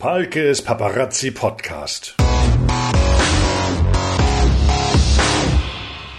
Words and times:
Palkes 0.00 0.62
Paparazzi 0.62 1.30
Podcast. 1.30 2.16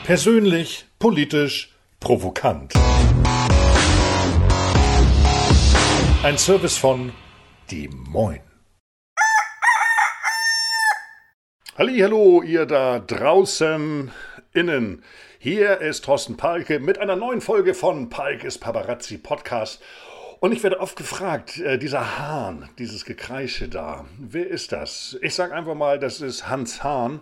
Persönlich, 0.04 0.85
politisch, 1.00 1.73
provokant. 1.99 2.75
Ein 6.21 6.38
Service 6.38 6.78
von 6.78 7.12
Die 7.71 7.88
Moin. 7.88 8.41
Hallo, 11.76 12.44
ihr 12.44 12.68
da 12.68 13.00
draußen 13.00 14.12
innen. 14.54 15.04
Hier 15.40 15.82
ist 15.82 16.05
Thorsten 16.05 16.38
Palke 16.38 16.80
mit 16.80 17.00
einer 17.00 17.16
neuen 17.16 17.41
Folge 17.41 17.73
von 17.73 18.09
Palkes 18.09 18.59
Paparazzi 18.59 19.18
Podcast. 19.18 19.82
Und 20.41 20.53
ich 20.53 20.63
werde 20.63 20.80
oft 20.80 20.95
gefragt, 20.95 21.59
äh, 21.59 21.77
dieser 21.77 22.17
Hahn, 22.17 22.67
dieses 22.80 23.05
Gekreische 23.05 23.70
da, 23.70 24.05
wer 24.17 24.48
ist 24.48 24.71
das? 24.71 25.16
Ich 25.21 25.35
sage 25.35 25.53
einfach 25.53 25.75
mal, 25.75 25.99
das 25.99 26.20
ist 26.20 26.49
Hans 26.49 26.83
Hahn. 26.83 27.21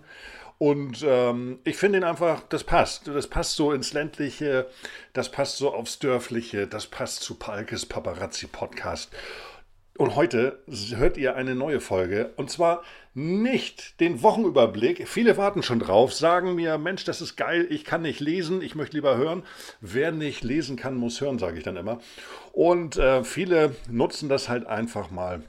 Und 0.58 1.04
ähm, 1.06 1.60
ich 1.66 1.76
finde 1.76 1.98
ihn 1.98 2.06
einfach, 2.06 2.44
das 2.48 2.64
passt. 2.64 3.10
Das 3.10 3.28
passt 3.28 3.58
so 3.58 3.74
ins 3.74 3.92
Ländliche, 3.92 4.68
das 5.12 5.30
passt 5.30 5.58
so 5.58 5.74
aufs 5.74 6.00
Dörfliche, 6.00 6.66
das 6.66 6.88
passt 6.88 7.22
zu 7.22 7.36
Palkes 7.36 7.86
Paparazzi 7.86 8.48
Podcast. 8.48 9.12
Und 10.00 10.16
heute 10.16 10.60
hört 10.96 11.18
ihr 11.18 11.36
eine 11.36 11.56
neue 11.56 11.82
Folge. 11.82 12.32
Und 12.38 12.50
zwar 12.50 12.84
nicht 13.14 14.00
den 14.00 14.24
Wochenüberblick. 14.24 15.06
Viele 15.10 15.36
warten 15.36 15.62
schon 15.62 15.80
drauf, 15.80 16.14
sagen 16.14 16.56
mir, 16.56 16.78
Mensch, 16.78 17.04
das 17.04 17.20
ist 17.20 17.36
geil, 17.36 17.68
ich 17.70 17.84
kann 17.84 18.04
nicht 18.04 18.22
lesen, 18.22 18.62
ich 18.62 18.76
möchte 18.76 18.96
lieber 18.96 19.18
hören. 19.18 19.44
Wer 19.82 20.14
nicht 20.14 20.42
lesen 20.42 20.78
kann, 20.78 20.96
muss 20.96 21.20
hören, 21.20 21.38
sage 21.38 21.58
ich 21.58 21.66
dann 21.66 21.76
immer. 21.76 22.00
Und 22.54 22.96
äh, 22.96 23.26
viele 23.26 23.76
nutzen 23.90 24.30
das 24.30 24.48
halt 24.48 24.66
einfach 24.68 25.12
mal 25.12 25.44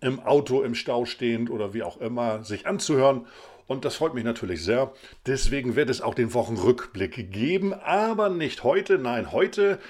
im 0.00 0.20
Auto, 0.20 0.62
im 0.62 0.76
Stau 0.76 1.04
stehend 1.04 1.50
oder 1.50 1.74
wie 1.74 1.82
auch 1.82 2.00
immer, 2.00 2.44
sich 2.44 2.68
anzuhören. 2.68 3.26
Und 3.66 3.84
das 3.84 3.96
freut 3.96 4.14
mich 4.14 4.22
natürlich 4.22 4.62
sehr. 4.62 4.92
Deswegen 5.26 5.74
wird 5.74 5.90
es 5.90 6.02
auch 6.02 6.14
den 6.14 6.34
Wochenrückblick 6.34 7.32
geben, 7.32 7.74
aber 7.74 8.28
nicht 8.28 8.62
heute. 8.62 8.98
Nein, 8.98 9.32
heute, 9.32 9.80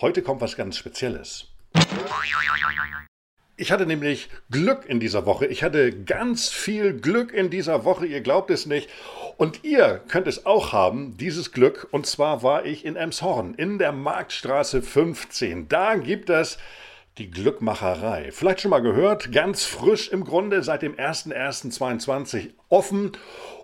heute 0.00 0.22
kommt 0.22 0.40
was 0.40 0.56
ganz 0.56 0.78
Spezielles. 0.78 1.48
Ich 3.58 3.72
hatte 3.72 3.86
nämlich 3.86 4.28
Glück 4.50 4.84
in 4.86 5.00
dieser 5.00 5.24
Woche. 5.24 5.46
Ich 5.46 5.62
hatte 5.62 5.90
ganz 5.90 6.50
viel 6.50 6.92
Glück 7.00 7.32
in 7.32 7.48
dieser 7.48 7.84
Woche. 7.84 8.04
Ihr 8.04 8.20
glaubt 8.20 8.50
es 8.50 8.66
nicht. 8.66 8.90
Und 9.38 9.64
ihr 9.64 10.02
könnt 10.08 10.26
es 10.26 10.44
auch 10.44 10.72
haben, 10.72 11.16
dieses 11.16 11.52
Glück. 11.52 11.88
Und 11.90 12.06
zwar 12.06 12.42
war 12.42 12.66
ich 12.66 12.84
in 12.84 12.96
Emshorn, 12.96 13.54
in 13.54 13.78
der 13.78 13.92
Marktstraße 13.92 14.82
15. 14.82 15.68
Da 15.68 15.96
gibt 15.96 16.28
es 16.28 16.58
die 17.16 17.30
Glückmacherei. 17.30 18.30
Vielleicht 18.30 18.60
schon 18.60 18.70
mal 18.70 18.82
gehört, 18.82 19.32
ganz 19.32 19.64
frisch 19.64 20.08
im 20.08 20.24
Grunde 20.24 20.62
seit 20.62 20.82
dem 20.82 20.94
01.01.22 20.96 22.50
offen. 22.68 23.12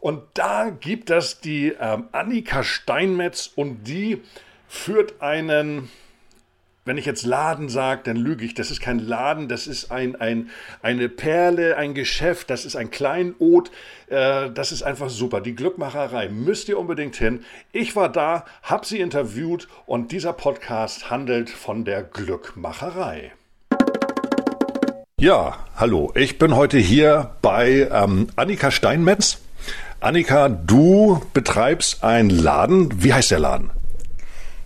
Und 0.01 0.23
da 0.35 0.71
gibt 0.71 1.11
es 1.11 1.41
die 1.41 1.75
ähm, 1.79 2.09
Annika 2.13 2.65
Steinmetz 2.65 3.51
und 3.55 3.85
die 3.85 4.23
führt 4.69 5.21
einen 5.21 5.91
wenn 6.85 6.99
ich 6.99 7.07
jetzt 7.07 7.25
Laden 7.25 7.69
sage, 7.69 8.03
dann 8.05 8.17
lüge 8.17 8.45
ich. 8.45 8.55
Das 8.55 8.71
ist 8.71 8.81
kein 8.81 8.99
Laden, 8.99 9.49
das 9.49 9.67
ist 9.67 9.93
ein, 9.93 10.17
ein, 10.17 10.51
eine 10.83 11.09
Perle, 11.09 11.77
ein 11.77 11.95
Geschäft, 11.95 12.51
das 12.51 12.65
ist 12.65 12.75
ein 12.75 12.91
Kleinod. 12.91 13.71
Äh, 14.09 14.51
das 14.51 14.73
ist 14.73 14.83
einfach 14.83 15.09
super. 15.09 15.41
Die 15.41 15.55
Glückmacherei 15.55 16.29
müsst 16.29 16.69
ihr 16.69 16.79
unbedingt 16.79 17.17
hin. 17.17 17.45
Ich 17.73 17.95
war 17.95 18.09
da, 18.09 18.45
habe 18.63 18.85
sie 18.85 18.99
interviewt 18.99 19.69
und 19.87 20.11
dieser 20.11 20.33
Podcast 20.33 21.11
handelt 21.11 21.51
von 21.51 21.85
der 21.85 22.03
Glückmacherei. 22.03 23.33
Ja, 25.21 25.59
hallo. 25.77 26.11
Ich 26.17 26.41
bin 26.41 26.57
heute 26.57 26.79
hier 26.79 27.31
bei 27.43 27.89
ähm, 27.93 28.27
Annika 28.35 28.73
Steinmetz. 28.73 29.39
Annika, 30.01 30.49
du 30.49 31.23
betreibst 31.33 32.03
einen 32.03 32.31
Laden. 32.31 33.05
Wie 33.05 33.15
heißt 33.15 33.31
der 33.31 33.39
Laden? 33.39 33.71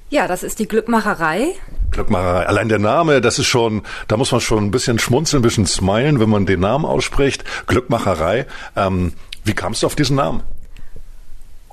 Ja, 0.08 0.28
das 0.28 0.42
ist 0.42 0.58
die 0.60 0.68
Glückmacherei. 0.68 1.54
Glückmacherei. 1.90 2.46
Allein 2.46 2.68
der 2.68 2.78
Name, 2.78 3.20
das 3.20 3.38
ist 3.38 3.46
schon, 3.46 3.82
da 4.06 4.16
muss 4.16 4.30
man 4.30 4.40
schon 4.40 4.64
ein 4.64 4.70
bisschen 4.70 4.98
schmunzeln, 4.98 5.40
ein 5.40 5.42
bisschen 5.42 5.66
smilen, 5.66 6.20
wenn 6.20 6.30
man 6.30 6.46
den 6.46 6.60
Namen 6.60 6.84
ausspricht. 6.84 7.44
Glückmacherei. 7.66 8.46
Ähm, 8.76 9.14
wie 9.44 9.54
kamst 9.54 9.82
du 9.82 9.86
auf 9.86 9.96
diesen 9.96 10.16
Namen? 10.16 10.42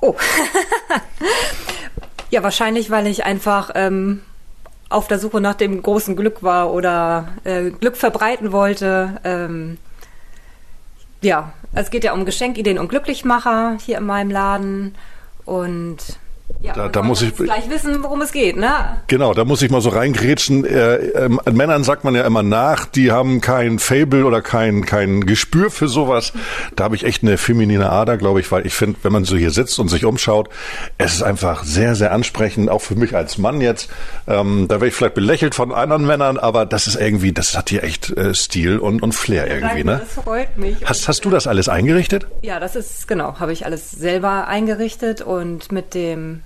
Oh. 0.00 0.16
ja, 2.30 2.42
wahrscheinlich, 2.42 2.90
weil 2.90 3.06
ich 3.06 3.24
einfach 3.24 3.70
ähm, 3.74 4.22
auf 4.88 5.06
der 5.06 5.18
Suche 5.18 5.40
nach 5.40 5.54
dem 5.54 5.80
großen 5.80 6.16
Glück 6.16 6.42
war 6.42 6.72
oder 6.72 7.28
äh, 7.44 7.70
Glück 7.70 7.96
verbreiten 7.96 8.50
wollte. 8.50 9.20
Ähm, 9.22 9.78
ja, 11.20 11.52
es 11.72 11.90
geht 11.90 12.04
ja 12.04 12.12
um 12.12 12.24
Geschenkideen 12.24 12.78
und 12.78 12.88
Glücklichmacher 12.88 13.78
hier 13.84 13.98
in 13.98 14.06
meinem 14.06 14.30
Laden. 14.30 14.94
Und 15.44 16.18
ja, 16.64 16.72
da, 16.72 16.88
da 16.88 17.02
muss 17.02 17.20
ich 17.20 17.36
gleich 17.36 17.68
wissen, 17.68 18.02
worum 18.02 18.22
es 18.22 18.32
geht, 18.32 18.56
ne? 18.56 18.70
Genau, 19.08 19.34
da 19.34 19.44
muss 19.44 19.60
ich 19.60 19.70
mal 19.70 19.82
so 19.82 19.90
reingrätschen. 19.90 20.64
Äh, 20.64 20.94
äh, 20.94 21.28
Männern 21.52 21.84
sagt 21.84 22.04
man 22.04 22.14
ja 22.14 22.24
immer 22.24 22.42
nach, 22.42 22.86
die 22.86 23.12
haben 23.12 23.42
kein 23.42 23.78
Fable 23.78 24.24
oder 24.24 24.40
kein 24.40 24.86
kein 24.86 25.26
Gespür 25.26 25.70
für 25.70 25.88
sowas. 25.88 26.32
Da 26.74 26.84
habe 26.84 26.96
ich 26.96 27.04
echt 27.04 27.22
eine 27.22 27.36
feminine 27.36 27.90
Ader, 27.90 28.16
glaube 28.16 28.40
ich, 28.40 28.50
weil 28.50 28.66
ich 28.66 28.72
finde, 28.72 28.98
wenn 29.02 29.12
man 29.12 29.26
so 29.26 29.36
hier 29.36 29.50
sitzt 29.50 29.78
und 29.78 29.88
sich 29.88 30.06
umschaut, 30.06 30.48
es 30.96 31.16
ist 31.16 31.22
einfach 31.22 31.64
sehr 31.64 31.94
sehr 31.94 32.12
ansprechend, 32.12 32.70
auch 32.70 32.80
für 32.80 32.94
mich 32.94 33.14
als 33.14 33.36
Mann 33.36 33.60
jetzt. 33.60 33.90
Ähm, 34.26 34.64
da 34.66 34.76
wäre 34.76 34.88
ich 34.88 34.94
vielleicht 34.94 35.14
belächelt 35.14 35.54
von 35.54 35.70
anderen 35.70 36.06
Männern, 36.06 36.38
aber 36.38 36.64
das 36.64 36.86
ist 36.86 36.96
irgendwie, 36.98 37.32
das 37.32 37.58
hat 37.58 37.68
hier 37.68 37.84
echt 37.84 38.08
äh, 38.16 38.32
Stil 38.32 38.78
und 38.78 39.02
und 39.02 39.14
Flair 39.14 39.48
irgendwie, 39.48 39.84
ne? 39.84 40.00
Das 40.00 40.24
freut 40.24 40.56
mich. 40.56 40.76
Hast 40.82 41.08
hast 41.08 41.26
du 41.26 41.30
das 41.30 41.46
alles 41.46 41.68
eingerichtet? 41.68 42.26
Ja, 42.40 42.58
das 42.58 42.74
ist 42.74 43.06
genau, 43.06 43.38
habe 43.38 43.52
ich 43.52 43.66
alles 43.66 43.90
selber 43.90 44.48
eingerichtet 44.48 45.20
und 45.20 45.70
mit 45.70 45.92
dem 45.92 46.40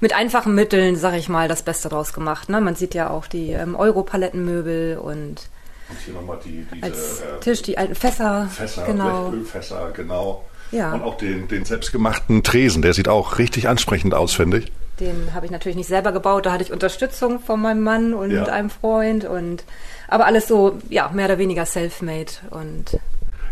mit 0.00 0.14
einfachen 0.14 0.54
Mitteln, 0.54 0.96
sag 0.96 1.14
ich 1.14 1.28
mal, 1.28 1.48
das 1.48 1.62
Beste 1.62 1.88
draus 1.88 2.12
gemacht. 2.12 2.48
Ne? 2.48 2.60
Man 2.60 2.74
sieht 2.74 2.94
ja 2.94 3.10
auch 3.10 3.26
die 3.26 3.52
ähm, 3.52 3.74
Euro-Palettenmöbel 3.74 4.98
und, 4.98 5.48
und 5.88 5.98
hier 6.04 6.14
nochmal 6.14 6.38
die, 6.44 6.66
diese, 6.72 6.84
als 6.84 7.20
äh, 7.20 7.40
Tisch, 7.40 7.62
die 7.62 7.78
alten 7.78 7.94
Fässer. 7.94 8.48
Fässer, 8.48 8.84
genau. 8.86 9.30
Ölfässer, 9.32 9.90
genau. 9.94 10.44
Ja. 10.72 10.92
Und 10.94 11.02
auch 11.02 11.16
den, 11.16 11.48
den 11.48 11.64
selbstgemachten 11.64 12.42
Tresen, 12.42 12.80
der 12.82 12.94
sieht 12.94 13.08
auch 13.08 13.38
richtig 13.38 13.68
ansprechend 13.68 14.14
aus, 14.14 14.32
finde 14.32 14.58
ich. 14.58 14.72
Den 15.00 15.34
habe 15.34 15.46
ich 15.46 15.52
natürlich 15.52 15.76
nicht 15.76 15.88
selber 15.88 16.12
gebaut, 16.12 16.46
da 16.46 16.52
hatte 16.52 16.62
ich 16.62 16.72
Unterstützung 16.72 17.40
von 17.40 17.60
meinem 17.60 17.82
Mann 17.82 18.14
und 18.14 18.30
ja. 18.30 18.44
einem 18.44 18.70
Freund 18.70 19.24
und 19.24 19.64
aber 20.08 20.26
alles 20.26 20.46
so, 20.46 20.78
ja, 20.88 21.08
mehr 21.08 21.26
oder 21.26 21.38
weniger 21.38 21.64
self-made 21.64 22.32
und 22.50 22.98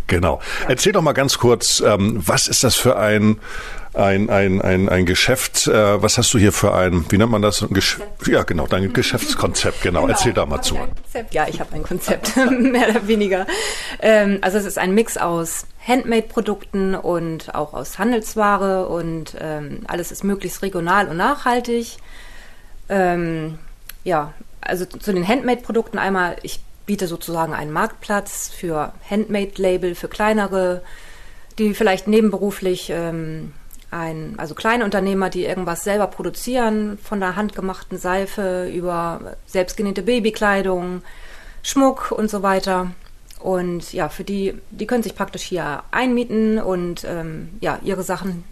Genau. 0.09 0.41
Ja. 0.63 0.71
Erzähl 0.71 0.93
doch 0.93 1.03
mal 1.03 1.13
ganz 1.13 1.39
kurz, 1.39 1.81
ähm, 1.81 2.21
was 2.27 2.49
ist 2.49 2.65
das 2.65 2.75
für 2.75 2.97
ein 2.97 3.39
ein, 3.99 4.31
ein, 4.31 4.63
ein, 4.63 4.89
ein 4.89 5.07
Geschäft. 5.07 5.67
Äh, 5.67 6.03
was 6.03 6.19
hast 6.19 6.33
du 6.33 6.39
hier 6.39 6.53
für 6.53 6.75
ein, 6.75 7.05
wie 7.11 7.19
nennt 7.19 7.31
man 7.31 7.43
das? 7.43 7.67
Ja, 8.27 8.45
genau, 8.45 8.67
dein 8.67 8.93
Geschäftskonzept, 8.93 9.83
genau. 9.83 10.03
genau. 10.03 10.13
Erzähl 10.13 10.33
da 10.33 10.47
mal 10.47 10.63
zu. 10.63 10.79
Ja, 11.31 11.47
ich 11.49 11.61
habe 11.61 11.75
ein 11.75 11.83
Konzept, 11.83 12.37
mehr 12.51 12.91
oder 12.91 13.09
weniger. 13.09 13.47
Ähm, 14.01 14.39
also 14.41 14.59
es 14.59 14.65
ist 14.65 14.79
ein 14.79 14.95
Mix 14.95 15.17
aus 15.17 15.67
Handmade-Produkten 15.87 16.95
und 16.95 17.55
auch 17.55 17.75
aus 17.75 17.99
Handelsware 17.99 18.89
und 18.89 19.35
ähm, 19.41 19.81
alles 19.89 20.13
ist 20.13 20.23
möglichst 20.23 20.63
regional 20.63 21.09
und 21.09 21.17
nachhaltig. 21.17 21.97
Ähm, 22.89 23.59
ja, 24.05 24.33
also 24.61 24.85
zu 24.85 25.13
den 25.13 25.27
Handmade-Produkten 25.27 25.99
einmal, 25.99 26.37
ich 26.43 26.61
biete 26.87 27.07
sozusagen 27.07 27.53
einen 27.53 27.73
Marktplatz 27.73 28.49
für 28.49 28.93
Handmade-Label, 29.11 29.95
für 29.95 30.09
kleinere, 30.09 30.83
die 31.59 31.75
vielleicht 31.75 32.07
nebenberuflich 32.07 32.91
ähm, 32.91 33.53
ein, 33.91 34.35
also 34.39 34.55
kleine 34.55 34.85
Unternehmer, 34.85 35.31
die 35.31 35.45
irgendwas 35.45 35.85
selber 35.85 36.07
produzieren, 36.07 36.99
von 37.03 37.21
der 37.21 37.37
handgemachten 37.37 37.99
Seife 37.99 38.69
über 38.69 39.37
selbstgenähte 39.47 40.03
Babykleidung, 40.03 41.03
Schmuck 41.63 42.13
und 42.13 42.31
so 42.31 42.43
weiter. 42.43 42.91
Und 43.41 43.93
ja, 43.93 44.09
für 44.09 44.25
die, 44.25 44.55
die 44.71 44.87
können 44.87 45.03
sich 45.03 45.15
praktisch 45.15 45.43
hier 45.43 45.83
einmieten 45.91 46.59
und 46.59 47.05
ähm, 47.05 47.51
ja, 47.61 47.79
ihre 47.83 48.03
Sachen 48.03 48.45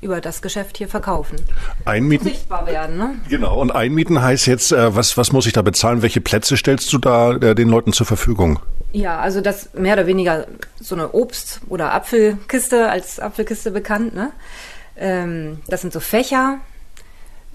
über 0.00 0.20
das 0.20 0.42
Geschäft 0.42 0.78
hier 0.78 0.88
verkaufen. 0.88 1.36
Einmieten? 1.84 2.28
Sichtbar 2.28 2.66
werden, 2.66 2.96
ne? 2.96 3.14
Genau, 3.28 3.60
und 3.60 3.70
einmieten 3.70 4.20
heißt 4.20 4.46
jetzt, 4.46 4.72
äh, 4.72 4.94
was, 4.94 5.16
was 5.16 5.32
muss 5.32 5.46
ich 5.46 5.52
da 5.52 5.62
bezahlen? 5.62 6.02
Welche 6.02 6.20
Plätze 6.20 6.56
stellst 6.56 6.92
du 6.92 6.98
da 6.98 7.32
äh, 7.32 7.54
den 7.54 7.68
Leuten 7.68 7.92
zur 7.92 8.06
Verfügung? 8.06 8.60
Ja, 8.92 9.18
also 9.18 9.40
das 9.40 9.74
mehr 9.74 9.94
oder 9.94 10.06
weniger 10.06 10.46
so 10.80 10.94
eine 10.94 11.08
Obst- 11.08 11.60
oder 11.68 11.92
Apfelkiste, 11.92 12.88
als 12.88 13.20
Apfelkiste 13.20 13.70
bekannt, 13.70 14.14
ne? 14.14 14.32
Ähm, 14.96 15.60
das 15.68 15.82
sind 15.82 15.92
so 15.92 16.00
Fächer, 16.00 16.58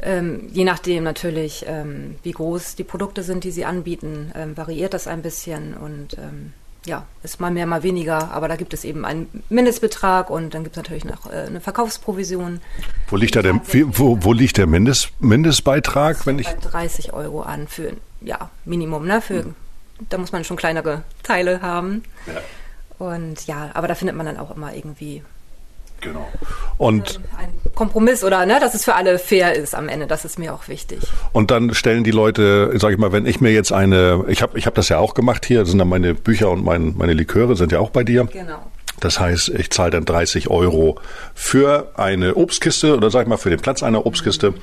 ähm, 0.01 0.49
je 0.51 0.63
nachdem 0.63 1.03
natürlich, 1.03 1.65
ähm, 1.67 2.15
wie 2.23 2.31
groß 2.31 2.75
die 2.75 2.83
Produkte 2.83 3.23
sind, 3.23 3.43
die 3.43 3.51
sie 3.51 3.65
anbieten, 3.65 4.31
ähm, 4.35 4.57
variiert 4.57 4.93
das 4.93 5.07
ein 5.07 5.21
bisschen 5.21 5.75
und 5.75 6.17
ähm, 6.17 6.53
ja, 6.85 7.05
ist 7.23 7.39
mal 7.39 7.51
mehr, 7.51 7.65
mal 7.65 7.83
weniger, 7.83 8.31
aber 8.31 8.47
da 8.47 8.55
gibt 8.55 8.73
es 8.73 8.83
eben 8.83 9.05
einen 9.05 9.43
Mindestbetrag 9.49 10.29
und 10.29 10.53
dann 10.53 10.63
gibt 10.63 10.75
es 10.75 10.83
natürlich 10.83 11.05
noch 11.05 11.31
äh, 11.31 11.45
eine 11.47 11.61
Verkaufsprovision. 11.61 12.59
Wo 13.07 13.15
liegt 13.15 13.35
da 13.35 13.41
der, 13.41 13.59
wo, 13.63 14.23
wo 14.23 14.33
liegt 14.33 14.57
der 14.57 14.67
Mindest, 14.67 15.11
Mindestbeitrag, 15.19 16.25
wenn 16.25 16.39
ich? 16.39 16.47
30 16.47 17.13
Euro 17.13 17.41
an 17.41 17.67
für, 17.67 17.93
ja, 18.21 18.49
Minimum, 18.65 19.05
ne, 19.05 19.21
für 19.21 19.43
hm 19.43 19.55
da 20.09 20.17
muss 20.17 20.31
man 20.31 20.43
schon 20.43 20.57
kleinere 20.57 21.03
Teile 21.21 21.61
haben. 21.61 22.03
Ja. 22.27 22.41
Und 23.05 23.47
ja, 23.47 23.71
aber 23.73 23.87
da 23.87 23.95
findet 23.95 24.15
man 24.15 24.25
dann 24.25 24.37
auch 24.37 24.55
immer 24.55 24.73
irgendwie 24.73 25.23
Genau. 26.03 26.27
Und 26.77 27.19
ein 27.37 27.49
Kompromiss 27.75 28.23
oder 28.23 28.45
ne, 28.45 28.59
dass 28.59 28.73
es 28.73 28.83
für 28.83 28.95
alle 28.95 29.17
fair 29.19 29.55
ist 29.55 29.73
am 29.73 29.89
Ende, 29.89 30.07
das 30.07 30.25
ist 30.25 30.37
mir 30.37 30.53
auch 30.53 30.67
wichtig. 30.67 30.99
Und 31.31 31.51
dann 31.51 31.73
stellen 31.73 32.03
die 32.03 32.11
Leute, 32.11 32.77
sage 32.79 32.93
ich 32.93 32.99
mal, 32.99 33.11
wenn 33.11 33.25
ich 33.25 33.41
mir 33.41 33.51
jetzt 33.51 33.71
eine, 33.71 34.25
ich 34.27 34.41
habe 34.41 34.57
ich 34.57 34.65
hab 34.65 34.75
das 34.75 34.89
ja 34.89 34.99
auch 34.99 35.13
gemacht 35.13 35.45
hier, 35.45 35.65
sind 35.65 35.79
dann 35.79 35.89
meine 35.89 36.13
Bücher 36.13 36.49
und 36.51 36.63
mein, 36.63 36.95
meine 36.97 37.13
Liköre 37.13 37.55
sind 37.55 37.71
ja 37.71 37.79
auch 37.79 37.89
bei 37.89 38.03
dir. 38.03 38.25
Genau. 38.25 38.59
Das 38.99 39.19
heißt, 39.19 39.49
ich 39.49 39.69
zahle 39.71 39.91
dann 39.91 40.05
30 40.05 40.49
Euro 40.49 40.99
für 41.33 41.91
eine 41.95 42.35
Obstkiste 42.35 42.95
oder 42.95 43.09
sag 43.09 43.23
ich 43.23 43.27
mal 43.27 43.37
für 43.37 43.49
den 43.49 43.59
Platz 43.59 43.83
einer 43.83 44.05
Obstkiste 44.05 44.51
mhm. 44.51 44.57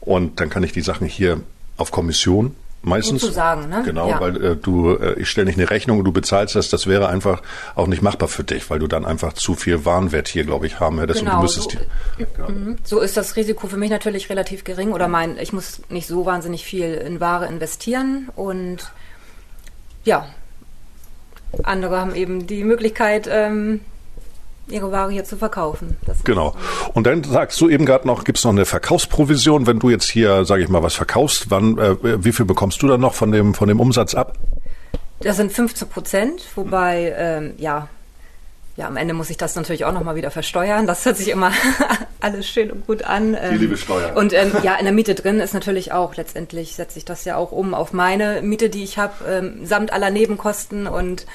und 0.00 0.40
dann 0.40 0.50
kann 0.50 0.62
ich 0.62 0.72
die 0.72 0.80
Sachen 0.80 1.06
hier 1.06 1.40
auf 1.76 1.90
Kommission 1.90 2.54
Meistens. 2.84 3.22
Sozusagen, 3.22 3.68
ne? 3.68 3.82
Genau, 3.84 4.08
ja. 4.08 4.20
weil 4.20 4.44
äh, 4.44 4.56
du, 4.56 4.96
äh, 4.96 5.14
ich 5.20 5.30
stelle 5.30 5.46
nicht 5.46 5.58
eine 5.58 5.70
Rechnung 5.70 5.98
und 5.98 6.04
du 6.04 6.12
bezahlst 6.12 6.56
das, 6.56 6.68
das 6.68 6.88
wäre 6.88 7.08
einfach 7.08 7.40
auch 7.76 7.86
nicht 7.86 8.02
machbar 8.02 8.28
für 8.28 8.42
dich, 8.42 8.68
weil 8.70 8.80
du 8.80 8.88
dann 8.88 9.04
einfach 9.04 9.34
zu 9.34 9.54
viel 9.54 9.84
Warenwert 9.84 10.26
hier, 10.26 10.44
glaube 10.44 10.66
ich, 10.66 10.80
haben 10.80 10.98
hättest 10.98 11.20
genau, 11.20 11.32
und 11.32 11.36
du 11.38 11.42
müsstest 11.42 11.70
so, 11.70 11.78
die, 11.78 12.26
genau. 12.36 12.48
Mhm. 12.48 12.78
so 12.82 12.98
ist 12.98 13.16
das 13.16 13.36
Risiko 13.36 13.68
für 13.68 13.76
mich 13.76 13.90
natürlich 13.90 14.28
relativ 14.30 14.64
gering 14.64 14.92
oder 14.92 15.06
mein, 15.06 15.38
ich 15.38 15.52
muss 15.52 15.82
nicht 15.90 16.08
so 16.08 16.26
wahnsinnig 16.26 16.64
viel 16.64 16.94
in 16.94 17.20
Ware 17.20 17.46
investieren 17.46 18.30
und 18.34 18.90
ja, 20.04 20.26
andere 21.62 22.00
haben 22.00 22.16
eben 22.16 22.48
die 22.48 22.64
Möglichkeit, 22.64 23.28
ähm, 23.30 23.80
ihre 24.68 24.92
Ware 24.92 25.10
hier 25.10 25.24
zu 25.24 25.36
verkaufen. 25.36 25.96
Das 26.06 26.24
genau. 26.24 26.54
Und 26.94 27.06
dann 27.06 27.24
sagst 27.24 27.60
du 27.60 27.68
eben 27.68 27.86
gerade 27.86 28.06
noch, 28.06 28.24
gibt 28.24 28.38
es 28.38 28.44
noch 28.44 28.52
eine 28.52 28.64
Verkaufsprovision, 28.64 29.66
wenn 29.66 29.78
du 29.78 29.90
jetzt 29.90 30.10
hier, 30.10 30.44
sage 30.44 30.62
ich 30.62 30.68
mal, 30.68 30.82
was 30.82 30.94
verkaufst, 30.94 31.50
wann, 31.50 31.78
äh, 31.78 32.24
wie 32.24 32.32
viel 32.32 32.46
bekommst 32.46 32.82
du 32.82 32.88
dann 32.88 33.00
noch 33.00 33.14
von 33.14 33.32
dem, 33.32 33.54
von 33.54 33.68
dem 33.68 33.80
Umsatz 33.80 34.14
ab? 34.14 34.38
Das 35.20 35.36
sind 35.36 35.52
15 35.52 35.88
Prozent, 35.88 36.44
wobei, 36.54 37.14
ähm, 37.16 37.54
ja, 37.58 37.88
ja, 38.76 38.86
am 38.86 38.96
Ende 38.96 39.12
muss 39.12 39.28
ich 39.28 39.36
das 39.36 39.54
natürlich 39.54 39.84
auch 39.84 39.92
nochmal 39.92 40.16
wieder 40.16 40.30
versteuern. 40.30 40.86
Das 40.86 41.04
hört 41.04 41.18
sich 41.18 41.28
immer 41.28 41.52
alles 42.20 42.48
schön 42.48 42.70
und 42.70 42.86
gut 42.86 43.02
an. 43.02 43.36
Die 43.52 43.58
liebe 43.58 43.76
Steuer. 43.76 44.16
Und 44.16 44.32
ähm, 44.32 44.50
ja, 44.62 44.76
in 44.76 44.86
der 44.86 44.94
Miete 44.94 45.14
drin 45.14 45.40
ist 45.40 45.52
natürlich 45.52 45.92
auch, 45.92 46.16
letztendlich 46.16 46.74
setze 46.74 46.98
ich 46.98 47.04
das 47.04 47.26
ja 47.26 47.36
auch 47.36 47.52
um 47.52 47.74
auf 47.74 47.92
meine 47.92 48.40
Miete, 48.40 48.70
die 48.70 48.82
ich 48.82 48.96
habe, 48.96 49.12
ähm, 49.28 49.66
samt 49.66 49.92
aller 49.92 50.08
Nebenkosten 50.08 50.86
und 50.86 51.26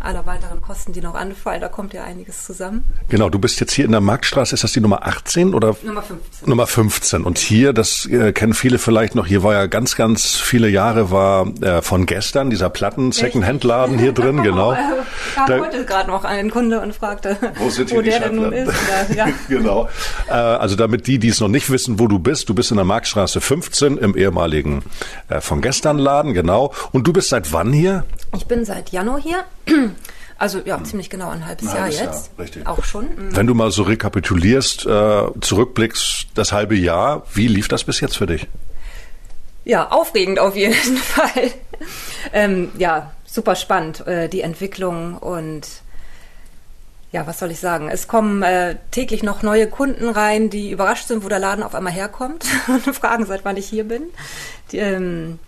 aller 0.00 0.24
weiteren 0.26 0.60
Kosten, 0.60 0.92
die 0.92 1.00
noch 1.00 1.14
anfallen. 1.14 1.60
Da 1.60 1.68
kommt 1.68 1.92
ja 1.92 2.04
einiges 2.04 2.44
zusammen. 2.44 2.84
Genau, 3.08 3.28
du 3.28 3.38
bist 3.38 3.60
jetzt 3.60 3.72
hier 3.72 3.84
in 3.84 3.92
der 3.92 4.00
Marktstraße, 4.00 4.54
ist 4.54 4.64
das 4.64 4.72
die 4.72 4.80
Nummer 4.80 5.06
18 5.06 5.54
oder? 5.54 5.76
Nummer 5.82 6.02
15. 6.02 6.48
Nummer 6.48 6.66
15. 6.66 7.24
Und 7.24 7.38
hier, 7.38 7.72
das 7.72 8.06
äh, 8.06 8.32
kennen 8.32 8.54
viele 8.54 8.78
vielleicht 8.78 9.14
noch, 9.14 9.26
hier 9.26 9.42
war 9.42 9.52
ja 9.52 9.66
ganz, 9.66 9.96
ganz 9.96 10.36
viele 10.36 10.68
Jahre 10.68 11.10
war 11.10 11.46
äh, 11.62 11.82
von 11.82 12.06
gestern 12.06 12.50
dieser 12.50 12.70
Platten-Second-Hand-Laden 12.70 13.98
hier 13.98 14.12
drin, 14.12 14.42
genau. 14.42 14.72
Ich 14.72 15.34
kam 15.34 15.46
da, 15.46 15.58
heute 15.58 15.84
gerade 15.84 16.10
noch 16.10 16.24
einen 16.24 16.50
Kunde 16.50 16.80
und 16.80 16.94
fragte, 16.94 17.36
wo, 17.58 17.68
sind 17.68 17.92
wo 17.92 18.00
der 18.00 18.20
denn 18.20 18.36
nun 18.36 18.52
ist. 18.52 18.68
Oder, 18.68 19.16
ja. 19.16 19.28
genau. 19.48 19.88
Äh, 20.28 20.32
also 20.32 20.76
damit 20.76 21.06
die, 21.06 21.18
die 21.18 21.28
es 21.28 21.40
noch 21.40 21.48
nicht 21.48 21.70
wissen, 21.70 21.98
wo 21.98 22.06
du 22.06 22.18
bist, 22.18 22.48
du 22.48 22.54
bist 22.54 22.70
in 22.70 22.76
der 22.76 22.86
Marktstraße 22.86 23.40
15 23.40 23.98
im 23.98 24.16
ehemaligen 24.16 24.82
äh, 25.28 25.40
von 25.40 25.60
gestern 25.60 25.98
Laden, 25.98 26.32
genau. 26.32 26.72
Und 26.92 27.06
du 27.06 27.12
bist 27.12 27.28
seit 27.28 27.52
wann 27.52 27.72
hier? 27.72 28.04
Ich 28.34 28.46
bin 28.46 28.64
seit 28.64 28.90
Januar 28.90 29.20
hier. 29.20 29.44
Also 30.40 30.62
ja, 30.64 30.82
ziemlich 30.82 31.10
genau 31.10 31.28
ein 31.28 31.44
halbes, 31.44 31.68
ein 31.68 31.76
Jahr 31.76 31.88
jetzt. 31.88 32.00
Jahr, 32.00 32.38
richtig. 32.38 32.66
Auch 32.66 32.82
schon. 32.82 33.04
Mhm. 33.14 33.36
Wenn 33.36 33.46
du 33.46 33.54
mal 33.54 33.70
so 33.70 33.82
rekapitulierst, 33.82 34.86
äh, 34.86 35.22
zurückblickst, 35.38 36.28
das 36.32 36.52
halbe 36.52 36.76
Jahr, 36.76 37.24
wie 37.34 37.46
lief 37.46 37.68
das 37.68 37.84
bis 37.84 38.00
jetzt 38.00 38.16
für 38.16 38.26
dich? 38.26 38.46
Ja, 39.66 39.90
aufregend 39.90 40.38
auf 40.38 40.56
jeden 40.56 40.72
Fall. 40.96 41.50
ähm, 42.32 42.72
ja, 42.78 43.12
super 43.26 43.54
spannend, 43.54 44.06
äh, 44.06 44.30
die 44.30 44.40
Entwicklung 44.40 45.18
und 45.18 45.68
ja, 47.12 47.26
was 47.26 47.38
soll 47.38 47.50
ich 47.50 47.60
sagen? 47.60 47.90
Es 47.90 48.08
kommen 48.08 48.42
äh, 48.42 48.76
täglich 48.92 49.22
noch 49.22 49.42
neue 49.42 49.66
Kunden 49.66 50.08
rein, 50.08 50.48
die 50.48 50.70
überrascht 50.70 51.08
sind, 51.08 51.22
wo 51.22 51.28
der 51.28 51.40
Laden 51.40 51.64
auf 51.64 51.74
einmal 51.74 51.92
herkommt 51.92 52.46
und 52.68 52.94
fragen, 52.94 53.26
seit 53.26 53.44
wann 53.44 53.58
ich 53.58 53.68
hier 53.68 53.84
bin. 53.84 54.04
Die, 54.72 54.78
ähm, 54.78 55.38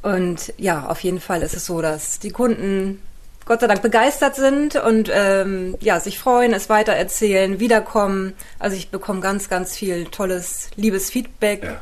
und 0.00 0.54
ja, 0.56 0.86
auf 0.86 1.00
jeden 1.00 1.20
Fall 1.20 1.42
ist 1.42 1.54
es 1.54 1.66
so, 1.66 1.82
dass 1.82 2.18
die 2.20 2.30
Kunden 2.30 3.02
Gott 3.46 3.60
sei 3.60 3.68
Dank 3.68 3.80
begeistert 3.80 4.34
sind 4.34 4.74
und 4.74 5.08
ähm, 5.14 5.76
ja, 5.80 6.00
sich 6.00 6.18
freuen, 6.18 6.52
es 6.52 6.68
weitererzählen, 6.68 7.60
wiederkommen. 7.60 8.34
Also 8.58 8.76
ich 8.76 8.90
bekomme 8.90 9.20
ganz, 9.20 9.48
ganz 9.48 9.76
viel 9.76 10.06
tolles, 10.06 10.68
liebes 10.74 11.10
Feedback. 11.10 11.62
Ja. 11.62 11.80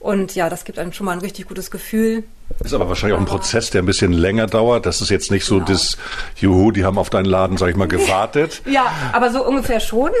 Und 0.00 0.36
ja, 0.36 0.48
das 0.48 0.64
gibt 0.64 0.78
einem 0.78 0.92
schon 0.92 1.06
mal 1.06 1.12
ein 1.12 1.18
richtig 1.18 1.48
gutes 1.48 1.70
Gefühl. 1.70 2.22
Ist 2.64 2.72
aber 2.72 2.88
wahrscheinlich 2.88 3.16
auch 3.16 3.20
ein 3.20 3.26
Prozess, 3.26 3.70
der 3.70 3.82
ein 3.82 3.86
bisschen 3.86 4.12
länger 4.12 4.46
dauert. 4.46 4.86
Das 4.86 5.00
ist 5.00 5.10
jetzt 5.10 5.30
nicht 5.30 5.44
so 5.44 5.56
genau. 5.56 5.66
das, 5.66 5.96
juhu, 6.36 6.70
die 6.70 6.84
haben 6.84 6.98
auf 6.98 7.10
deinen 7.10 7.26
Laden, 7.26 7.56
sag 7.56 7.68
ich 7.70 7.76
mal, 7.76 7.88
gewartet. 7.88 8.62
ja, 8.64 8.86
aber 9.12 9.30
so 9.30 9.44
ungefähr 9.44 9.80
schon. 9.80 10.10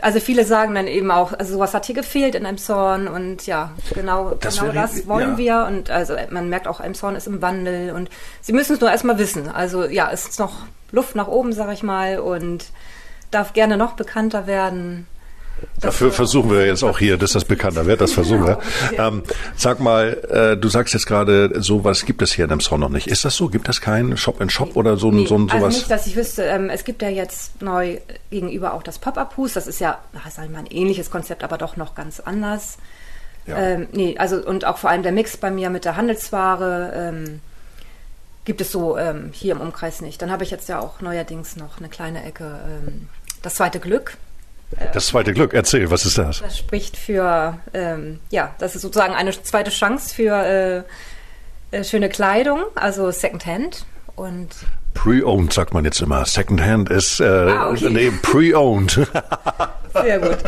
Also 0.00 0.20
viele 0.20 0.44
sagen 0.44 0.74
dann 0.74 0.86
eben 0.86 1.10
auch, 1.10 1.32
also 1.32 1.54
sowas 1.54 1.74
hat 1.74 1.86
hier 1.86 1.94
gefehlt 1.94 2.34
in 2.34 2.46
einem 2.46 2.58
Zorn 2.58 3.08
und 3.08 3.46
ja, 3.46 3.72
genau 3.94 4.34
das, 4.34 4.58
genau 4.58 4.72
das 4.72 5.06
wollen 5.08 5.32
ja. 5.32 5.38
wir. 5.38 5.66
Und 5.66 5.90
also 5.90 6.14
man 6.30 6.48
merkt 6.48 6.68
auch, 6.68 6.80
Zorn 6.92 7.16
ist 7.16 7.26
im 7.26 7.42
Wandel 7.42 7.92
und 7.92 8.08
sie 8.40 8.52
müssen 8.52 8.74
es 8.74 8.80
nur 8.80 8.90
erstmal 8.90 9.18
wissen. 9.18 9.48
Also 9.48 9.84
ja, 9.84 10.10
es 10.12 10.28
ist 10.28 10.38
noch 10.38 10.66
Luft 10.92 11.16
nach 11.16 11.26
oben, 11.26 11.52
sag 11.52 11.72
ich 11.72 11.82
mal, 11.82 12.20
und 12.20 12.66
darf 13.30 13.52
gerne 13.52 13.76
noch 13.76 13.92
bekannter 13.92 14.46
werden. 14.46 15.06
Dafür 15.80 16.12
versuchen 16.12 16.50
wir 16.50 16.66
jetzt 16.66 16.82
auch 16.82 16.98
hier, 16.98 17.16
dass 17.16 17.32
das 17.32 17.44
bekannter 17.44 17.86
wird, 17.86 18.00
das 18.00 18.12
versuchen 18.12 18.46
wir. 18.46 18.58
Ähm, 18.96 19.22
sag 19.56 19.80
mal, 19.80 20.18
äh, 20.28 20.56
du 20.56 20.68
sagst 20.68 20.94
jetzt 20.94 21.06
gerade, 21.06 21.62
sowas 21.62 22.04
gibt 22.04 22.22
es 22.22 22.32
hier 22.32 22.46
in 22.46 22.50
Emshorn 22.50 22.80
noch 22.80 22.88
nicht. 22.88 23.06
Ist 23.06 23.24
das 23.24 23.36
so? 23.36 23.48
Gibt 23.48 23.68
es 23.68 23.80
keinen 23.80 24.16
Shop-in-Shop 24.16 24.76
oder 24.76 24.96
so, 24.96 25.10
nee, 25.10 25.26
so, 25.26 25.36
also 25.36 25.46
sowas? 25.46 25.62
Also 25.64 25.78
nicht, 25.78 25.90
dass 25.90 26.06
ich 26.06 26.16
wüsste. 26.16 26.44
Ähm, 26.44 26.70
es 26.70 26.84
gibt 26.84 27.02
ja 27.02 27.08
jetzt 27.08 27.62
neu 27.62 27.98
gegenüber 28.30 28.74
auch 28.74 28.82
das 28.82 28.98
Pop-Up-Hus. 28.98 29.52
Das 29.52 29.66
ist 29.66 29.80
ja, 29.80 29.98
sag 30.30 30.46
ich 30.46 30.50
mal, 30.50 30.60
ein 30.60 30.66
ähnliches 30.66 31.10
Konzept, 31.10 31.44
aber 31.44 31.58
doch 31.58 31.76
noch 31.76 31.94
ganz 31.94 32.20
anders. 32.20 32.78
Ja. 33.46 33.56
Ähm, 33.56 33.88
nee, 33.92 34.16
also 34.18 34.36
und 34.36 34.64
auch 34.64 34.78
vor 34.78 34.90
allem 34.90 35.02
der 35.02 35.12
Mix 35.12 35.36
bei 35.36 35.50
mir 35.50 35.70
mit 35.70 35.84
der 35.84 35.96
Handelsware 35.96 36.92
ähm, 36.94 37.40
gibt 38.44 38.60
es 38.60 38.72
so 38.72 38.98
ähm, 38.98 39.30
hier 39.32 39.52
im 39.52 39.60
Umkreis 39.60 40.00
nicht. 40.00 40.20
Dann 40.20 40.30
habe 40.30 40.44
ich 40.44 40.50
jetzt 40.50 40.68
ja 40.68 40.80
auch 40.80 41.00
neuerdings 41.00 41.56
noch 41.56 41.78
eine 41.78 41.88
kleine 41.88 42.24
Ecke, 42.24 42.44
ähm, 42.44 43.08
das 43.42 43.54
zweite 43.54 43.80
Glück. 43.80 44.16
Das 44.92 45.06
zweite 45.06 45.32
Glück, 45.32 45.54
erzähl, 45.54 45.90
was 45.90 46.04
ist 46.04 46.18
das? 46.18 46.40
Das 46.40 46.58
spricht 46.58 46.96
für, 46.96 47.58
ähm, 47.72 48.20
ja, 48.30 48.54
das 48.58 48.76
ist 48.76 48.82
sozusagen 48.82 49.14
eine 49.14 49.30
zweite 49.30 49.70
Chance 49.70 50.14
für 50.14 50.84
äh, 51.72 51.76
äh, 51.76 51.84
schöne 51.84 52.08
Kleidung, 52.08 52.64
also 52.74 53.10
Secondhand 53.10 53.86
und 54.16 54.48
Pre-owned 54.94 55.52
sagt 55.52 55.74
man 55.74 55.84
jetzt 55.84 56.00
immer. 56.00 56.24
Secondhand 56.24 56.90
ist 56.90 57.20
äh, 57.20 57.24
ah, 57.24 57.70
okay. 57.70 57.88
nee, 57.88 58.10
pre-owned. 58.10 58.90
Sehr 59.94 60.18
gut. 60.18 60.38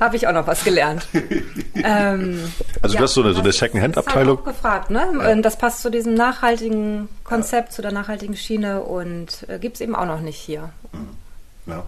Habe 0.00 0.16
ich 0.16 0.26
auch 0.26 0.32
noch 0.32 0.46
was 0.46 0.64
gelernt. 0.64 1.06
Ähm, 1.74 2.50
also 2.80 2.94
ja, 2.94 3.00
du 3.00 3.04
hast 3.04 3.14
so 3.14 3.22
eine, 3.22 3.34
so 3.34 3.40
eine 3.40 3.52
Secondhand-Abteilung. 3.52 4.38
Ich 4.38 4.44
gefragt, 4.44 4.90
ne? 4.90 5.38
Das 5.42 5.58
passt 5.58 5.82
zu 5.82 5.90
diesem 5.90 6.14
nachhaltigen 6.14 7.08
Konzept, 7.24 7.70
ja. 7.70 7.74
zu 7.74 7.82
der 7.82 7.92
nachhaltigen 7.92 8.36
Schiene 8.36 8.80
und 8.80 9.44
äh, 9.48 9.58
gibt 9.58 9.74
es 9.74 9.80
eben 9.82 9.94
auch 9.94 10.06
noch 10.06 10.20
nicht 10.20 10.38
hier. 10.38 10.70
Mhm. 10.92 11.23
Ja. 11.66 11.84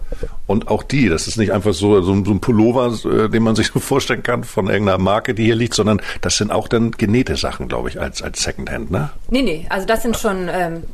Und 0.47 0.69
auch 0.69 0.83
die, 0.83 1.09
das 1.09 1.27
ist 1.27 1.37
nicht 1.37 1.53
einfach 1.53 1.75
so, 1.75 2.01
so, 2.01 2.13
ein 2.13 2.41
Pullover, 2.41 2.95
äh, 3.05 3.29
den 3.29 3.43
man 3.43 3.57
sich 3.57 3.69
so 3.69 3.81
vorstellen 3.81 4.23
kann 4.23 4.45
von 4.45 4.69
irgendeiner 4.69 4.99
Marke, 4.99 5.35
die 5.35 5.45
hier 5.45 5.57
liegt, 5.57 5.75
sondern 5.75 6.01
das 6.23 6.37
sind 6.37 6.51
auch 6.51 6.69
dann 6.69 6.93
genähte 6.93 7.37
Sachen, 7.37 7.69
glaube 7.69 7.91
ich, 7.91 8.01
als, 8.01 8.23
als 8.23 8.43
Secondhand, 8.43 8.91
ne? 8.91 9.11
Nee, 9.31 9.43
nee, 9.43 9.67
also 9.69 9.87
das 9.87 10.03
sind 10.03 10.17
schon 10.17 10.49
ähm, 10.51 10.85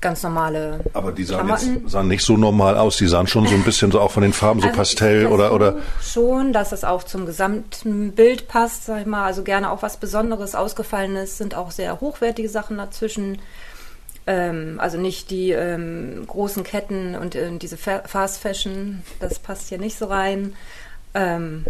ganz 0.00 0.22
normale. 0.22 0.80
Aber 0.94 1.12
die 1.12 1.24
sahen, 1.24 1.48
jetzt, 1.48 1.90
sahen 1.90 2.08
nicht 2.08 2.24
so 2.24 2.36
normal 2.36 2.76
aus, 2.78 2.96
die 2.96 3.06
sahen 3.06 3.26
schon 3.26 3.46
so 3.46 3.54
ein 3.54 3.62
bisschen 3.62 3.90
so 3.90 4.00
auch 4.00 4.10
von 4.10 4.22
den 4.22 4.32
Farben 4.32 4.60
so 4.60 4.68
also 4.68 4.76
Pastell 4.76 5.26
oder, 5.26 5.52
oder. 5.52 5.76
Schon, 6.02 6.52
dass 6.52 6.72
es 6.72 6.84
auch 6.84 7.02
zum 7.02 7.26
gesamten 7.26 8.12
Bild 8.12 8.48
passt, 8.48 8.86
sag 8.86 9.00
ich 9.00 9.06
mal. 9.06 9.24
Also 9.24 9.42
gerne 9.42 9.70
auch 9.70 9.82
was 9.82 9.98
Besonderes, 9.98 10.54
Ausgefallenes, 10.54 11.38
sind 11.38 11.54
auch 11.54 11.70
sehr 11.70 12.00
hochwertige 12.00 12.48
Sachen 12.48 12.78
dazwischen. 12.78 13.38
Ähm, 14.26 14.76
also 14.78 14.98
nicht 14.98 15.30
die 15.30 15.52
ähm, 15.52 16.24
großen 16.26 16.64
Ketten 16.64 17.14
und 17.14 17.34
äh, 17.34 17.50
diese 17.58 17.76
Fast 17.76 18.38
Fashion, 18.38 19.02
das 19.18 19.38
passt 19.38 19.68
hier 19.68 19.78
nicht 19.78 19.96
so 19.96 20.06
rein. 20.06 20.54
Ähm, 21.12 21.64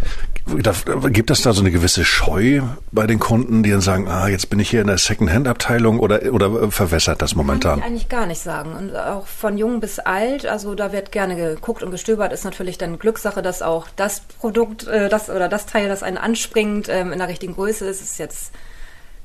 Gibt 1.12 1.30
es 1.30 1.42
da 1.42 1.52
so 1.52 1.60
eine 1.60 1.70
gewisse 1.70 2.04
Scheu 2.04 2.60
bei 2.92 3.06
den 3.06 3.18
Kunden, 3.18 3.62
die 3.62 3.70
dann 3.70 3.80
sagen, 3.80 4.08
ah, 4.08 4.28
jetzt 4.28 4.50
bin 4.50 4.58
ich 4.58 4.68
hier 4.68 4.82
in 4.82 4.88
der 4.88 4.98
Second-Hand-Abteilung 4.98 5.98
oder, 5.98 6.32
oder 6.32 6.70
verwässert 6.70 7.22
das 7.22 7.34
momentan? 7.34 7.72
Kann 7.72 7.78
ich 7.78 7.84
eigentlich 7.86 8.08
gar 8.08 8.26
nicht 8.26 8.42
sagen. 8.42 8.74
Und 8.74 8.94
auch 8.94 9.26
von 9.26 9.56
jung 9.56 9.80
bis 9.80 9.98
alt, 9.98 10.44
also 10.44 10.74
da 10.74 10.92
wird 10.92 11.12
gerne 11.12 11.36
geguckt 11.36 11.82
und 11.82 11.90
gestöbert, 11.90 12.32
ist 12.32 12.44
natürlich 12.44 12.76
dann 12.76 12.98
Glückssache, 12.98 13.40
dass 13.40 13.62
auch 13.62 13.86
das 13.96 14.20
Produkt, 14.20 14.86
äh, 14.86 15.08
das 15.08 15.30
oder 15.30 15.48
das 15.48 15.66
Teil, 15.66 15.88
das 15.88 16.02
einen 16.02 16.18
anspringt, 16.18 16.88
ähm, 16.90 17.12
in 17.12 17.18
der 17.18 17.28
richtigen 17.28 17.54
Größe 17.54 17.86
ist. 17.86 18.02
Ist 18.02 18.18
jetzt 18.18 18.52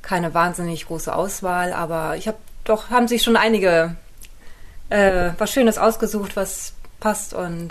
keine 0.01 0.33
wahnsinnig 0.33 0.85
große 0.85 1.13
Auswahl, 1.13 1.73
aber 1.73 2.15
ich 2.15 2.27
habe 2.27 2.37
doch 2.65 2.89
haben 2.89 3.07
sich 3.07 3.23
schon 3.23 3.37
einige 3.37 3.95
äh, 4.89 5.31
was 5.37 5.51
Schönes 5.51 5.77
ausgesucht, 5.77 6.35
was 6.35 6.73
passt 6.99 7.33
und 7.33 7.69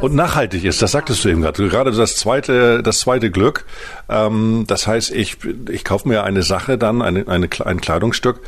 Und 0.00 0.14
nachhaltig 0.14 0.64
ist, 0.64 0.82
das 0.82 0.92
sagtest 0.92 1.24
du 1.24 1.28
eben 1.28 1.42
gerade. 1.42 1.68
Gerade 1.68 1.92
das 1.92 2.16
zweite, 2.16 2.82
das 2.82 3.00
zweite 3.00 3.30
Glück. 3.30 3.64
Ähm, 4.08 4.64
das 4.66 4.86
heißt, 4.86 5.12
ich, 5.12 5.38
ich 5.70 5.84
kaufe 5.84 6.08
mir 6.08 6.24
eine 6.24 6.42
Sache 6.42 6.76
dann, 6.76 7.02
eine, 7.02 7.28
eine, 7.28 7.48
ein 7.64 7.80
Kleidungsstück, 7.80 8.40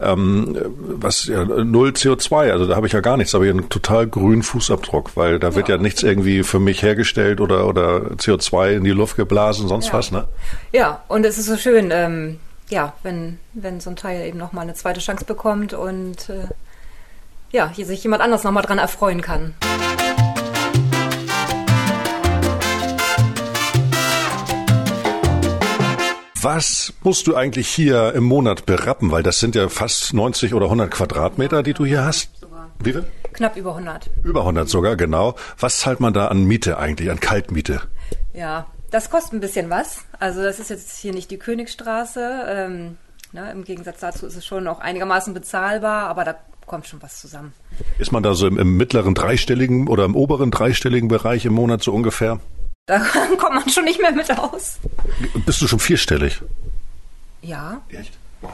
ähm, 0.00 0.56
was 0.76 1.26
ja 1.26 1.44
null 1.44 1.90
CO2, 1.90 2.52
also 2.52 2.66
da 2.66 2.76
habe 2.76 2.86
ich 2.86 2.92
ja 2.92 3.00
gar 3.00 3.16
nichts, 3.16 3.34
aber 3.34 3.44
einen 3.44 3.68
total 3.68 4.06
grünen 4.06 4.42
Fußabdruck, 4.42 5.16
weil 5.16 5.38
da 5.38 5.54
wird 5.54 5.68
ja, 5.68 5.76
ja 5.76 5.82
nichts 5.82 6.02
irgendwie 6.02 6.44
für 6.44 6.60
mich 6.60 6.82
hergestellt 6.82 7.40
oder, 7.40 7.66
oder 7.66 8.12
CO2 8.16 8.76
in 8.76 8.84
die 8.84 8.90
Luft 8.90 9.16
geblasen, 9.16 9.66
sonst 9.68 9.88
ja. 9.88 9.94
was, 9.94 10.12
ne? 10.12 10.28
Ja, 10.72 11.02
und 11.08 11.26
es 11.26 11.38
ist 11.38 11.46
so 11.46 11.56
schön, 11.56 11.90
ähm, 11.92 12.38
ja, 12.72 12.94
wenn, 13.02 13.38
wenn 13.52 13.80
so 13.80 13.90
ein 13.90 13.96
Teil 13.96 14.26
eben 14.26 14.38
nochmal 14.38 14.62
eine 14.62 14.74
zweite 14.74 14.98
Chance 14.98 15.26
bekommt 15.26 15.74
und 15.74 16.30
äh, 16.30 16.48
ja, 17.52 17.68
hier 17.68 17.84
sich 17.84 18.02
jemand 18.02 18.22
anders 18.22 18.44
nochmal 18.44 18.62
dran 18.64 18.78
erfreuen 18.78 19.20
kann. 19.20 19.54
Was 26.40 26.94
musst 27.02 27.28
du 27.28 27.36
eigentlich 27.36 27.68
hier 27.68 28.14
im 28.14 28.24
Monat 28.24 28.66
berappen? 28.66 29.12
Weil 29.12 29.22
das 29.22 29.38
sind 29.38 29.54
ja 29.54 29.68
fast 29.68 30.12
90 30.12 30.54
oder 30.54 30.64
100 30.64 30.90
Quadratmeter, 30.90 31.62
die 31.62 31.74
du 31.74 31.84
hier 31.84 32.04
hast. 32.04 32.30
Wie 32.80 32.92
viel? 32.92 33.04
Knapp 33.32 33.56
über 33.56 33.70
100. 33.70 34.10
Über 34.24 34.40
100 34.40 34.68
sogar, 34.68 34.96
genau. 34.96 35.36
Was 35.60 35.78
zahlt 35.78 36.00
man 36.00 36.12
da 36.12 36.28
an 36.28 36.44
Miete 36.44 36.78
eigentlich, 36.78 37.10
an 37.10 37.20
Kaltmiete? 37.20 37.82
Ja, 38.34 38.66
das 38.92 39.10
kostet 39.10 39.32
ein 39.32 39.40
bisschen 39.40 39.70
was. 39.70 40.04
Also 40.20 40.42
das 40.42 40.60
ist 40.60 40.70
jetzt 40.70 40.96
hier 40.98 41.12
nicht 41.12 41.30
die 41.30 41.38
Königstraße. 41.38 42.44
Ähm, 42.46 42.98
ne, 43.32 43.50
Im 43.50 43.64
Gegensatz 43.64 44.00
dazu 44.00 44.26
ist 44.26 44.36
es 44.36 44.46
schon 44.46 44.68
auch 44.68 44.78
einigermaßen 44.78 45.34
bezahlbar, 45.34 46.08
aber 46.08 46.24
da 46.24 46.36
kommt 46.66 46.86
schon 46.86 47.02
was 47.02 47.20
zusammen. 47.20 47.52
Ist 47.98 48.12
man 48.12 48.22
da 48.22 48.34
so 48.34 48.46
im, 48.46 48.58
im 48.58 48.76
mittleren 48.76 49.14
dreistelligen 49.14 49.88
oder 49.88 50.04
im 50.04 50.14
oberen 50.14 50.50
dreistelligen 50.50 51.08
Bereich 51.08 51.44
im 51.46 51.54
Monat 51.54 51.82
so 51.82 51.92
ungefähr? 51.92 52.38
Da 52.86 52.98
kommt 53.38 53.54
man 53.54 53.68
schon 53.70 53.84
nicht 53.84 54.00
mehr 54.00 54.12
mit 54.12 54.30
aus. 54.38 54.78
Bist 55.46 55.62
du 55.62 55.66
schon 55.66 55.80
vierstellig? 55.80 56.42
Ja. 57.40 57.80
Echt? 57.88 58.12
Wow. 58.42 58.52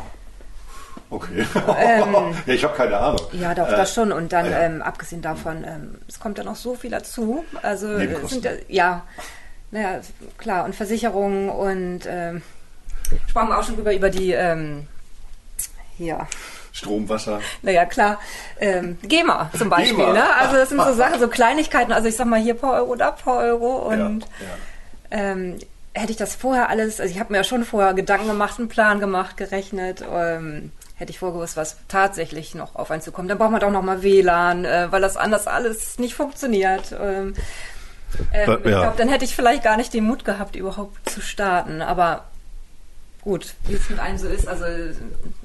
Okay. 1.10 1.46
Ähm, 1.78 2.14
ja, 2.46 2.54
ich 2.54 2.62
habe 2.64 2.76
keine 2.76 2.96
Ahnung. 2.98 3.20
Ja, 3.32 3.54
doch, 3.54 3.68
äh, 3.68 3.76
das 3.76 3.94
schon. 3.94 4.12
Und 4.12 4.32
dann, 4.32 4.46
äh, 4.46 4.66
ähm, 4.66 4.82
abgesehen 4.82 5.22
davon, 5.22 5.64
ähm, 5.64 5.98
es 6.06 6.20
kommt 6.20 6.38
ja 6.38 6.44
noch 6.44 6.56
so 6.56 6.74
viel 6.74 6.90
dazu. 6.90 7.44
Also, 7.62 7.98
sind, 8.26 8.46
ja, 8.68 9.04
naja, 9.70 10.00
klar. 10.36 10.64
Und 10.64 10.74
Versicherungen 10.74 11.48
und, 11.48 12.00
ähm, 12.06 12.42
sprachen 13.28 13.48
wir 13.48 13.58
auch 13.58 13.64
schon 13.64 13.78
über, 13.78 13.94
über 13.94 14.10
die, 14.10 14.32
ähm, 14.32 14.86
hier, 15.96 16.26
Strom, 16.78 17.08
Wasser. 17.08 17.40
Naja, 17.62 17.84
klar. 17.86 18.20
Ähm, 18.60 18.98
GEMA 19.02 19.50
zum 19.56 19.68
Beispiel. 19.68 19.96
GEMA. 19.96 20.12
Ne? 20.12 20.36
Also 20.36 20.56
das 20.56 20.68
sind 20.68 20.80
so 20.80 20.94
Sachen, 20.94 21.18
so 21.18 21.26
Kleinigkeiten. 21.26 21.92
Also 21.92 22.06
ich 22.06 22.14
sag 22.14 22.26
mal 22.28 22.38
hier 22.38 22.54
paar 22.54 22.74
Euro, 22.74 22.94
da 22.94 23.10
paar 23.10 23.38
Euro. 23.38 23.88
Und 23.88 24.20
ja, 24.20 24.46
ja. 24.46 25.32
Ähm, 25.32 25.58
hätte 25.94 26.12
ich 26.12 26.16
das 26.16 26.36
vorher 26.36 26.68
alles, 26.68 27.00
also 27.00 27.12
ich 27.12 27.18
habe 27.18 27.32
mir 27.32 27.38
ja 27.38 27.44
schon 27.44 27.64
vorher 27.64 27.94
Gedanken 27.94 28.28
gemacht, 28.28 28.58
einen 28.58 28.68
Plan 28.68 29.00
gemacht, 29.00 29.36
gerechnet. 29.36 30.04
Ähm, 30.08 30.70
hätte 30.94 31.10
ich 31.10 31.18
vorgewusst, 31.18 31.56
was 31.56 31.76
tatsächlich 31.88 32.54
noch 32.54 32.76
auf 32.76 32.90
einen 32.90 33.02
zukommt. 33.02 33.30
Dann 33.30 33.38
braucht 33.38 33.50
man 33.50 33.60
doch 33.60 33.70
noch 33.70 33.82
mal 33.82 34.02
WLAN, 34.02 34.64
äh, 34.64 34.86
weil 34.90 35.00
das 35.00 35.16
anders 35.16 35.46
alles 35.48 35.98
nicht 35.98 36.14
funktioniert. 36.14 36.94
Ähm, 37.00 37.34
ähm, 38.32 38.48
ja. 38.48 38.54
Ich 38.56 38.62
glaube, 38.62 38.94
dann 38.96 39.08
hätte 39.08 39.24
ich 39.24 39.34
vielleicht 39.34 39.62
gar 39.62 39.76
nicht 39.76 39.92
den 39.92 40.04
Mut 40.04 40.24
gehabt, 40.24 40.56
überhaupt 40.56 41.08
zu 41.08 41.20
starten. 41.20 41.82
Aber 41.82 42.24
gut, 43.22 43.54
wie 43.66 43.74
es 43.74 43.90
mit 43.90 44.00
einem 44.00 44.18
so 44.18 44.28
ist, 44.28 44.48
also 44.48 44.64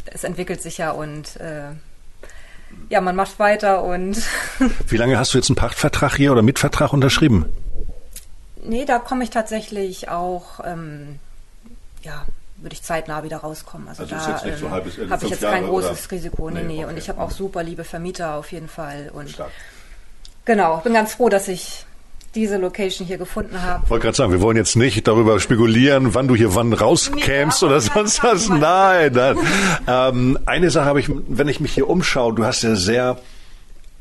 es 0.05 0.23
entwickelt 0.23 0.61
sich 0.61 0.77
ja 0.77 0.91
und 0.91 1.37
äh, 1.37 1.71
ja, 2.89 3.01
man 3.01 3.15
macht 3.15 3.39
weiter 3.39 3.83
und. 3.83 4.21
Wie 4.87 4.97
lange 4.97 5.17
hast 5.17 5.33
du 5.33 5.37
jetzt 5.37 5.49
einen 5.49 5.55
Pachtvertrag 5.55 6.15
hier 6.15 6.31
oder 6.31 6.41
Mitvertrag 6.41 6.93
unterschrieben? 6.93 7.45
Nee, 8.63 8.85
da 8.85 8.99
komme 8.99 9.23
ich 9.23 9.29
tatsächlich 9.29 10.09
auch, 10.09 10.59
ähm, 10.65 11.19
ja, 12.01 12.25
würde 12.57 12.73
ich 12.73 12.81
zeitnah 12.81 13.23
wieder 13.23 13.37
rauskommen. 13.37 13.87
Also, 13.89 14.03
also 14.03 14.15
da 14.15 14.45
ähm, 14.45 14.57
so 14.57 14.71
habe 14.71 14.87
ich 14.87 14.97
jetzt 15.29 15.41
kein 15.41 15.65
großes 15.65 16.05
oder? 16.05 16.11
Risiko. 16.11 16.49
Nee, 16.49 16.63
nee. 16.63 16.83
Okay. 16.83 16.85
Und 16.85 16.97
ich 16.97 17.09
habe 17.09 17.21
auch 17.21 17.31
super 17.31 17.61
liebe 17.63 17.83
Vermieter 17.83 18.35
auf 18.35 18.51
jeden 18.51 18.69
Fall. 18.69 19.11
Und 19.13 19.31
Stark. 19.31 19.51
genau, 20.45 20.77
bin 20.77 20.93
ganz 20.93 21.13
froh, 21.13 21.29
dass 21.29 21.47
ich 21.47 21.85
diese 22.35 22.57
Location 22.57 23.07
hier 23.07 23.17
gefunden 23.17 23.61
habe. 23.61 23.81
Ich 23.83 23.89
wollte 23.89 24.03
gerade 24.03 24.17
sagen, 24.17 24.31
wir 24.31 24.41
wollen 24.41 24.57
jetzt 24.57 24.75
nicht 24.75 25.07
darüber 25.07 25.39
spekulieren, 25.39 26.13
wann 26.13 26.27
du 26.27 26.35
hier 26.35 26.55
wann 26.55 26.73
rauskämst 26.73 27.61
nee, 27.61 27.67
oder 27.67 27.81
sonst 27.81 28.23
was. 28.23 28.49
Nein, 28.49 29.11
nein. 29.13 29.37
ähm, 29.87 30.39
eine 30.45 30.69
Sache 30.71 30.85
habe 30.85 30.99
ich, 30.99 31.09
wenn 31.09 31.47
ich 31.47 31.59
mich 31.59 31.73
hier 31.73 31.89
umschaue, 31.89 32.33
du 32.33 32.45
hast 32.45 32.63
ja 32.63 32.75
sehr 32.75 33.19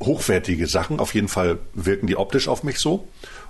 hochwertige 0.01 0.67
Sachen. 0.67 0.99
Auf 0.99 1.13
jeden 1.13 1.27
Fall 1.27 1.59
wirken 1.73 2.07
die 2.07 2.17
optisch 2.17 2.47
auf 2.47 2.63
mich 2.63 2.79
so. 2.79 3.07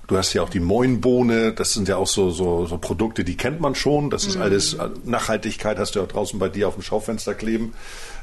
Du 0.08 0.18
hast 0.18 0.34
ja 0.34 0.42
auch 0.42 0.50
die 0.50 0.60
Moinbohne, 0.60 1.54
das 1.54 1.74
sind 1.74 1.88
ja 1.88 1.96
auch 1.96 2.08
so, 2.08 2.30
so, 2.30 2.66
so 2.66 2.78
Produkte, 2.78 3.24
die 3.24 3.38
kennt 3.38 3.62
man 3.62 3.74
schon. 3.74 4.10
Das 4.10 4.26
ist 4.26 4.38
mm. 4.38 4.42
alles 4.42 4.78
Nachhaltigkeit, 5.06 5.80
hast 5.80 5.96
du 5.96 6.00
ja 6.00 6.06
auch 6.06 6.10
draußen 6.10 6.38
bei 6.40 6.50
dir 6.50 6.68
auf 6.68 6.74
dem 6.74 6.84
Schaufenster 6.84 7.34
kleben. 7.34 7.74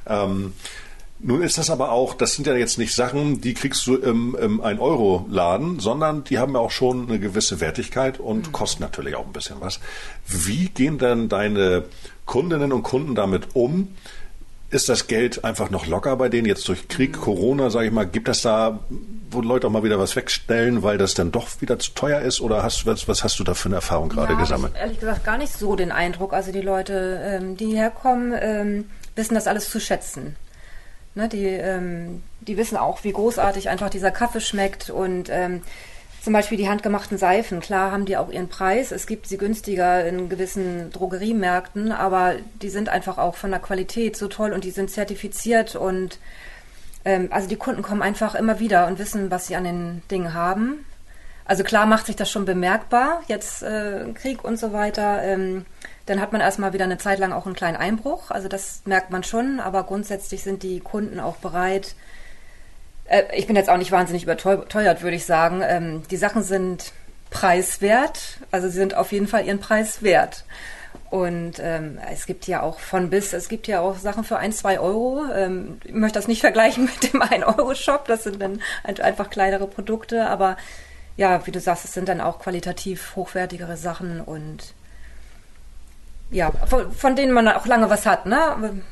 Ähm, 0.06 0.52
nun 1.22 1.42
ist 1.42 1.58
das 1.58 1.70
aber 1.70 1.92
auch, 1.92 2.14
das 2.14 2.34
sind 2.34 2.46
ja 2.46 2.54
jetzt 2.54 2.78
nicht 2.78 2.94
Sachen, 2.94 3.40
die 3.40 3.54
kriegst 3.54 3.86
du 3.86 3.96
im, 3.96 4.34
im 4.40 4.60
1-Euro-Laden, 4.62 5.78
sondern 5.78 6.24
die 6.24 6.38
haben 6.38 6.54
ja 6.54 6.60
auch 6.60 6.70
schon 6.70 7.08
eine 7.08 7.18
gewisse 7.18 7.60
Wertigkeit 7.60 8.18
und 8.18 8.48
mhm. 8.48 8.52
kosten 8.52 8.82
natürlich 8.82 9.14
auch 9.16 9.26
ein 9.26 9.32
bisschen 9.32 9.56
was. 9.60 9.80
Wie 10.26 10.68
gehen 10.68 10.98
denn 10.98 11.28
deine 11.28 11.84
Kundinnen 12.24 12.72
und 12.72 12.82
Kunden 12.82 13.14
damit 13.14 13.48
um? 13.54 13.94
Ist 14.70 14.88
das 14.88 15.08
Geld 15.08 15.44
einfach 15.44 15.68
noch 15.68 15.86
locker 15.86 16.16
bei 16.16 16.28
denen 16.28 16.46
jetzt 16.46 16.66
durch 16.68 16.88
Krieg, 16.88 17.16
mhm. 17.16 17.20
Corona, 17.20 17.70
sage 17.70 17.88
ich 17.88 17.92
mal? 17.92 18.06
Gibt 18.06 18.28
das 18.28 18.40
da, 18.40 18.78
wo 19.30 19.42
Leute 19.42 19.66
auch 19.66 19.72
mal 19.72 19.82
wieder 19.82 19.98
was 19.98 20.16
wegstellen, 20.16 20.82
weil 20.82 20.96
das 20.96 21.12
dann 21.12 21.32
doch 21.32 21.60
wieder 21.60 21.78
zu 21.78 21.90
teuer 21.92 22.20
ist? 22.20 22.40
Oder 22.40 22.62
hast, 22.62 22.86
was, 22.86 23.08
was 23.08 23.24
hast 23.24 23.38
du 23.38 23.44
da 23.44 23.52
für 23.52 23.68
eine 23.68 23.76
Erfahrung 23.76 24.08
gerade 24.08 24.32
ja, 24.34 24.38
gesammelt? 24.38 24.72
Ich, 24.74 24.80
ehrlich 24.80 25.00
gesagt 25.00 25.24
gar 25.24 25.36
nicht 25.36 25.52
so 25.52 25.76
den 25.76 25.92
Eindruck. 25.92 26.32
Also 26.32 26.50
die 26.50 26.62
Leute, 26.62 27.20
ähm, 27.22 27.56
die 27.58 27.76
herkommen, 27.76 28.32
ähm, 28.40 28.84
wissen 29.16 29.34
das 29.34 29.46
alles 29.46 29.68
zu 29.68 29.80
schätzen. 29.80 30.36
Ne, 31.14 31.28
die, 31.28 31.46
ähm, 31.46 32.22
die 32.40 32.56
wissen 32.56 32.76
auch, 32.76 33.02
wie 33.02 33.12
großartig 33.12 33.68
einfach 33.68 33.90
dieser 33.90 34.12
Kaffee 34.12 34.40
schmeckt 34.40 34.90
und 34.90 35.28
ähm, 35.28 35.62
zum 36.22 36.32
Beispiel 36.32 36.58
die 36.58 36.68
handgemachten 36.68 37.18
Seifen, 37.18 37.60
klar 37.60 37.90
haben 37.90 38.04
die 38.04 38.16
auch 38.16 38.30
ihren 38.30 38.48
Preis. 38.48 38.92
Es 38.92 39.06
gibt 39.06 39.26
sie 39.26 39.38
günstiger 39.38 40.06
in 40.06 40.28
gewissen 40.28 40.90
Drogeriemärkten, 40.92 41.92
aber 41.92 42.34
die 42.62 42.68
sind 42.68 42.90
einfach 42.90 43.18
auch 43.18 43.34
von 43.36 43.50
der 43.50 43.58
Qualität 43.58 44.16
so 44.16 44.28
toll 44.28 44.52
und 44.52 44.64
die 44.64 44.70
sind 44.70 44.90
zertifiziert 44.90 45.74
und 45.76 46.18
ähm, 47.04 47.28
also 47.30 47.48
die 47.48 47.56
Kunden 47.56 47.82
kommen 47.82 48.02
einfach 48.02 48.34
immer 48.34 48.60
wieder 48.60 48.86
und 48.86 48.98
wissen, 48.98 49.30
was 49.30 49.46
sie 49.46 49.56
an 49.56 49.64
den 49.64 50.02
Dingen 50.10 50.34
haben. 50.34 50.84
Also 51.44 51.64
klar 51.64 51.86
macht 51.86 52.06
sich 52.06 52.16
das 52.16 52.30
schon 52.30 52.44
bemerkbar, 52.44 53.22
jetzt 53.26 53.62
äh, 53.62 54.04
Krieg 54.14 54.44
und 54.44 54.58
so 54.58 54.72
weiter. 54.72 55.22
Ähm, 55.22 55.64
dann 56.06 56.20
hat 56.20 56.32
man 56.32 56.40
erstmal 56.40 56.72
wieder 56.72 56.84
eine 56.84 56.98
Zeit 56.98 57.18
lang 57.18 57.32
auch 57.32 57.46
einen 57.46 57.54
kleinen 57.54 57.76
Einbruch. 57.76 58.30
Also 58.30 58.48
das 58.48 58.82
merkt 58.84 59.10
man 59.10 59.22
schon, 59.22 59.60
aber 59.60 59.84
grundsätzlich 59.84 60.42
sind 60.42 60.62
die 60.62 60.80
Kunden 60.80 61.20
auch 61.20 61.36
bereit. 61.36 61.94
Äh, 63.04 63.24
ich 63.36 63.46
bin 63.46 63.56
jetzt 63.56 63.68
auch 63.68 63.76
nicht 63.76 63.92
wahnsinnig 63.92 64.22
überteuert, 64.22 65.02
würde 65.02 65.16
ich 65.16 65.26
sagen. 65.26 65.62
Ähm, 65.64 66.02
die 66.10 66.16
Sachen 66.16 66.42
sind 66.42 66.92
preiswert, 67.30 68.38
also 68.50 68.68
sie 68.68 68.78
sind 68.78 68.94
auf 68.96 69.12
jeden 69.12 69.28
Fall 69.28 69.46
ihren 69.46 69.60
Preis 69.60 70.02
wert. 70.02 70.44
Und 71.10 71.54
ähm, 71.60 71.98
es 72.10 72.26
gibt 72.26 72.46
ja 72.46 72.62
auch 72.62 72.78
von 72.78 73.10
bis, 73.10 73.32
es 73.32 73.48
gibt 73.48 73.66
ja 73.66 73.80
auch 73.80 73.98
Sachen 73.98 74.24
für 74.24 74.38
ein, 74.38 74.52
zwei 74.52 74.78
Euro. 74.78 75.24
Ähm, 75.32 75.80
ich 75.84 75.92
möchte 75.92 76.18
das 76.18 76.28
nicht 76.28 76.40
vergleichen 76.42 76.84
mit 76.84 77.12
dem 77.12 77.22
1-Euro-Shop, 77.22 78.06
das 78.06 78.24
sind 78.24 78.40
dann 78.40 78.60
einfach 78.84 79.30
kleinere 79.30 79.66
Produkte, 79.66 80.26
aber 80.26 80.56
ja, 81.16 81.46
wie 81.46 81.52
du 81.52 81.60
sagst, 81.60 81.84
es 81.84 81.92
sind 81.92 82.08
dann 82.08 82.20
auch 82.20 82.38
qualitativ 82.38 83.14
hochwertigere 83.16 83.76
Sachen 83.76 84.20
und 84.20 84.74
ja, 86.30 86.52
von, 86.66 86.92
von 86.92 87.16
denen 87.16 87.32
man 87.32 87.48
auch 87.48 87.66
lange 87.66 87.90
was 87.90 88.06
hat, 88.06 88.26
ne? 88.26 88.82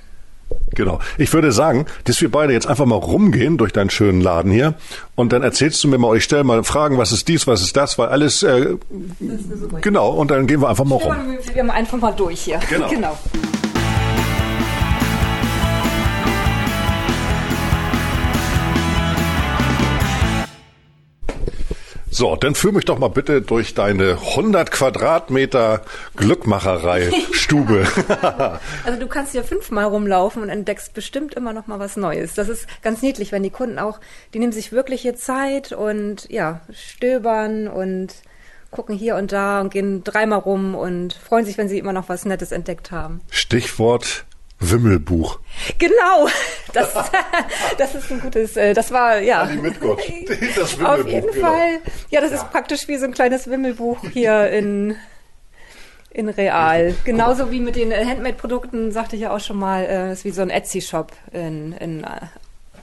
Genau. 0.75 1.01
Ich 1.17 1.33
würde 1.33 1.53
sagen, 1.53 1.87
dass 2.05 2.21
wir 2.21 2.31
beide 2.31 2.53
jetzt 2.53 2.67
einfach 2.67 2.87
mal 2.87 2.97
rumgehen 2.97 3.59
durch 3.59 3.73
deinen 3.73 3.91
schönen 3.91 4.21
Laden 4.21 4.51
hier 4.51 4.75
und 5.15 5.33
dann 5.33 5.43
erzählst 5.43 5.83
du 5.83 5.89
mir 5.89 5.99
mal, 5.99 6.17
ich 6.17 6.25
stelle 6.25 6.45
mal 6.45 6.63
Fragen, 6.65 6.99
was 6.99 7.13
ist 7.13 7.29
dies, 7.29 7.47
was 7.47 7.63
ist 7.63 7.77
das, 7.77 7.99
weil 7.99 8.09
alles 8.09 8.43
äh, 8.43 8.77
genau 9.81 10.11
und 10.11 10.31
dann 10.31 10.47
gehen 10.47 10.61
wir 10.61 10.69
einfach 10.69 10.85
mal 10.85 10.97
rum. 10.97 11.15
Wir 11.43 11.55
gehen 11.55 11.71
einfach 11.71 11.99
mal 11.99 12.13
durch 12.13 12.41
hier. 12.41 12.61
Genau. 12.69 12.89
genau. 12.91 13.19
So, 22.19 22.35
dann 22.35 22.57
führ 22.57 22.73
mich 22.73 22.85
doch 22.85 22.99
mal 22.99 23.11
bitte 23.11 23.43
durch 23.43 23.75
deine 23.75 24.19
100 24.19 24.73
Quadratmeter 24.73 25.83
Glückmacherei-Stube. 26.17 27.87
also 28.85 28.99
du 28.99 29.07
kannst 29.07 29.31
hier 29.31 29.45
fünfmal 29.45 29.85
rumlaufen 29.85 30.43
und 30.43 30.49
entdeckst 30.49 30.95
bestimmt 30.95 31.35
immer 31.35 31.53
noch 31.53 31.69
mal 31.69 31.79
was 31.79 31.97
Neues. 31.97 32.35
Das 32.35 32.49
ist 32.49 32.67
ganz 32.83 33.03
niedlich, 33.03 33.31
wenn 33.31 33.45
die 33.45 33.51
Kunden 33.51 33.79
auch, 33.79 34.01
die 34.35 34.41
nehmen 34.41 34.51
sich 34.51 34.73
wirkliche 34.73 35.15
Zeit 35.15 35.71
und 35.71 36.29
ja, 36.29 36.63
stöbern 36.73 37.69
und 37.69 38.13
gucken 38.73 38.97
hier 38.97 39.15
und 39.15 39.31
da 39.31 39.61
und 39.61 39.71
gehen 39.71 40.03
dreimal 40.03 40.41
rum 40.41 40.75
und 40.75 41.13
freuen 41.13 41.45
sich, 41.45 41.57
wenn 41.57 41.69
sie 41.69 41.79
immer 41.79 41.93
noch 41.93 42.09
was 42.09 42.25
Nettes 42.25 42.51
entdeckt 42.51 42.91
haben. 42.91 43.21
Stichwort 43.31 44.25
Wimmelbuch. 44.61 45.39
Genau, 45.79 46.29
das, 46.73 46.93
das 47.79 47.95
ist 47.95 48.11
ein 48.11 48.21
gutes, 48.21 48.57
äh, 48.57 48.75
das 48.75 48.91
war, 48.91 49.21
ja. 49.21 49.45
Mitgott, 49.45 50.01
das 50.57 50.79
Wimmelbuch. 50.79 51.01
Auf 51.01 51.09
jeden 51.09 51.33
genau. 51.33 51.47
Fall. 51.47 51.81
Ja, 52.11 52.21
das 52.21 52.31
ja. 52.31 52.37
ist 52.39 52.51
praktisch 52.51 52.89
wie 52.89 52.97
so 52.97 53.05
ein 53.05 53.13
kleines 53.13 53.49
Wimmelbuch 53.49 53.99
hier 54.13 54.51
in, 54.51 54.97
in 56.11 56.29
Real. 56.29 56.95
Genauso 57.05 57.51
wie 57.51 57.61
mit 57.61 57.77
den 57.77 57.93
Handmade-Produkten, 57.93 58.91
sagte 58.93 59.17
ich 59.17 59.23
ja 59.23 59.35
auch 59.35 59.41
schon 59.41 59.59
mal, 59.59 59.85
äh, 59.85 60.13
ist 60.13 60.25
wie 60.25 60.31
so 60.31 60.43
ein 60.43 60.51
Etsy-Shop 60.51 61.13
in, 61.33 61.73
in 61.73 62.05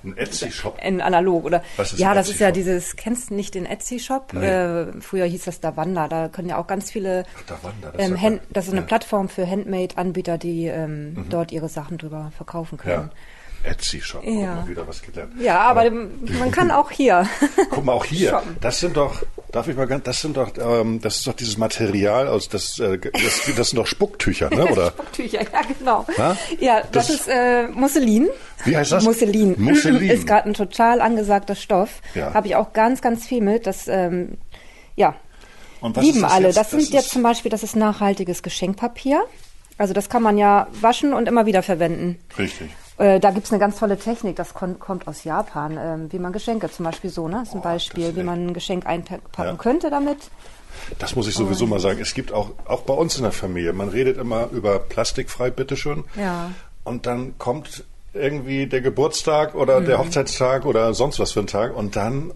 ein 0.06 0.18
Etsy-Shop? 0.18 0.80
In 0.84 1.02
analog, 1.02 1.46
oder? 1.46 1.64
Was 1.78 1.94
ist 1.94 2.00
ja, 2.00 2.14
das 2.14 2.30
ist 2.30 2.40
ja 2.40 2.52
dieses, 2.52 2.96
kennst 2.96 3.30
du 3.30 3.36
nicht 3.36 3.56
den 3.56 3.66
Etsy-Shop? 3.66 4.34
Nee. 4.34 4.46
Äh, 4.46 5.02
früher 5.02 5.26
hieß 5.26 5.46
das 5.46 5.60
Davanda, 5.60 6.08
da 6.08 6.30
können 6.30 6.50
ja 6.50 6.58
auch 6.58 6.68
ganz 6.68 6.92
viele, 6.92 7.26
Ach, 7.38 7.44
Davanda, 7.44 7.92
das, 7.92 8.08
ähm, 8.08 8.22
Hand, 8.22 8.42
das 8.50 8.66
ist 8.66 8.72
eine 8.72 8.82
ja. 8.82 8.88
Plattform 8.88 9.30
für 9.30 9.50
Handmade-Anbieter, 9.50 10.38
die 10.38 10.66
ähm, 10.66 11.14
mhm. 11.14 11.30
dort 11.30 11.52
ihre 11.52 11.70
Sachen 11.70 11.98
drüber 11.98 12.32
verkaufen 12.36 12.78
können. 12.78 13.10
Ja. 13.10 13.18
Etsy-Shop. 13.65 14.24
Ja. 14.24 14.55
Mal 14.55 14.67
wieder 14.67 14.88
was 14.88 15.01
gelernt. 15.01 15.34
Ja, 15.39 15.60
aber, 15.62 15.81
aber 15.81 15.91
man 16.39 16.51
kann 16.51 16.72
auch 16.72 16.91
hier. 16.91 17.27
Guck 17.69 17.84
mal, 17.84 17.93
auch 17.93 18.05
hier. 18.05 18.41
Das 18.62 18.79
sind 18.79 18.98
doch, 18.98 19.24
darf 19.51 19.67
ich 19.67 19.75
mal 19.75 19.88
ganz, 19.88 20.03
das 20.03 20.22
sind 20.22 20.38
doch, 20.38 20.51
ähm, 20.57 21.01
das 21.01 21.17
ist 21.17 21.27
doch 21.27 21.34
dieses 21.34 21.57
Material 21.57 22.27
aus, 22.27 22.50
das, 22.50 22.79
äh, 22.79 22.98
das, 22.98 23.41
das 23.55 23.69
sind 23.69 23.77
doch 23.77 23.88
Spucktücher, 23.88 24.50
ne? 24.50 24.65
Oder? 24.72 24.88
Spucktücher, 24.89 25.41
ja, 25.41 25.62
genau. 25.77 26.05
Ha? 26.17 26.38
Ja, 26.60 26.81
das, 26.91 27.07
das, 27.07 27.10
ist 27.10 27.27
äh, 27.27 27.67
Musselin. 27.67 28.29
Wie 28.63 28.75
heißt 28.77 28.91
das? 28.91 29.03
Musselin. 29.03 29.55
Musselin. 29.57 30.10
Ist 30.10 30.27
gerade 30.27 30.50
ein 30.50 30.53
total 30.53 31.01
angesagter 31.01 31.55
Stoff. 31.55 32.01
Ja. 32.13 32.34
Habe 32.34 32.48
ich 32.48 32.55
auch 32.55 32.74
ganz, 32.74 33.01
ganz 33.01 33.25
viel 33.25 33.41
mit. 33.41 33.67
Das, 33.67 33.88
ähm, 33.88 34.38
ja. 34.95 35.15
Und 35.81 35.95
was 35.95 36.03
lieben 36.03 36.22
das 36.22 36.31
alle. 36.31 36.48
Jetzt? 36.48 36.57
Das, 36.57 36.69
das 36.69 36.81
sind 36.81 36.93
jetzt 36.93 37.10
zum 37.12 37.24
Beispiel, 37.24 37.51
das 37.51 37.63
ist 37.63 37.75
nachhaltiges 37.75 38.43
Geschenkpapier. 38.43 39.24
Also 39.77 39.93
das 39.93 40.10
kann 40.10 40.24
man 40.24 40.38
ja 40.38 40.67
waschen 40.79 41.13
und 41.13 41.27
immer 41.27 41.45
wieder 41.45 41.62
verwenden. 41.62 42.17
Richtig. 42.38 42.72
Äh, 42.98 43.20
da 43.20 43.32
gibt's 43.32 43.52
eine 43.52 43.60
ganz 43.60 43.78
tolle 43.78 43.98
Technik, 43.98 44.38
das 44.38 44.54
kommt 44.54 45.08
aus 45.08 45.24
Japan, 45.25 45.78
ähm, 45.78 46.12
wie 46.12 46.20
man 46.20 46.32
Geschenke 46.32 46.72
zum 46.72 46.86
Beispiel 46.86 47.10
so, 47.10 47.28
ne? 47.28 47.40
Das 47.40 47.50
ist 47.50 47.56
ein 47.56 47.60
oh, 47.60 47.64
Beispiel, 47.64 48.16
wie 48.16 48.24
man 48.24 48.48
ein 48.48 48.54
Geschenk 48.54 48.86
einpacken 48.86 49.22
ja. 49.38 49.54
könnte 49.56 49.90
damit. 49.90 50.30
Das 51.00 51.16
muss 51.16 51.28
ich 51.28 51.36
sowieso 51.36 51.68
mal 51.68 51.80
sagen. 51.80 52.00
Es 52.02 52.14
gibt 52.14 52.32
auch, 52.32 52.52
auch 52.66 52.82
bei 52.82 52.94
uns 52.94 53.18
in 53.18 53.24
der 53.24 53.32
Familie, 53.32 53.74
man 53.74 53.90
redet 53.90 54.18
immer 54.18 54.50
über 54.52 54.80
plastikfrei, 54.80 55.50
bitteschön. 55.50 56.04
Ja. 56.16 56.52
Und 56.84 57.06
dann 57.06 57.38
kommt 57.38 57.84
irgendwie 58.14 58.68
der 58.68 58.82
Geburtstag 58.82 59.56
oder 59.56 59.82
mhm. 59.82 59.86
der 59.86 60.00
Hochzeitstag 60.00 60.66
oder 60.66 60.94
sonst 60.94 61.20
was 61.20 61.34
für 61.34 61.42
ein 61.42 61.48
Tag 61.48 61.75
und 61.75 61.96
dann 61.96 62.34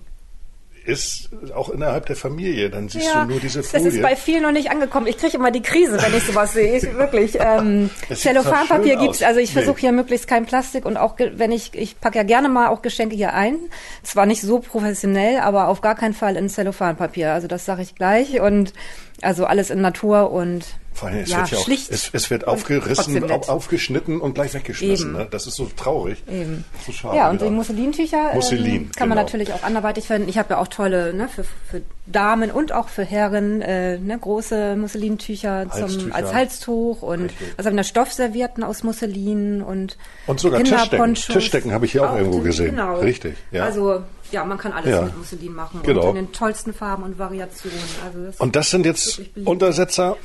ist 0.89 1.29
auch 1.55 1.69
innerhalb 1.69 2.05
der 2.08 2.15
Familie. 2.15 2.69
Dann 2.69 2.89
siehst 2.89 3.08
ja, 3.08 3.24
du 3.24 3.31
nur 3.31 3.39
diese 3.39 3.63
Folie. 3.63 3.86
Das 3.86 3.93
ist 3.93 4.01
bei 4.01 4.15
vielen 4.15 4.43
noch 4.43 4.51
nicht 4.51 4.72
angekommen. 4.72 5.08
Ich 5.08 5.17
kriege 5.17 5.38
immer 5.38 5.51
die 5.51 5.62
Krise, 5.62 6.01
wenn 6.01 6.15
ich 6.15 6.24
sowas 6.24 6.53
sehe. 6.53 6.77
Ich, 6.77 6.84
wirklich. 6.98 7.38
Ähm, 7.39 7.89
Zellophanpapier 8.13 8.98
gibt's. 8.98 9.22
Also 9.22 9.39
ich 9.39 9.53
versuche 9.53 9.75
nee. 9.75 9.81
hier 9.81 9.91
möglichst 9.91 10.27
kein 10.27 10.46
Plastik 10.46 10.86
und 10.86 10.98
auch 10.98 11.15
wenn 11.17 11.51
ich 11.51 11.74
ich 11.74 12.00
packe 12.00 12.17
ja 12.17 12.24
gerne 12.24 12.50
mal 12.50 12.67
auch 12.69 12.81
Geschenke 12.81 13.15
hier 13.15 13.34
ein. 13.34 13.58
Zwar 14.03 14.25
nicht 14.25 14.41
so 14.41 14.60
professionell, 14.60 15.39
aber 15.39 15.67
auf 15.67 15.81
gar 15.81 15.96
keinen 15.96 16.13
Fall 16.13 16.36
in 16.36 16.50
Zellophanpapier. 16.50 17.34
Also 17.34 17.48
das 17.48 17.65
sage 17.65 17.81
ich 17.81 17.96
gleich 17.96 18.39
und 18.41 18.74
also 19.22 19.46
alles 19.46 19.69
in 19.69 19.81
Natur 19.81 20.31
und 20.31 20.65
vor 21.00 21.10
allem, 21.10 21.20
es 21.20 21.29
ja, 21.29 21.39
wird 21.39 21.51
ja 21.51 21.58
auch, 21.58 21.68
es, 21.70 22.10
es 22.12 22.29
wird 22.29 22.46
aufgerissen, 22.46 23.32
aufgeschnitten 23.32 24.20
und 24.20 24.36
gleich 24.36 24.53
weggeschmissen. 24.53 25.13
Ne? 25.13 25.27
Das 25.32 25.48
ist 25.48 25.56
so 25.56 25.70
traurig. 25.75 26.22
Eben. 26.29 26.65
So 26.86 26.91
schade. 26.91 27.15
Ja, 27.15 27.29
und 27.29 27.41
die 27.41 27.50
Musselintücher 27.50 28.34
Musselin, 28.34 28.65
ähm, 28.65 28.91
kann 28.91 29.08
genau. 29.08 29.15
man 29.15 29.24
natürlich 29.24 29.53
auch 29.53 29.63
anderweitig 29.63 30.08
verwenden. 30.08 30.29
Ich 30.29 30.38
habe 30.38 30.56
ja 30.56 30.60
auch 30.60 30.68
tolle, 30.68 31.13
ne, 31.13 31.29
für, 31.29 31.44
für 31.44 31.82
Damen 32.06 32.51
und 32.51 32.74
auch 32.74 32.89
für 32.89 33.03
Herren, 33.03 33.62
äh, 33.62 33.98
ne, 33.98 34.20
große 34.20 34.75
Musselintücher 34.75 35.68
zum, 35.72 36.12
als 36.12 36.34
Halstuch 36.34 37.01
und 37.01 37.24
Richtig. 37.24 37.53
was 37.56 37.65
haben 37.65 37.77
wir 37.77 37.84
Stoffservierten 37.84 38.63
aus 38.63 38.84
Musselin 38.84 39.62
und 39.62 39.98
Und 40.27 40.39
sogar 40.41 40.62
Tischdecken. 40.63 41.15
Tischdecken 41.15 41.72
habe 41.72 41.86
ich 41.86 41.94
hier 41.94 42.03
auch, 42.03 42.13
auch 42.13 42.18
irgendwo 42.18 42.39
gesehen. 42.39 42.72
Genau. 42.72 43.00
Richtig, 43.00 43.38
ja. 43.51 43.63
Also 43.63 44.03
ja, 44.32 44.44
man 44.44 44.58
kann 44.58 44.74
alles 44.74 44.91
ja. 44.91 45.01
mit 45.03 45.18
Musselin 45.18 45.53
machen 45.53 45.79
genau. 45.84 46.10
und 46.10 46.10
in 46.10 46.25
den 46.25 46.34
tollsten 46.34 46.74
Farben 46.74 47.03
und 47.03 47.18
Variationen. 47.18 47.79
Also 48.06 48.25
das 48.25 48.38
und 48.39 48.56
das 48.56 48.70
sind 48.70 48.86
jetzt 48.86 49.22
Untersetzer 49.46 50.18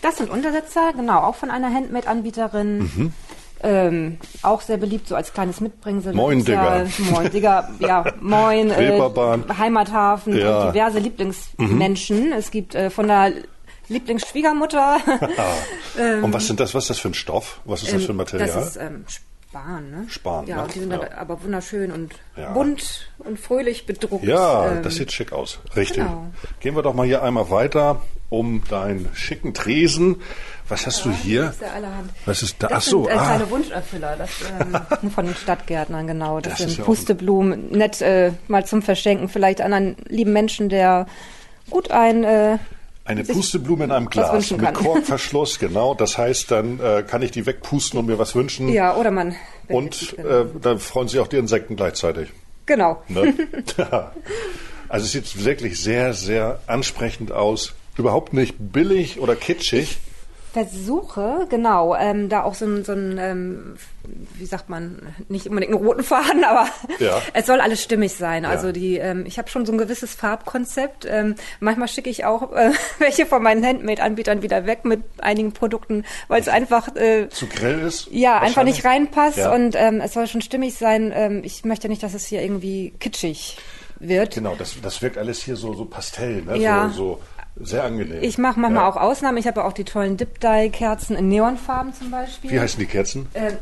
das 0.00 0.16
sind 0.16 0.30
Untersetzer, 0.30 0.92
genau, 0.94 1.20
auch 1.20 1.34
von 1.34 1.50
einer 1.50 1.72
Handmade-Anbieterin. 1.72 2.78
Mhm. 2.78 3.12
Ähm, 3.64 4.18
auch 4.42 4.60
sehr 4.60 4.76
beliebt, 4.76 5.06
so 5.06 5.14
als 5.14 5.32
kleines 5.32 5.60
Mitbringsel. 5.60 6.12
Moin, 6.14 6.44
Digga. 6.44 6.84
moin, 7.10 7.30
Digga. 7.30 7.68
Ja, 7.78 8.04
moin. 8.20 8.70
Äh, 8.76 9.00
Heimathafen, 9.56 10.36
ja. 10.36 10.72
diverse 10.72 10.98
Lieblingsmenschen. 10.98 12.26
Mhm. 12.26 12.32
Es 12.32 12.50
gibt 12.50 12.74
äh, 12.74 12.90
von 12.90 13.06
der 13.06 13.32
Lieblingsschwiegermutter. 13.88 14.96
ähm, 15.98 16.24
und 16.24 16.32
was 16.32 16.46
sind 16.48 16.58
das? 16.58 16.74
Was 16.74 16.84
ist 16.84 16.90
das 16.90 16.98
für 16.98 17.08
ein 17.08 17.14
Stoff? 17.14 17.60
Was 17.64 17.84
ist 17.84 17.94
das 17.94 18.04
für 18.04 18.12
ein 18.12 18.16
Material? 18.16 18.48
Das 18.48 18.68
ist 18.68 18.76
ähm, 18.76 19.04
Span, 19.06 19.90
ne? 19.90 20.06
Span. 20.08 20.46
Ja, 20.46 20.62
ne? 20.62 20.68
die 20.74 20.80
sind 20.80 20.92
ja. 20.92 21.00
aber 21.16 21.42
wunderschön 21.42 21.92
und 21.92 22.14
ja. 22.36 22.52
bunt 22.52 23.12
und 23.18 23.38
fröhlich 23.38 23.86
bedruckt. 23.86 24.24
Ja, 24.24 24.72
ähm, 24.72 24.82
das 24.82 24.96
sieht 24.96 25.12
schick 25.12 25.32
aus. 25.32 25.60
Richtig. 25.76 25.98
Genau. 25.98 26.26
Gehen 26.60 26.74
wir 26.74 26.82
doch 26.82 26.94
mal 26.94 27.06
hier 27.06 27.22
einmal 27.22 27.50
weiter 27.50 28.00
um 28.32 28.62
deinen 28.68 29.08
schicken 29.14 29.52
Tresen. 29.52 30.16
Was 30.68 30.86
hast 30.86 31.04
ja, 31.04 31.10
du 31.10 31.16
hier? 31.16 31.42
Das 31.42 31.52
ist 31.52 31.60
der 31.60 31.74
allerhand. 31.74 32.10
Was 32.24 32.42
ist 32.42 32.56
da? 32.60 32.68
Das 32.68 32.78
Ach 32.78 32.82
so, 32.82 33.04
sind, 33.04 33.12
äh, 33.12 33.18
ah. 33.18 33.26
kleine 33.26 33.50
Wunscherfüller, 33.50 34.16
das 34.16 34.30
ähm, 35.00 35.10
von 35.14 35.26
den 35.26 35.34
Stadtgärtnern 35.34 36.06
genau. 36.06 36.40
Das, 36.40 36.52
das 36.54 36.58
sind 36.60 36.78
ja 36.78 36.84
Pusteblumen, 36.84 37.70
nett 37.70 38.00
äh, 38.00 38.32
mal 38.48 38.64
zum 38.64 38.80
Verschenken, 38.80 39.28
vielleicht 39.28 39.60
an 39.60 39.74
einen 39.74 39.96
lieben 40.08 40.32
Menschen, 40.32 40.70
der 40.70 41.06
gut 41.68 41.90
ein 41.90 42.24
äh, 42.24 42.58
eine 43.04 43.24
Pusteblume 43.24 43.84
in 43.84 43.90
einem 43.90 44.08
Glas 44.08 44.50
mit 44.52 44.74
Korkverschluss, 44.74 45.58
genau. 45.58 45.92
Das 45.94 46.16
heißt, 46.16 46.52
dann 46.52 46.78
äh, 46.78 47.02
kann 47.02 47.20
ich 47.20 47.32
die 47.32 47.44
wegpusten 47.44 47.98
und 47.98 48.06
mir 48.06 48.18
was 48.18 48.36
wünschen. 48.36 48.68
Ja, 48.68 48.96
oder 48.96 49.10
man. 49.10 49.34
Und 49.68 50.16
äh, 50.18 50.44
dann 50.60 50.78
freuen 50.78 51.08
sich 51.08 51.18
auch 51.18 51.26
die 51.26 51.36
Insekten 51.36 51.74
gleichzeitig. 51.74 52.28
Genau. 52.64 53.02
Ne? 53.08 53.34
also 54.88 55.04
es 55.04 55.10
sieht 55.10 55.44
wirklich 55.44 55.80
sehr, 55.80 56.14
sehr 56.14 56.60
ansprechend 56.68 57.32
aus 57.32 57.74
überhaupt 57.96 58.32
nicht 58.32 58.56
billig 58.58 59.20
oder 59.20 59.36
kitschig. 59.36 59.98
versuche, 60.52 61.46
genau, 61.48 61.94
ähm, 61.94 62.28
da 62.28 62.42
auch 62.42 62.54
so 62.54 62.66
ein, 62.66 62.84
so 62.84 62.92
ein 62.92 63.16
ähm, 63.18 63.76
wie 64.34 64.44
sagt 64.44 64.68
man, 64.68 65.14
nicht 65.28 65.46
unbedingt 65.46 65.74
einen 65.74 65.84
roten 65.84 66.02
Faden, 66.02 66.44
aber 66.48 66.68
ja. 66.98 67.20
es 67.32 67.46
soll 67.46 67.60
alles 67.60 67.82
stimmig 67.82 68.12
sein. 68.14 68.44
Ja. 68.44 68.50
Also 68.50 68.72
die, 68.72 68.96
ähm, 68.96 69.24
ich 69.26 69.38
habe 69.38 69.48
schon 69.48 69.64
so 69.64 69.72
ein 69.72 69.78
gewisses 69.78 70.14
Farbkonzept. 70.14 71.06
Ähm, 71.08 71.36
manchmal 71.60 71.88
schicke 71.88 72.10
ich 72.10 72.24
auch 72.24 72.52
äh, 72.52 72.72
welche 72.98 73.24
von 73.24 73.42
meinen 73.42 73.64
Handmade-Anbietern 73.64 74.42
wieder 74.42 74.66
weg 74.66 74.84
mit 74.84 75.02
einigen 75.18 75.52
Produkten, 75.52 76.04
weil 76.28 76.40
es 76.40 76.48
einfach 76.48 76.94
äh, 76.96 77.28
zu 77.30 77.46
grell 77.46 77.80
ist. 77.80 78.08
Ja, 78.10 78.38
einfach 78.40 78.64
nicht 78.64 78.84
reinpasst 78.84 79.38
ja. 79.38 79.54
und 79.54 79.74
ähm, 79.74 80.00
es 80.00 80.12
soll 80.12 80.26
schon 80.26 80.42
stimmig 80.42 80.74
sein. 80.74 81.12
Ähm, 81.14 81.42
ich 81.44 81.64
möchte 81.64 81.88
nicht, 81.88 82.02
dass 82.02 82.14
es 82.14 82.26
hier 82.26 82.42
irgendwie 82.42 82.92
kitschig 83.00 83.56
wird. 83.98 84.34
Genau, 84.34 84.54
das, 84.56 84.74
das 84.82 85.00
wirkt 85.00 85.16
alles 85.16 85.42
hier 85.42 85.56
so, 85.56 85.74
so 85.74 85.84
pastell, 85.84 86.42
ne? 86.42 86.58
Ja. 86.58 86.88
So, 86.88 86.94
so 86.94 87.20
sehr 87.56 87.84
angenehm. 87.84 88.22
Ich 88.22 88.38
mache 88.38 88.58
manchmal 88.58 88.84
ja. 88.84 88.88
auch 88.88 88.96
Ausnahmen. 88.96 89.38
Ich 89.38 89.46
habe 89.46 89.60
ja 89.60 89.66
auch 89.66 89.72
die 89.72 89.84
tollen 89.84 90.16
Dip-Dye-Kerzen 90.16 91.16
in 91.16 91.28
Neonfarben 91.28 91.92
zum 91.92 92.10
Beispiel. 92.10 92.50
Wie 92.50 92.60
heißen 92.60 92.78
die 92.78 92.86
Kerzen? 92.86 93.28
Äh, 93.34 93.52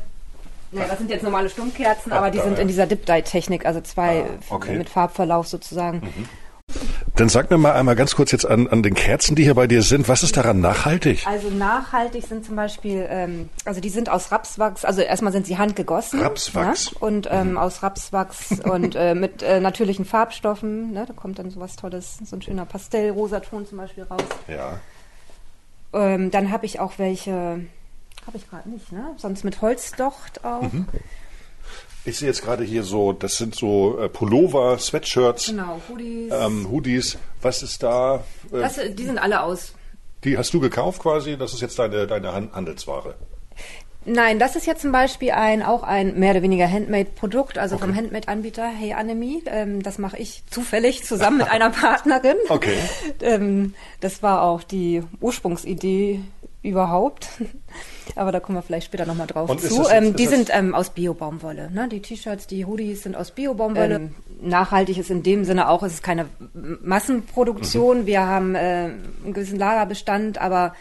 ne, 0.70 0.84
das 0.88 0.98
sind 0.98 1.10
jetzt 1.10 1.22
normale 1.22 1.50
Stummkerzen, 1.50 2.12
aber 2.12 2.30
die 2.30 2.38
sind 2.38 2.56
ja. 2.56 2.62
in 2.62 2.68
dieser 2.68 2.86
Dip-Dye-Technik, 2.86 3.66
also 3.66 3.80
zwei 3.80 4.22
ah, 4.22 4.54
okay. 4.54 4.78
mit 4.78 4.88
Farbverlauf 4.88 5.48
sozusagen. 5.48 5.98
Mhm. 5.98 6.28
Dann 7.16 7.28
sag 7.28 7.50
mir 7.50 7.58
mal 7.58 7.72
einmal 7.72 7.96
ganz 7.96 8.14
kurz 8.14 8.32
jetzt 8.32 8.46
an, 8.46 8.68
an 8.68 8.82
den 8.82 8.94
Kerzen, 8.94 9.34
die 9.36 9.42
hier 9.42 9.54
bei 9.54 9.66
dir 9.66 9.82
sind. 9.82 10.08
Was 10.08 10.22
ist 10.22 10.36
daran 10.36 10.60
nachhaltig? 10.60 11.26
Also 11.26 11.50
nachhaltig 11.50 12.26
sind 12.26 12.44
zum 12.44 12.56
Beispiel, 12.56 13.06
ähm, 13.08 13.48
also 13.64 13.80
die 13.80 13.90
sind 13.90 14.08
aus 14.08 14.32
Rapswachs, 14.32 14.84
also 14.84 15.02
erstmal 15.02 15.32
sind 15.32 15.46
sie 15.46 15.58
handgegossen. 15.58 16.20
Rapswachs. 16.20 16.92
Ne? 16.92 16.98
Und 17.00 17.28
ähm, 17.30 17.52
mhm. 17.52 17.58
aus 17.58 17.82
Rapswachs 17.82 18.60
und 18.64 18.94
äh, 18.94 19.14
mit 19.14 19.42
äh, 19.42 19.60
natürlichen 19.60 20.04
Farbstoffen. 20.04 20.92
Ne? 20.92 21.04
Da 21.06 21.12
kommt 21.12 21.38
dann 21.38 21.50
sowas 21.50 21.76
Tolles, 21.76 22.18
so 22.24 22.36
ein 22.36 22.42
schöner 22.42 22.64
Pastellrosaton 22.64 23.66
zum 23.66 23.78
Beispiel 23.78 24.04
raus. 24.04 24.22
Ja. 24.48 24.80
Ähm, 25.92 26.30
dann 26.30 26.50
habe 26.52 26.66
ich 26.66 26.80
auch 26.80 26.92
welche, 26.98 27.32
habe 27.32 28.36
ich 28.36 28.48
gerade 28.48 28.68
nicht, 28.68 28.92
ne? 28.92 29.10
Sonst 29.16 29.44
mit 29.44 29.60
Holzdocht 29.60 30.44
auch. 30.44 30.72
Mhm. 30.72 30.86
Ich 32.04 32.18
sehe 32.18 32.28
jetzt 32.28 32.42
gerade 32.42 32.64
hier 32.64 32.82
so, 32.82 33.12
das 33.12 33.36
sind 33.36 33.54
so 33.54 33.98
äh, 33.98 34.08
Pullover, 34.08 34.78
Sweatshirts. 34.78 35.46
Genau, 35.46 35.80
Hoodies. 35.88 36.32
Ähm, 36.32 36.70
Hoodies. 36.70 37.18
Was 37.42 37.62
ist 37.62 37.82
da? 37.82 38.24
Äh, 38.52 38.60
das, 38.60 38.80
die 38.94 39.04
sind 39.04 39.18
alle 39.18 39.42
aus. 39.42 39.74
Die 40.24 40.38
hast 40.38 40.52
du 40.54 40.60
gekauft 40.60 41.02
quasi? 41.02 41.36
Das 41.36 41.52
ist 41.52 41.60
jetzt 41.60 41.78
deine, 41.78 42.06
deine 42.06 42.32
Handelsware? 42.32 43.14
Nein, 44.06 44.38
das 44.38 44.56
ist 44.56 44.66
jetzt 44.66 44.80
zum 44.80 44.92
Beispiel 44.92 45.32
ein, 45.32 45.62
auch 45.62 45.82
ein 45.82 46.18
mehr 46.18 46.30
oder 46.30 46.42
weniger 46.42 46.70
Handmade-Produkt, 46.70 47.58
also 47.58 47.76
okay. 47.76 47.84
vom 47.84 47.94
Handmade-Anbieter 47.94 48.66
Hey 48.66 48.94
Anime. 48.94 49.42
Ähm, 49.46 49.82
das 49.82 49.98
mache 49.98 50.16
ich 50.16 50.42
zufällig 50.48 51.04
zusammen 51.04 51.36
mit 51.38 51.50
einer 51.50 51.68
Partnerin. 51.70 52.36
Okay. 52.48 52.78
Ähm, 53.20 53.74
das 54.00 54.22
war 54.22 54.42
auch 54.42 54.62
die 54.62 55.02
Ursprungsidee 55.20 56.20
überhaupt. 56.62 57.28
Aber 58.16 58.32
da 58.32 58.40
kommen 58.40 58.58
wir 58.58 58.62
vielleicht 58.62 58.86
später 58.86 59.06
nochmal 59.06 59.26
drauf 59.26 59.50
Und 59.50 59.60
zu. 59.60 59.88
Ähm, 59.88 60.16
die 60.16 60.26
sind 60.26 60.50
ähm, 60.52 60.74
aus 60.74 60.90
Bio-Baumwolle. 60.90 61.70
Ne? 61.70 61.88
Die 61.88 62.00
T-Shirts, 62.00 62.46
die 62.46 62.64
Hoodies 62.64 63.02
sind 63.02 63.16
aus 63.16 63.30
Bio-Baumwolle. 63.30 63.96
Ähm, 63.96 64.14
nachhaltig 64.40 64.98
ist 64.98 65.10
in 65.10 65.22
dem 65.22 65.44
Sinne 65.44 65.68
auch, 65.68 65.82
es 65.82 65.94
ist 65.94 66.02
keine 66.02 66.26
Massenproduktion. 66.82 68.02
Mhm. 68.02 68.06
Wir 68.06 68.26
haben 68.26 68.54
äh, 68.54 68.58
einen 68.58 69.32
gewissen 69.34 69.58
Lagerbestand, 69.58 70.38
aber 70.38 70.74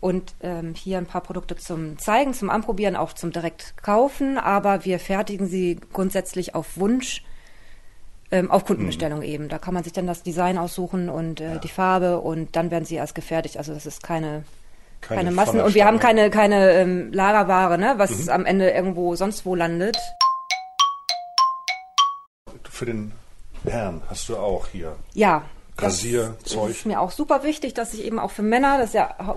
und 0.00 0.34
ähm, 0.40 0.74
hier 0.74 0.98
ein 0.98 1.06
paar 1.06 1.22
Produkte 1.22 1.56
zum 1.56 1.98
Zeigen, 1.98 2.34
zum 2.34 2.50
Anprobieren, 2.50 2.96
auch 2.96 3.12
zum 3.12 3.32
direkt 3.32 3.82
kaufen. 3.82 4.38
Aber 4.38 4.84
wir 4.84 4.98
fertigen 4.98 5.46
sie 5.46 5.80
grundsätzlich 5.92 6.54
auf 6.54 6.76
Wunsch, 6.76 7.24
ähm, 8.30 8.50
auf 8.50 8.64
Kundenbestellung 8.64 9.20
mhm. 9.20 9.24
eben. 9.24 9.48
Da 9.48 9.58
kann 9.58 9.74
man 9.74 9.84
sich 9.84 9.92
dann 9.92 10.06
das 10.06 10.22
Design 10.22 10.58
aussuchen 10.58 11.08
und 11.08 11.40
äh, 11.40 11.54
ja. 11.54 11.58
die 11.58 11.68
Farbe 11.68 12.20
und 12.20 12.56
dann 12.56 12.70
werden 12.70 12.84
sie 12.84 12.96
erst 12.96 13.14
gefertigt. 13.14 13.56
Also 13.56 13.72
das 13.72 13.86
ist 13.86 14.02
keine 14.02 14.44
keine, 15.06 15.22
keine 15.22 15.34
Massen 15.34 15.60
und 15.60 15.74
wir 15.74 15.84
haben 15.84 15.98
keine 15.98 16.30
keine 16.30 16.72
ähm, 16.72 17.12
Lagerware, 17.12 17.78
ne, 17.78 17.94
was 17.96 18.24
mhm. 18.24 18.30
am 18.30 18.44
Ende 18.44 18.70
irgendwo 18.70 19.14
sonst 19.14 19.46
wo 19.46 19.54
landet. 19.54 19.96
Für 22.68 22.86
den 22.86 23.12
Herrn 23.64 24.02
hast 24.08 24.28
du 24.28 24.36
auch 24.36 24.66
hier. 24.68 24.96
Ja, 25.14 25.44
Rasierzeug. 25.78 26.68
Das 26.68 26.76
ist 26.78 26.86
mir 26.86 27.00
auch 27.00 27.10
super 27.10 27.42
wichtig, 27.42 27.74
dass 27.74 27.92
ich 27.92 28.04
eben 28.04 28.18
auch 28.18 28.30
für 28.30 28.42
Männer, 28.42 28.78
das 28.78 28.88
ist 28.88 28.94
ja 28.94 29.14
hau 29.24 29.36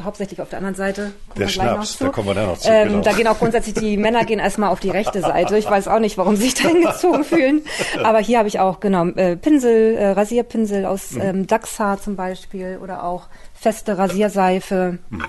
hauptsächlich 0.00 0.40
auf 0.40 0.48
der 0.48 0.58
anderen 0.58 0.76
Seite. 0.76 1.12
Der 1.36 1.48
Schnaps, 1.48 1.98
da 1.98 2.10
kommen 2.10 2.28
wir 2.28 2.34
dann 2.34 2.46
noch 2.46 2.58
zu. 2.58 2.70
Ähm, 2.70 2.88
genau. 2.88 3.02
Da 3.02 3.12
gehen 3.12 3.26
auch 3.26 3.38
grundsätzlich 3.38 3.74
die 3.74 3.96
Männer 3.98 4.24
gehen 4.24 4.38
erstmal 4.38 4.70
auf 4.70 4.78
die 4.78 4.90
rechte 4.90 5.20
Seite. 5.20 5.58
Ich 5.58 5.68
weiß 5.68 5.88
auch 5.88 5.98
nicht, 5.98 6.16
warum 6.16 6.36
sie 6.36 6.44
sich 6.44 6.54
da 6.54 6.68
hingezogen 6.68 7.24
fühlen. 7.24 7.62
Aber 8.02 8.20
hier 8.20 8.38
habe 8.38 8.48
ich 8.48 8.60
auch, 8.60 8.78
genau, 8.78 9.06
äh, 9.06 9.36
Pinsel, 9.36 9.96
äh, 9.96 10.10
Rasierpinsel 10.12 10.86
aus 10.86 11.12
mhm. 11.12 11.20
ähm, 11.20 11.46
Dachshaar 11.48 12.00
zum 12.00 12.14
Beispiel 12.14 12.78
oder 12.80 13.02
auch 13.02 13.26
feste 13.52 13.98
Rasierseife. 13.98 14.98
Mhm. 15.10 15.24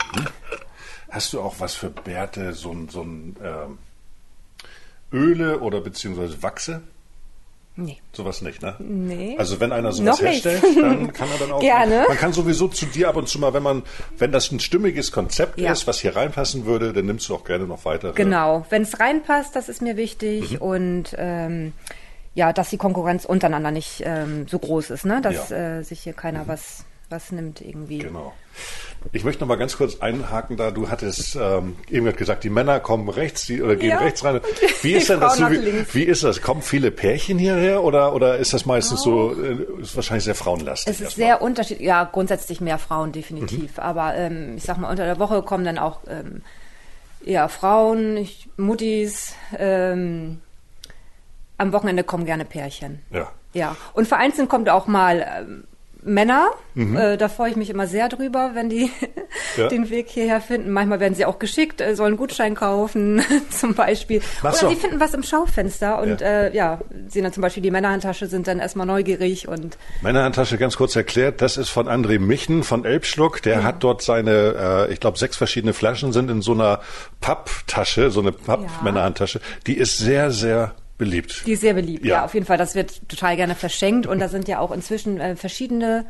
Hast 1.09 1.33
du 1.33 1.41
auch 1.41 1.55
was 1.57 1.73
für 1.73 1.89
Bärte, 1.89 2.53
so 2.53 2.71
ein, 2.71 2.87
so 2.87 3.01
ein 3.01 3.35
ähm, 3.43 3.77
Öle 5.11 5.59
oder 5.59 5.81
beziehungsweise 5.81 6.41
Wachse? 6.43 6.83
Nee. 7.75 7.97
Sowas 8.11 8.41
nicht, 8.41 8.61
ne? 8.61 8.75
Nee. 8.79 9.37
Also 9.37 9.59
wenn 9.61 9.71
einer 9.71 9.93
sowas 9.93 10.19
Noch 10.19 10.25
herstellt, 10.25 10.61
nicht. 10.61 10.77
dann 10.77 11.13
kann 11.13 11.29
er 11.31 11.37
dann 11.39 11.51
auch. 11.53 11.61
Gerne. 11.61 12.05
Man 12.07 12.17
kann 12.17 12.33
sowieso 12.33 12.67
zu 12.67 12.85
dir 12.85 13.07
ab 13.07 13.15
und 13.15 13.29
zu 13.29 13.39
mal, 13.39 13.53
wenn 13.53 13.63
man, 13.63 13.83
wenn 14.17 14.31
das 14.31 14.51
ein 14.51 14.59
stimmiges 14.59 15.11
Konzept 15.11 15.59
ja. 15.59 15.71
ist, 15.71 15.87
was 15.87 15.99
hier 15.99 16.15
reinpassen 16.15 16.65
würde, 16.65 16.91
dann 16.91 17.05
nimmst 17.05 17.29
du 17.29 17.35
auch 17.35 17.45
gerne 17.45 17.65
noch 17.65 17.85
weiter. 17.85 18.11
Genau. 18.11 18.65
Wenn 18.69 18.81
es 18.81 18.99
reinpasst, 18.99 19.55
das 19.55 19.69
ist 19.69 19.81
mir 19.81 19.95
wichtig. 19.95 20.51
Mhm. 20.51 20.57
Und 20.57 21.15
ähm, 21.17 21.73
ja, 22.33 22.51
dass 22.51 22.69
die 22.69 22.77
Konkurrenz 22.77 23.25
untereinander 23.25 23.71
nicht 23.71 24.03
ähm, 24.05 24.47
so 24.47 24.59
groß 24.59 24.89
ist, 24.89 25.05
ne? 25.05 25.21
Dass 25.21 25.49
ja. 25.49 25.79
äh, 25.79 25.83
sich 25.83 26.01
hier 26.01 26.13
keiner 26.13 26.43
mhm. 26.43 26.47
was, 26.49 26.85
was 27.09 27.31
nimmt 27.31 27.61
irgendwie. 27.61 27.99
Genau. 27.99 28.33
Ich 29.13 29.23
möchte 29.23 29.41
noch 29.41 29.47
mal 29.47 29.55
ganz 29.55 29.77
kurz 29.77 29.99
einhaken 29.99 30.57
da. 30.57 30.71
Du 30.71 30.89
hattest 30.89 31.35
ähm, 31.35 31.75
eben 31.89 32.11
gesagt, 32.15 32.43
die 32.43 32.49
Männer 32.49 32.79
kommen 32.79 33.09
rechts 33.09 33.45
die, 33.45 33.61
oder 33.61 33.75
gehen 33.75 33.89
ja. 33.89 33.97
rechts 33.97 34.23
rein. 34.23 34.39
Wie 34.83 34.93
ist 34.93 35.09
denn 35.09 35.19
das 35.19 35.37
so? 35.37 35.49
Wie, 35.49 35.85
wie, 35.93 36.03
ist 36.03 36.23
das? 36.23 36.41
Kommen 36.41 36.61
viele 36.61 36.91
Pärchen 36.91 37.39
hierher 37.39 37.83
oder, 37.83 38.13
oder 38.13 38.37
ist 38.37 38.53
das 38.53 38.65
meistens 38.65 39.01
oh. 39.07 39.33
so, 39.33 39.43
äh, 39.43 39.81
ist 39.81 39.95
wahrscheinlich 39.95 40.25
sehr 40.25 40.35
frauenlastig? 40.35 40.93
Es 40.93 41.01
ist 41.01 41.15
sehr 41.15 41.41
unterschiedlich. 41.41 41.87
Ja, 41.87 42.03
grundsätzlich 42.03 42.61
mehr 42.61 42.77
Frauen 42.77 43.11
definitiv. 43.11 43.77
Mhm. 43.77 43.83
Aber 43.83 44.15
ähm, 44.15 44.53
ich 44.57 44.63
sag 44.63 44.77
mal, 44.77 44.89
unter 44.89 45.05
der 45.05 45.19
Woche 45.19 45.41
kommen 45.41 45.65
dann 45.65 45.79
auch 45.79 46.01
ähm, 46.07 46.43
eher 47.25 47.49
Frauen, 47.49 48.17
ich, 48.17 48.49
Muttis. 48.57 49.33
Ähm, 49.57 50.41
am 51.57 51.73
Wochenende 51.73 52.03
kommen 52.03 52.25
gerne 52.25 52.45
Pärchen. 52.45 53.01
Ja. 53.11 53.31
Ja. 53.53 53.75
Und 53.93 54.07
vereinzelt 54.07 54.49
kommt 54.49 54.69
auch 54.69 54.87
mal 54.87 55.25
ähm, 55.39 55.63
Männer. 56.03 56.51
Mhm. 56.73 56.95
Äh, 56.95 57.17
da 57.17 57.27
freue 57.29 57.51
ich 57.51 57.55
mich 57.55 57.69
immer 57.69 57.85
sehr 57.85 58.09
drüber, 58.09 58.51
wenn 58.53 58.69
die 58.69 58.89
ja. 59.57 59.67
den 59.67 59.89
Weg 59.89 60.09
hierher 60.09 60.41
finden. 60.41 60.71
Manchmal 60.71 60.99
werden 60.99 61.15
sie 61.15 61.25
auch 61.25 61.39
geschickt, 61.39 61.81
äh, 61.81 61.95
sollen 61.95 62.17
Gutschein 62.17 62.55
kaufen 62.55 63.21
zum 63.49 63.73
Beispiel. 63.73 64.21
Mach 64.41 64.51
Oder 64.51 64.59
so. 64.59 64.69
sie 64.69 64.75
finden 64.75 64.99
was 64.99 65.13
im 65.13 65.23
Schaufenster 65.23 66.01
und 66.01 66.21
ja. 66.21 66.27
Äh, 66.27 66.55
ja, 66.55 66.79
sehen 67.07 67.23
dann 67.23 67.33
zum 67.33 67.41
Beispiel 67.41 67.63
die 67.63 67.71
Männerhandtasche, 67.71 68.27
sind 68.27 68.47
dann 68.47 68.59
erstmal 68.59 68.87
neugierig 68.87 69.47
und 69.47 69.77
Männerhandtasche 70.01 70.57
ganz 70.57 70.77
kurz 70.77 70.95
erklärt, 70.95 71.41
das 71.41 71.57
ist 71.57 71.69
von 71.69 71.87
André 71.87 72.19
Michen 72.19 72.63
von 72.63 72.85
Elbschluck. 72.85 73.41
Der 73.41 73.57
ja. 73.57 73.63
hat 73.63 73.83
dort 73.83 74.01
seine, 74.01 74.87
äh, 74.89 74.93
ich 74.93 74.99
glaube, 74.99 75.17
sechs 75.17 75.37
verschiedene 75.37 75.73
Flaschen 75.73 76.13
sind 76.13 76.31
in 76.31 76.41
so 76.41 76.53
einer 76.53 76.79
Papptasche, 77.19 78.11
so 78.11 78.21
eine 78.21 78.31
Papp-Männerhandtasche. 78.31 79.41
Die 79.67 79.77
ist 79.77 79.97
sehr, 79.97 80.31
sehr 80.31 80.73
beliebt. 81.01 81.47
Die 81.47 81.53
ist 81.53 81.61
sehr 81.61 81.73
beliebt, 81.73 82.05
ja. 82.05 82.17
ja. 82.17 82.25
auf 82.25 82.35
jeden 82.35 82.45
Fall. 82.45 82.59
Das 82.59 82.75
wird 82.75 83.09
total 83.09 83.35
gerne 83.35 83.55
verschenkt 83.55 84.05
und 84.05 84.19
da 84.19 84.29
sind 84.29 84.47
ja 84.47 84.59
auch 84.59 84.69
inzwischen 84.69 85.19
äh, 85.19 85.35
verschiedene 85.35 86.05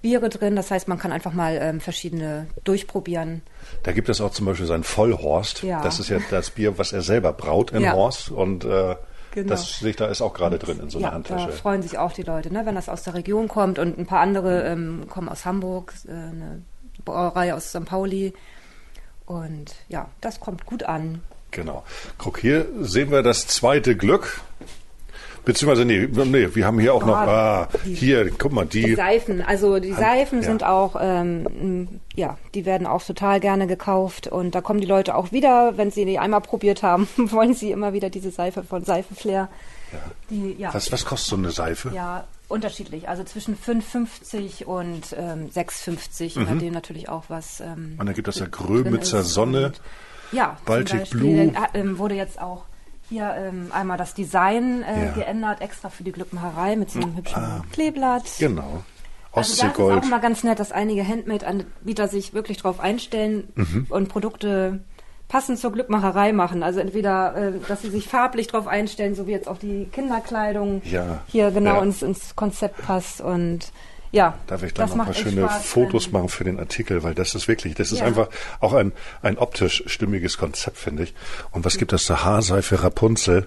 Biere 0.00 0.28
drin. 0.28 0.54
Das 0.54 0.70
heißt, 0.70 0.86
man 0.86 0.96
kann 0.96 1.10
einfach 1.10 1.32
mal 1.32 1.58
ähm, 1.60 1.80
verschiedene 1.80 2.46
durchprobieren. 2.62 3.42
Da 3.82 3.90
gibt 3.90 4.08
es 4.08 4.20
auch 4.20 4.30
zum 4.30 4.46
Beispiel 4.46 4.66
sein 4.66 4.84
Vollhorst. 4.84 5.64
Ja. 5.64 5.82
Das 5.82 5.98
ist 5.98 6.08
ja 6.08 6.20
das 6.30 6.50
Bier, 6.50 6.78
was 6.78 6.92
er 6.92 7.02
selber 7.02 7.32
braut 7.32 7.72
in 7.72 7.82
ja. 7.82 7.92
Horst 7.92 8.30
und 8.30 8.64
äh, 8.64 8.94
Genau. 9.30 9.50
Das 9.50 9.84
da 9.96 10.06
ist 10.06 10.22
auch 10.22 10.32
gerade 10.32 10.58
drin 10.58 10.80
in 10.80 10.88
so 10.88 10.98
einer 10.98 11.08
ja, 11.08 11.12
Handtasche. 11.12 11.48
Da 11.48 11.52
freuen 11.52 11.82
sich 11.82 11.98
auch 11.98 12.12
die 12.12 12.22
Leute, 12.22 12.50
ne, 12.50 12.64
wenn 12.64 12.74
das 12.74 12.88
aus 12.88 13.02
der 13.02 13.12
Region 13.12 13.46
kommt 13.46 13.78
und 13.78 13.98
ein 13.98 14.06
paar 14.06 14.20
andere 14.20 14.62
ähm, 14.62 15.04
kommen 15.08 15.28
aus 15.28 15.44
Hamburg, 15.44 15.92
äh, 16.08 16.12
eine 16.12 16.62
Brauerei 17.04 17.52
aus 17.52 17.68
St. 17.68 17.84
Pauli. 17.84 18.32
Und 19.26 19.74
ja, 19.88 20.08
das 20.22 20.40
kommt 20.40 20.64
gut 20.64 20.84
an. 20.84 21.20
Genau. 21.50 21.84
Guck, 22.18 22.38
hier 22.38 22.66
sehen 22.80 23.10
wir 23.10 23.22
das 23.22 23.46
zweite 23.46 23.96
Glück. 23.96 24.40
Beziehungsweise, 25.44 25.86
nee, 25.86 26.06
nee, 26.06 26.54
wir 26.54 26.66
haben 26.66 26.78
hier 26.78 26.92
auch 26.92 27.06
noch, 27.06 27.16
ah, 27.16 27.68
hier, 27.82 28.30
guck 28.36 28.52
mal, 28.52 28.66
die. 28.66 28.82
die 28.82 28.94
Seifen, 28.96 29.40
also 29.40 29.78
die 29.78 29.94
Seifen 29.94 30.42
ja. 30.42 30.44
sind 30.44 30.62
auch, 30.62 30.94
ähm, 31.00 32.00
ja, 32.14 32.36
die 32.52 32.66
werden 32.66 32.86
auch 32.86 33.02
total 33.02 33.40
gerne 33.40 33.66
gekauft 33.66 34.26
und 34.26 34.54
da 34.54 34.60
kommen 34.60 34.82
die 34.82 34.86
Leute 34.86 35.14
auch 35.14 35.32
wieder, 35.32 35.78
wenn 35.78 35.90
sie 35.90 36.04
die 36.04 36.18
einmal 36.18 36.42
probiert 36.42 36.82
haben, 36.82 37.08
wollen 37.16 37.54
sie 37.54 37.70
immer 37.70 37.94
wieder 37.94 38.10
diese 38.10 38.30
Seife 38.30 38.62
von 38.62 38.84
Seifenflair. 38.84 39.48
Ja. 39.90 39.98
Die, 40.28 40.56
ja. 40.58 40.74
Was, 40.74 40.92
was 40.92 41.06
kostet 41.06 41.30
so 41.30 41.36
eine 41.36 41.50
Seife? 41.50 41.92
Ja, 41.94 42.24
unterschiedlich. 42.48 43.08
Also 43.08 43.24
zwischen 43.24 43.56
5,50 43.56 44.64
und 44.64 45.16
ähm, 45.16 45.48
6,50, 45.48 46.38
mhm. 46.38 46.44
nachdem 46.44 46.74
natürlich 46.74 47.08
auch 47.08 47.24
was. 47.28 47.60
Ähm, 47.60 47.94
und 47.98 48.04
dann 48.04 48.14
gibt 48.14 48.28
es 48.28 48.38
ja 48.38 48.46
Grömitzer 48.50 49.22
Sonne. 49.22 49.68
Und, 49.68 49.80
ja, 50.32 50.56
Baltic 50.64 51.00
Beispiel, 51.00 51.20
Blue. 51.20 51.52
Ähm, 51.74 51.98
wurde 51.98 52.14
jetzt 52.14 52.40
auch 52.40 52.64
hier 53.08 53.34
ähm, 53.36 53.68
einmal 53.72 53.96
das 53.96 54.14
Design 54.14 54.82
äh, 54.82 55.06
ja. 55.06 55.12
geändert, 55.12 55.60
extra 55.60 55.88
für 55.88 56.04
die 56.04 56.12
Glückmacherei 56.12 56.76
mit 56.76 56.90
so 56.90 57.00
einem 57.00 57.16
hübschen 57.16 57.42
ah, 57.42 57.62
Kleeblatt. 57.72 58.24
Genau. 58.38 58.84
Ostseegold. 59.32 59.78
Also 59.78 59.88
das 59.88 59.96
ist 59.96 60.04
auch 60.04 60.10
mal 60.10 60.20
ganz 60.20 60.44
nett, 60.44 60.58
dass 60.58 60.72
einige 60.72 61.06
Handmade-Anbieter 61.06 62.08
sich 62.08 62.34
wirklich 62.34 62.58
darauf 62.58 62.80
einstellen 62.80 63.48
mhm. 63.54 63.86
und 63.88 64.08
Produkte 64.08 64.80
passend 65.28 65.58
zur 65.58 65.72
Glückmacherei 65.72 66.32
machen. 66.32 66.62
Also 66.62 66.80
entweder, 66.80 67.34
äh, 67.36 67.52
dass 67.68 67.82
sie 67.82 67.90
sich 67.90 68.08
farblich 68.08 68.48
darauf 68.48 68.66
einstellen, 68.66 69.14
so 69.14 69.26
wie 69.26 69.32
jetzt 69.32 69.48
auch 69.48 69.58
die 69.58 69.86
Kinderkleidung 69.92 70.82
ja. 70.84 71.20
hier 71.26 71.50
genau 71.50 71.76
ja. 71.76 71.82
ins, 71.82 72.02
ins 72.02 72.34
Konzept 72.34 72.82
passt 72.82 73.20
und 73.20 73.72
ja. 74.12 74.38
Darf 74.46 74.62
ich 74.62 74.74
da 74.74 74.86
noch 74.86 74.94
mal 74.94 75.14
schöne 75.14 75.42
Spaß, 75.42 75.64
Fotos 75.64 76.10
machen 76.10 76.28
für 76.28 76.44
den 76.44 76.58
Artikel, 76.58 77.02
weil 77.02 77.14
das 77.14 77.34
ist 77.34 77.48
wirklich, 77.48 77.74
das 77.74 77.92
ist 77.92 78.00
ja. 78.00 78.06
einfach 78.06 78.28
auch 78.60 78.72
ein, 78.72 78.92
ein 79.22 79.38
optisch 79.38 79.84
stimmiges 79.86 80.38
Konzept, 80.38 80.78
finde 80.78 81.04
ich. 81.04 81.14
Und 81.52 81.64
was 81.64 81.78
gibt 81.78 81.92
es 81.92 82.06
da? 82.06 82.24
Haarseife 82.24 82.82
Rapunzel. 82.82 83.46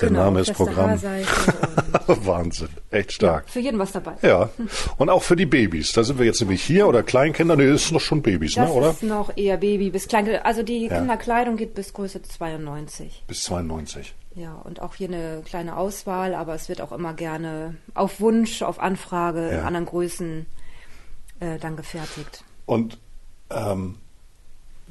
Der 0.00 0.08
genau, 0.08 0.24
Name 0.24 0.40
ist 0.40 0.54
Programm. 0.54 0.98
Wahnsinn, 2.06 2.68
echt 2.90 3.12
stark. 3.12 3.44
Ja, 3.46 3.52
für 3.52 3.60
jeden 3.60 3.78
was 3.78 3.92
dabei. 3.92 4.14
Ja, 4.22 4.48
und 4.96 5.10
auch 5.10 5.22
für 5.22 5.36
die 5.36 5.46
Babys. 5.46 5.92
Da 5.92 6.04
sind 6.04 6.18
wir 6.18 6.24
jetzt 6.24 6.40
nämlich 6.40 6.62
hier 6.62 6.86
oder 6.86 7.02
Kleinkinder. 7.02 7.56
Nee, 7.56 7.68
das 7.68 7.84
ist 7.84 7.92
noch 7.92 8.00
schon 8.00 8.22
Babys, 8.22 8.54
das 8.54 8.68
ne, 8.68 8.74
oder? 8.74 8.86
Das 8.88 8.96
ist 8.96 9.02
noch 9.02 9.36
eher 9.36 9.58
Baby 9.58 9.90
bis 9.90 10.08
Kleinkinder. 10.08 10.46
Also 10.46 10.62
die 10.62 10.86
ja. 10.86 10.96
Kinderkleidung 10.96 11.56
geht 11.56 11.74
bis 11.74 11.92
Größe 11.92 12.22
92. 12.22 13.24
Bis 13.26 13.42
92. 13.42 14.14
Ja, 14.40 14.54
und 14.54 14.80
auch 14.80 14.94
hier 14.94 15.08
eine 15.08 15.42
kleine 15.44 15.76
Auswahl, 15.76 16.34
aber 16.34 16.54
es 16.54 16.70
wird 16.70 16.80
auch 16.80 16.92
immer 16.92 17.12
gerne 17.12 17.76
auf 17.92 18.20
Wunsch, 18.20 18.62
auf 18.62 18.80
Anfrage 18.80 19.42
ja. 19.42 19.58
in 19.58 19.60
anderen 19.66 19.84
Größen 19.84 20.46
äh, 21.40 21.58
dann 21.58 21.76
gefertigt. 21.76 22.42
Und 22.64 22.98
ähm, 23.50 23.96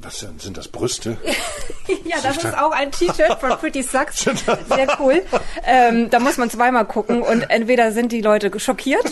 was 0.02 0.20
sind, 0.20 0.42
sind 0.42 0.58
das 0.58 0.68
Brüste? 0.68 1.18
ja, 2.06 2.18
das 2.24 2.38
ist 2.38 2.58
auch 2.58 2.72
ein 2.72 2.92
T-Shirt 2.92 3.38
von 3.40 3.52
Pretty 3.52 3.84
Sucks. 3.84 4.22
Sehr 4.70 4.88
cool. 5.00 5.22
Ähm, 5.66 6.10
da 6.10 6.20
muss 6.20 6.38
man 6.38 6.50
zweimal 6.50 6.86
gucken 6.86 7.22
und 7.22 7.42
entweder 7.50 7.92
sind 7.92 8.12
die 8.12 8.22
Leute 8.22 8.58
schockiert 8.60 9.04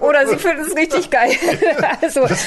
oder 0.00 0.26
sie 0.26 0.36
finden 0.36 0.62
es 0.62 0.74
richtig 0.74 1.10
geil. 1.10 1.32
also 2.02 2.26
das, 2.26 2.46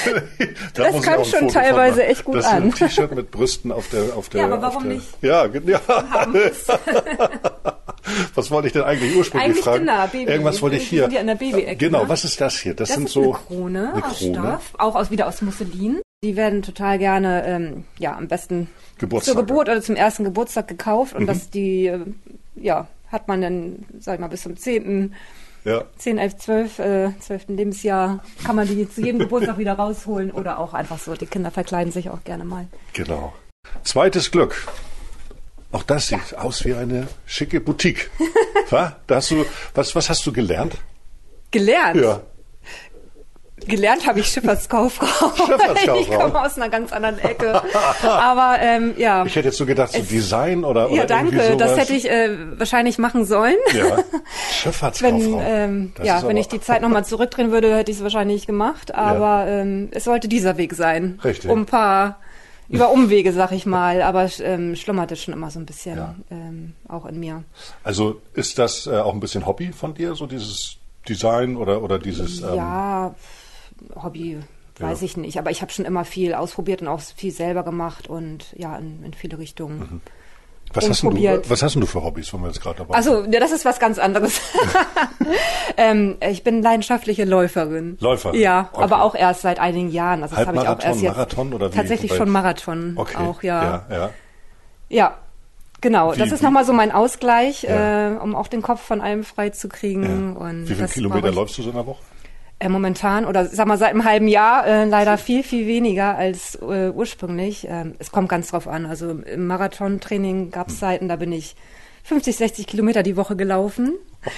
da 0.74 0.90
das 0.90 1.02
kam 1.02 1.24
schon 1.24 1.48
teilweise 1.48 2.04
echt 2.04 2.24
gut 2.24 2.36
das 2.36 2.46
an. 2.46 2.70
Das 2.70 2.78
T-Shirt 2.80 3.14
mit 3.14 3.30
Brüsten 3.30 3.70
auf 3.70 3.88
der 3.88 4.16
auf 4.16 4.28
der. 4.28 4.40
Ja, 4.40 4.46
aber 4.46 4.62
warum 4.62 4.84
der, 4.84 4.94
nicht? 4.94 5.06
Ja, 5.22 5.46
ja. 5.46 5.80
was 8.34 8.50
wollte 8.50 8.66
ich 8.66 8.72
denn 8.72 8.82
eigentlich 8.82 9.14
ursprünglich 9.14 9.50
eigentlich 9.50 9.64
fragen? 9.64 9.86
Genau, 9.86 10.06
Baby. 10.08 10.30
Irgendwas 10.30 10.60
wollte 10.62 10.76
ich 10.76 10.88
hier. 10.88 11.08
Die 11.08 11.18
an 11.18 11.26
der 11.26 11.36
Baby 11.36 11.76
genau, 11.76 12.02
ne? 12.02 12.08
was 12.08 12.24
ist 12.24 12.40
das 12.40 12.58
hier? 12.58 12.74
Das, 12.74 12.88
das 12.88 12.96
sind 12.96 13.08
so 13.08 13.22
eine 13.22 13.32
Krone, 13.32 13.92
eine 13.94 14.04
aus 14.04 14.18
Stoff, 14.18 14.72
auch 14.78 14.94
aus, 14.96 15.10
wieder 15.10 15.28
aus 15.28 15.40
Musselin. 15.42 16.00
Die 16.24 16.36
werden 16.36 16.62
total 16.62 16.98
gerne, 16.98 17.44
ähm, 17.44 17.84
ja, 17.98 18.16
am 18.16 18.28
besten 18.28 18.68
Geburtstag. 18.96 19.34
zur 19.34 19.44
Geburt 19.44 19.68
oder 19.68 19.82
zum 19.82 19.94
ersten 19.94 20.24
Geburtstag 20.24 20.68
gekauft 20.68 21.14
und 21.14 21.24
mhm. 21.24 21.26
das 21.26 21.50
die, 21.50 21.86
äh, 21.86 22.00
ja, 22.56 22.88
hat 23.12 23.28
man 23.28 23.42
dann, 23.42 23.84
sag 24.00 24.14
ich 24.14 24.20
mal, 24.20 24.28
bis 24.28 24.40
zum 24.40 24.56
10. 24.56 25.14
Ja. 25.64 25.84
10, 25.98 26.16
11, 26.16 26.36
12, 26.38 26.78
äh, 26.78 27.10
12. 27.20 27.48
Lebensjahr 27.48 28.24
kann 28.42 28.56
man 28.56 28.66
die 28.66 28.88
zu 28.88 29.02
jedem 29.02 29.18
Geburtstag 29.18 29.58
wieder 29.58 29.74
rausholen 29.74 30.30
oder 30.30 30.58
auch 30.58 30.72
einfach 30.72 30.98
so. 30.98 31.14
Die 31.14 31.26
Kinder 31.26 31.50
verkleiden 31.50 31.92
sich 31.92 32.08
auch 32.08 32.24
gerne 32.24 32.46
mal. 32.46 32.68
Genau. 32.94 33.34
Zweites 33.82 34.30
Glück. 34.30 34.66
Auch 35.72 35.82
das 35.82 36.08
sieht 36.08 36.30
ja. 36.32 36.38
aus 36.38 36.64
wie 36.64 36.72
eine 36.72 37.06
schicke 37.26 37.60
Boutique. 37.60 38.10
da 38.70 38.96
hast 39.10 39.30
du, 39.30 39.44
was, 39.74 39.94
was 39.94 40.08
hast 40.08 40.24
du 40.24 40.32
gelernt? 40.32 40.78
Gelernt? 41.50 42.00
Ja. 42.00 42.22
Gelernt 43.66 44.06
habe 44.06 44.20
ich 44.20 44.26
Schifffahrtskauffrau. 44.28 45.06
Schifffahrtskauffrau. 45.36 46.00
Ich 46.00 46.10
komme 46.10 46.40
aus 46.42 46.56
einer 46.56 46.68
ganz 46.68 46.92
anderen 46.92 47.18
Ecke. 47.18 47.62
Aber 48.02 48.56
ähm, 48.60 48.94
ja. 48.96 49.24
Ich 49.24 49.34
hätte 49.36 49.48
jetzt 49.48 49.58
so 49.58 49.66
gedacht, 49.66 49.92
so 49.92 50.00
Design 50.02 50.64
oder, 50.64 50.86
oder 50.90 50.96
Ja, 50.96 51.06
danke. 51.06 51.56
Das 51.56 51.76
hätte 51.78 51.94
ich 51.94 52.08
äh, 52.10 52.58
wahrscheinlich 52.58 52.98
machen 52.98 53.24
sollen. 53.24 53.56
Ja, 53.72 53.98
Schifffahrtskauffrau. 54.52 55.16
Wenn, 55.18 55.40
ähm, 55.42 55.92
Das 55.96 56.06
ja, 56.06 56.22
wenn 56.26 56.36
ich 56.36 56.48
die 56.48 56.60
Zeit 56.60 56.82
nochmal 56.82 57.04
zurückdrehen 57.04 57.50
würde, 57.52 57.74
hätte 57.76 57.90
ich 57.90 57.98
es 57.98 58.02
wahrscheinlich 58.02 58.46
gemacht. 58.46 58.94
Aber 58.94 59.46
ähm, 59.48 59.88
es 59.92 60.04
sollte 60.04 60.28
dieser 60.28 60.56
Weg 60.56 60.74
sein. 60.74 61.18
Richtig. 61.24 61.50
Um 61.50 61.60
ein 61.60 61.66
paar 61.66 62.18
über 62.68 62.90
Umwege, 62.90 63.32
sag 63.32 63.52
ich 63.52 63.66
mal. 63.66 64.02
Aber 64.02 64.28
ähm, 64.40 64.74
schlummerte 64.76 65.16
schon 65.16 65.34
immer 65.34 65.50
so 65.50 65.58
ein 65.58 65.66
bisschen 65.66 65.96
Ja. 65.98 66.14
ähm, 66.30 66.74
auch 66.88 67.06
in 67.06 67.20
mir. 67.20 67.44
Also 67.82 68.20
ist 68.34 68.58
das 68.58 68.86
äh, 68.86 68.96
auch 68.98 69.12
ein 69.12 69.20
bisschen 69.20 69.46
Hobby 69.46 69.70
von 69.72 69.94
dir, 69.94 70.14
so 70.14 70.26
dieses 70.26 70.76
Design 71.08 71.56
oder, 71.56 71.82
oder 71.82 71.98
dieses... 71.98 72.40
Ähm, 72.40 72.54
Ja, 72.56 73.14
Hobby 74.02 74.38
weiß 74.78 75.00
Ja. 75.00 75.04
ich 75.04 75.16
nicht. 75.16 75.38
Aber 75.38 75.50
ich 75.50 75.62
habe 75.62 75.70
schon 75.72 75.84
immer 75.84 76.04
viel 76.04 76.34
ausprobiert 76.34 76.82
und 76.82 76.88
auch 76.88 77.00
viel 77.00 77.30
selber 77.32 77.62
gemacht 77.62 78.08
und 78.08 78.46
ja, 78.56 78.76
in, 78.76 79.02
in 79.04 79.14
viele 79.14 79.38
Richtungen. 79.38 80.00
was, 80.72 80.88
hast 80.88 81.02
du, 81.04 81.12
was 81.48 81.62
hast 81.62 81.76
du 81.76 81.86
für 81.86 82.02
Hobbys, 82.02 82.32
wenn 82.34 82.40
wir 82.40 82.48
jetzt 82.48 82.60
gerade 82.60 82.78
dabei 82.78 82.94
Also, 82.94 83.24
ja, 83.24 83.38
das 83.40 83.52
ist 83.52 83.64
was 83.64 83.78
ganz 83.78 83.98
anderes. 83.98 84.40
ähm, 85.76 86.16
ich 86.28 86.42
bin 86.44 86.62
leidenschaftliche 86.62 87.24
Läuferin. 87.24 87.96
Läuferin, 88.00 88.40
Ja, 88.40 88.68
okay. 88.72 88.82
aber 88.82 89.02
auch 89.02 89.14
erst 89.14 89.42
seit 89.42 89.58
einigen 89.58 89.90
Jahren. 89.90 90.22
Also 90.22 90.36
das 90.36 90.46
habe 90.46 90.56
ich 90.58 90.68
auch 90.68 90.80
erst 90.80 91.00
jetzt. 91.02 91.12
Marathon 91.12 91.52
oder 91.54 91.70
wie? 91.72 91.76
Tatsächlich 91.76 92.10
Wobei- 92.10 92.18
schon 92.18 92.30
Marathon. 92.30 92.92
Okay, 92.96 93.16
Auch, 93.16 93.42
ja. 93.42 93.62
ja, 93.62 93.96
ja. 93.96 94.10
Ja, 94.88 95.18
genau. 95.80 96.14
Wie- 96.14 96.18
das 96.18 96.32
ist 96.32 96.42
nochmal 96.42 96.64
so 96.64 96.72
mein 96.72 96.92
Ausgleich, 96.92 97.62
Ja. 97.62 98.12
äh, 98.12 98.16
um 98.16 98.34
auch 98.34 98.48
den 98.48 98.62
Kopf 98.62 98.80
von 98.80 99.00
allem 99.00 99.24
frei 99.24 99.50
zu 99.50 99.68
kriegen. 99.68 100.36
Und 100.36 100.68
Wie 100.68 100.74
viele 100.74 100.88
Kilometer 100.88 101.30
läufst 101.32 101.58
du 101.58 101.62
so 101.62 101.70
in 101.70 101.76
der 101.76 101.86
Woche? 101.86 102.02
Äh, 102.60 102.68
momentan, 102.68 103.24
oder 103.24 103.46
sag 103.46 103.66
mal 103.66 103.78
seit 103.78 103.90
einem 103.90 104.04
halben 104.04 104.28
Jahr, 104.28 104.66
äh, 104.66 104.84
leider 104.84 105.18
viel, 105.18 105.42
viel 105.42 105.66
weniger 105.66 106.16
als 106.16 106.54
äh, 106.56 106.90
ursprünglich. 106.90 107.66
Ähm, 107.68 107.94
es 107.98 108.12
kommt 108.12 108.28
ganz 108.28 108.50
drauf 108.50 108.68
an. 108.68 108.86
Also 108.86 109.10
im 109.10 109.46
Marathontraining 109.46 110.50
gab 110.50 110.68
Hm. 110.68 110.72
es 110.72 110.80
Zeiten, 110.80 111.08
da 111.08 111.16
bin 111.16 111.32
ich 111.32 111.56
50, 112.04 112.36
60 112.36 112.66
Kilometer 112.66 113.02
die 113.02 113.16
Woche 113.16 113.36
gelaufen. 113.36 113.94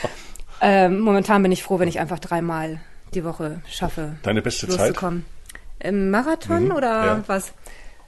ähm, 0.60 1.00
momentan 1.00 1.42
bin 1.42 1.52
ich 1.52 1.62
froh, 1.62 1.78
wenn 1.78 1.88
ich 1.88 2.00
einfach 2.00 2.18
dreimal 2.18 2.80
die 3.14 3.24
Woche 3.24 3.60
schaffe. 3.68 4.16
Deine 4.22 4.42
beste 4.42 4.68
Zeit? 4.68 4.96
Im 5.78 6.10
Marathon 6.10 6.72
oder 6.72 7.04
ja. 7.04 7.24
was? 7.26 7.52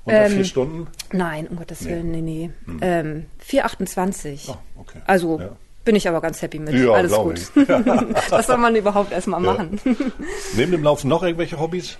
Unter 0.04 0.24
Ähm, 0.24 0.32
vier 0.32 0.44
Stunden? 0.44 0.86
Nein, 1.12 1.46
um 1.48 1.56
Gottes 1.56 1.84
Willen, 1.84 2.10
nee, 2.10 2.22
nee. 2.22 2.50
Ähm, 2.80 3.26
4,28. 3.46 4.48
Oh, 4.48 4.56
okay. 4.80 5.00
Also 5.06 5.38
Ja. 5.38 5.50
Bin 5.88 5.96
ich 5.96 6.06
aber 6.06 6.20
ganz 6.20 6.42
happy 6.42 6.58
mit. 6.58 6.74
Ja, 6.74 6.92
Alles 6.92 7.14
gut. 7.14 7.50
Was 8.28 8.46
soll 8.46 8.58
man 8.58 8.76
überhaupt 8.76 9.10
erstmal 9.10 9.42
Ja. 9.42 9.52
machen? 9.54 9.80
Neben 10.54 10.70
dem 10.72 10.82
Laufen 10.82 11.08
noch 11.08 11.22
irgendwelche 11.22 11.58
Hobbys? 11.58 11.96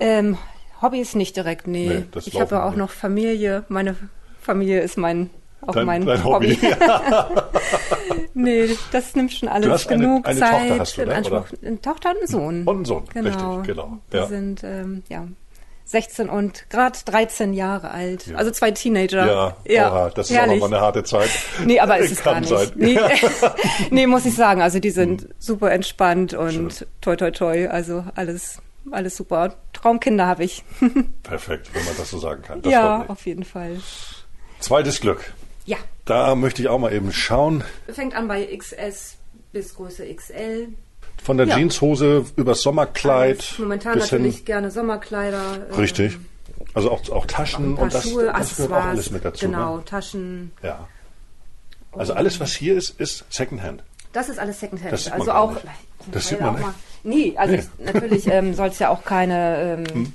Ähm, 0.00 0.38
Hobbys 0.80 1.14
nicht 1.14 1.36
direkt, 1.36 1.66
nee. 1.66 1.86
Nee, 1.88 2.04
das 2.12 2.26
ich 2.26 2.40
habe 2.40 2.54
Laufen 2.54 2.64
auch 2.66 2.70
nicht. 2.70 2.78
noch 2.78 2.90
Familie. 2.90 3.64
Meine 3.68 3.94
Familie 4.40 4.80
ist 4.80 4.96
mein 4.96 5.28
auch 5.60 5.74
Dein- 5.74 5.84
mein 5.84 6.06
dein 6.06 6.24
Hobby. 6.24 6.54
Hobby. 6.56 6.74
nee, 8.34 8.70
das 8.90 9.14
nimmt 9.14 9.34
schon 9.34 9.50
alles 9.50 9.66
Du 9.66 9.72
hast 9.74 9.88
eine- 9.90 10.02
genug 10.02 10.26
eine 10.26 10.40
Zeit 10.40 10.50
Tochter 10.68 10.78
hast 10.78 10.96
du, 10.96 11.02
in 11.02 11.08
ne, 11.08 11.14
Anspruch. 11.14 11.46
Eine 11.62 11.80
Tochter 11.82 12.10
und 12.10 12.16
einen 12.16 12.26
Sohn. 12.26 12.64
Und 12.64 12.74
einen 12.76 12.84
Sohn, 12.86 13.04
genau. 13.12 13.28
richtig, 13.56 13.66
genau, 13.76 13.98
ja. 14.14 14.26
sind 14.26 14.64
ähm, 14.64 15.02
ja 15.10 15.26
16 15.86 16.28
und 16.30 16.68
gerade 16.70 16.98
13 17.04 17.52
Jahre 17.52 17.90
alt. 17.90 18.26
Ja. 18.28 18.36
Also 18.36 18.50
zwei 18.50 18.70
Teenager. 18.70 19.26
Ja, 19.26 19.56
ja 19.66 19.92
oha, 19.92 20.10
das 20.10 20.30
ist 20.30 20.36
herrlich. 20.36 20.52
auch 20.62 20.68
nochmal 20.68 20.78
eine 20.78 20.86
harte 20.86 21.04
Zeit. 21.04 21.28
Nee, 21.64 21.78
aber 21.80 21.98
ist 21.98 22.12
es 22.12 22.22
Kann 22.22 22.34
gar 22.34 22.40
nicht. 22.40 22.48
sein. 22.50 22.72
Nee, 22.76 22.98
nee, 23.90 24.06
muss 24.06 24.24
ich 24.24 24.34
sagen. 24.34 24.62
Also 24.62 24.78
die 24.80 24.90
sind 24.90 25.28
super 25.38 25.70
entspannt 25.72 26.32
und 26.34 26.52
Schön. 26.72 26.88
toi 27.00 27.16
toi 27.16 27.30
toi. 27.30 27.68
Also 27.68 28.04
alles, 28.14 28.58
alles 28.90 29.16
super. 29.16 29.54
Traumkinder 29.74 30.26
habe 30.26 30.44
ich. 30.44 30.64
Perfekt, 31.22 31.68
wenn 31.74 31.84
man 31.84 31.96
das 31.98 32.10
so 32.10 32.18
sagen 32.18 32.42
kann. 32.42 32.62
Das 32.62 32.72
ja, 32.72 33.04
auf 33.08 33.26
jeden 33.26 33.44
Fall. 33.44 33.78
Zweites 34.60 35.00
Glück. 35.00 35.34
Ja, 35.66 35.76
Da 36.06 36.34
möchte 36.34 36.62
ich 36.62 36.68
auch 36.68 36.78
mal 36.78 36.92
eben 36.92 37.12
schauen. 37.12 37.62
fängt 37.90 38.14
an 38.14 38.28
bei 38.28 38.44
XS 38.56 39.16
bis 39.52 39.74
Größe 39.74 40.06
XL. 40.14 40.68
Von 41.24 41.38
der 41.38 41.46
Ja. 41.48 41.56
Jeanshose 41.56 42.24
übers 42.36 42.60
Sommerkleid. 42.62 43.38
Alles 43.38 43.58
Momentan 43.58 43.94
bis 43.94 44.10
hin- 44.10 44.18
natürlich 44.22 44.44
gerne 44.44 44.70
Sommerkleider. 44.70 45.40
ähm, 45.70 45.74
Richtig. 45.76 46.18
Also 46.74 46.90
auch, 46.92 47.08
auch 47.10 47.26
Taschen 47.26 47.76
und 47.76 47.92
das, 47.94 48.02
Schuhe, 48.08 48.26
das 48.36 48.56
gehört 48.56 48.72
auch 48.72 48.84
alles 48.84 49.10
mit 49.10 49.24
dazu. 49.24 49.46
Genau, 49.46 49.78
Ne? 49.78 49.84
Taschen. 49.84 50.52
Ja. 50.62 50.86
Also 51.92 52.12
alles, 52.12 52.40
was 52.40 52.52
hier 52.52 52.76
ist, 52.76 53.00
ist 53.00 53.24
Secondhand. 53.30 53.82
Das 54.12 54.28
ist 54.28 54.38
alles 54.38 54.60
Secondhand. 54.60 54.92
Das 54.92 55.04
sieht 55.04 55.12
man 55.12 55.20
also 55.20 55.32
auch. 55.32 55.56
Das 56.12 56.28
sieht 56.28 56.40
man 56.40 56.50
auch 56.50 56.52
nicht. 56.54 56.62
mal- 56.66 56.74
Nee, 57.04 57.34
also 57.36 57.54
Nee. 57.54 57.58
Hm. 57.62 57.68
ich- 57.78 57.92
natürlich 57.94 58.26
ähm, 58.26 58.54
soll 58.54 58.68
es 58.68 58.78
ja 58.78 58.90
auch 58.90 59.04
keine. 59.04 59.84
Ähm, 59.88 60.12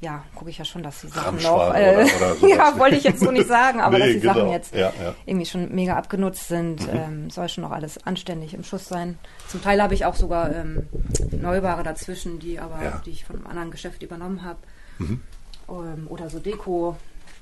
Ja, 0.00 0.22
gucke 0.34 0.50
ich 0.50 0.58
ja 0.58 0.64
schon, 0.66 0.82
dass 0.82 1.00
die 1.00 1.08
Sachen 1.08 1.40
noch. 1.42 1.74
Äh, 1.74 1.94
oder- 1.96 2.36
oder 2.42 2.48
ja, 2.48 2.78
wollte 2.78 2.96
ich 2.96 3.04
jetzt 3.04 3.20
so 3.20 3.30
nicht 3.30 3.48
sagen, 3.48 3.80
aber 3.80 3.98
Nee, 3.98 4.04
dass 4.12 4.12
die 4.20 4.26
Sachen 4.26 4.40
genau. 4.42 4.52
jetzt 4.52 4.74
Ja, 4.74 4.92
ja. 5.02 5.14
irgendwie 5.24 5.46
schon 5.46 5.74
mega 5.74 5.96
abgenutzt 5.96 6.48
sind, 6.48 6.86
ähm, 6.92 7.30
soll 7.30 7.48
schon 7.48 7.62
noch 7.64 7.70
alles 7.70 7.96
anständig 8.06 8.52
im 8.52 8.62
Schuss 8.62 8.86
sein. 8.88 9.18
Zum 9.48 9.62
Teil 9.62 9.82
habe 9.82 9.94
ich 9.94 10.04
auch 10.04 10.14
sogar 10.14 10.54
ähm, 10.54 10.86
Neuware 11.32 11.82
dazwischen, 11.82 12.38
die 12.38 12.58
aber 12.60 12.82
Ja. 12.84 12.90
Mhm. 12.90 13.02
die 13.06 13.10
ich 13.10 13.24
von 13.24 13.36
einem 13.36 13.46
anderen 13.46 13.70
Geschäft 13.70 14.02
übernommen 14.02 14.44
habe. 14.44 14.58
Ähm, 15.00 16.06
oder 16.08 16.28
so 16.30 16.38
Deko, 16.40 16.96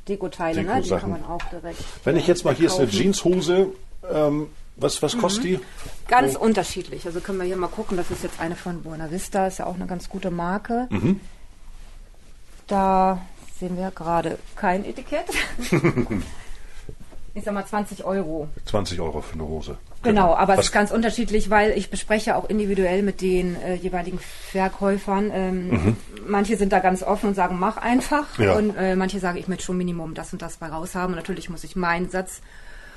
Dekoteile, 0.09 0.63
ne? 0.63 0.81
die 0.81 0.91
kann 0.91 1.11
man 1.11 1.25
auch 1.25 1.43
direkt. 1.51 1.83
Wenn 2.05 2.17
ich 2.17 2.27
jetzt 2.27 2.45
mal, 2.45 2.55
hier 2.55 2.67
ist 2.69 2.79
eine. 2.79 2.89
Jeanshose, 2.89 3.69
ähm, 4.13 4.49
was, 4.77 5.03
was 5.03 5.17
kostet 5.19 5.45
die? 5.45 5.61
Ganz 6.09 6.35
unterschiedlich. 6.37 7.07
Also 7.07 7.21
können 7.21 7.39
wir 7.39 7.47
hier 7.47 7.57
mal 7.57 7.69
gucken. 7.69 7.97
Das 7.97 8.11
ist 8.11 8.23
jetzt 8.23 8.41
eine 8.41 8.57
von 8.57 8.83
Buena 8.83 9.11
Vista, 9.11 9.47
ist 9.47 9.59
ja 9.59 9.67
auch 9.67 9.75
eine 9.77 9.87
ganz 9.87 10.09
gute 10.09 10.31
Marke. 10.31 10.87
Mhm. 10.91 11.21
Da 12.67 13.21
sehen 13.59 13.77
wir 13.77 13.91
gerade 13.91 14.39
kein 14.57 14.85
Etikett. 14.85 15.27
ich 17.35 17.45
sag 17.45 17.55
mal 17.55 17.67
20 17.67 18.05
Euro. 18.05 18.49
20 18.67 19.01
Euro 19.01 19.21
für 19.21 19.35
eine 19.35 19.45
Hose. 19.47 19.79
Genau, 20.03 20.35
aber 20.35 20.53
es 20.55 20.59
was, 20.59 20.67
ist 20.67 20.73
ganz 20.73 20.91
unterschiedlich, 20.91 21.51
weil 21.51 21.73
ich 21.73 21.91
bespreche 21.91 22.37
auch 22.37 22.49
individuell 22.49 23.03
mit 23.03 23.21
den 23.21 23.57
äh, 23.63 23.75
jeweiligen 23.75 24.19
Verkäufern. 24.19 25.31
Ähm, 25.33 25.97
Manche 26.27 26.57
sind 26.57 26.73
da 26.73 26.79
ganz 26.79 27.03
offen 27.03 27.31
und 27.31 27.35
sagen, 27.35 27.59
mach 27.59 27.77
einfach. 27.77 28.39
Mhm. 28.39 28.45
Ja. 28.45 28.55
Und 28.55 28.77
äh, 28.77 28.97
manche 28.97 29.19
sagen, 29.19 29.39
ich 29.39 29.49
möchte 29.49 29.65
schon 29.65 29.79
Minimum 29.79 30.15
das 30.15 30.33
und 30.33 30.43
das 30.43 30.59
bei 30.59 30.69
raushaben. 30.69 31.15
Und 31.15 31.17
natürlich 31.17 31.49
muss 31.49 31.65
ich 31.65 31.77
meinen 31.77 32.11
Satz 32.11 32.41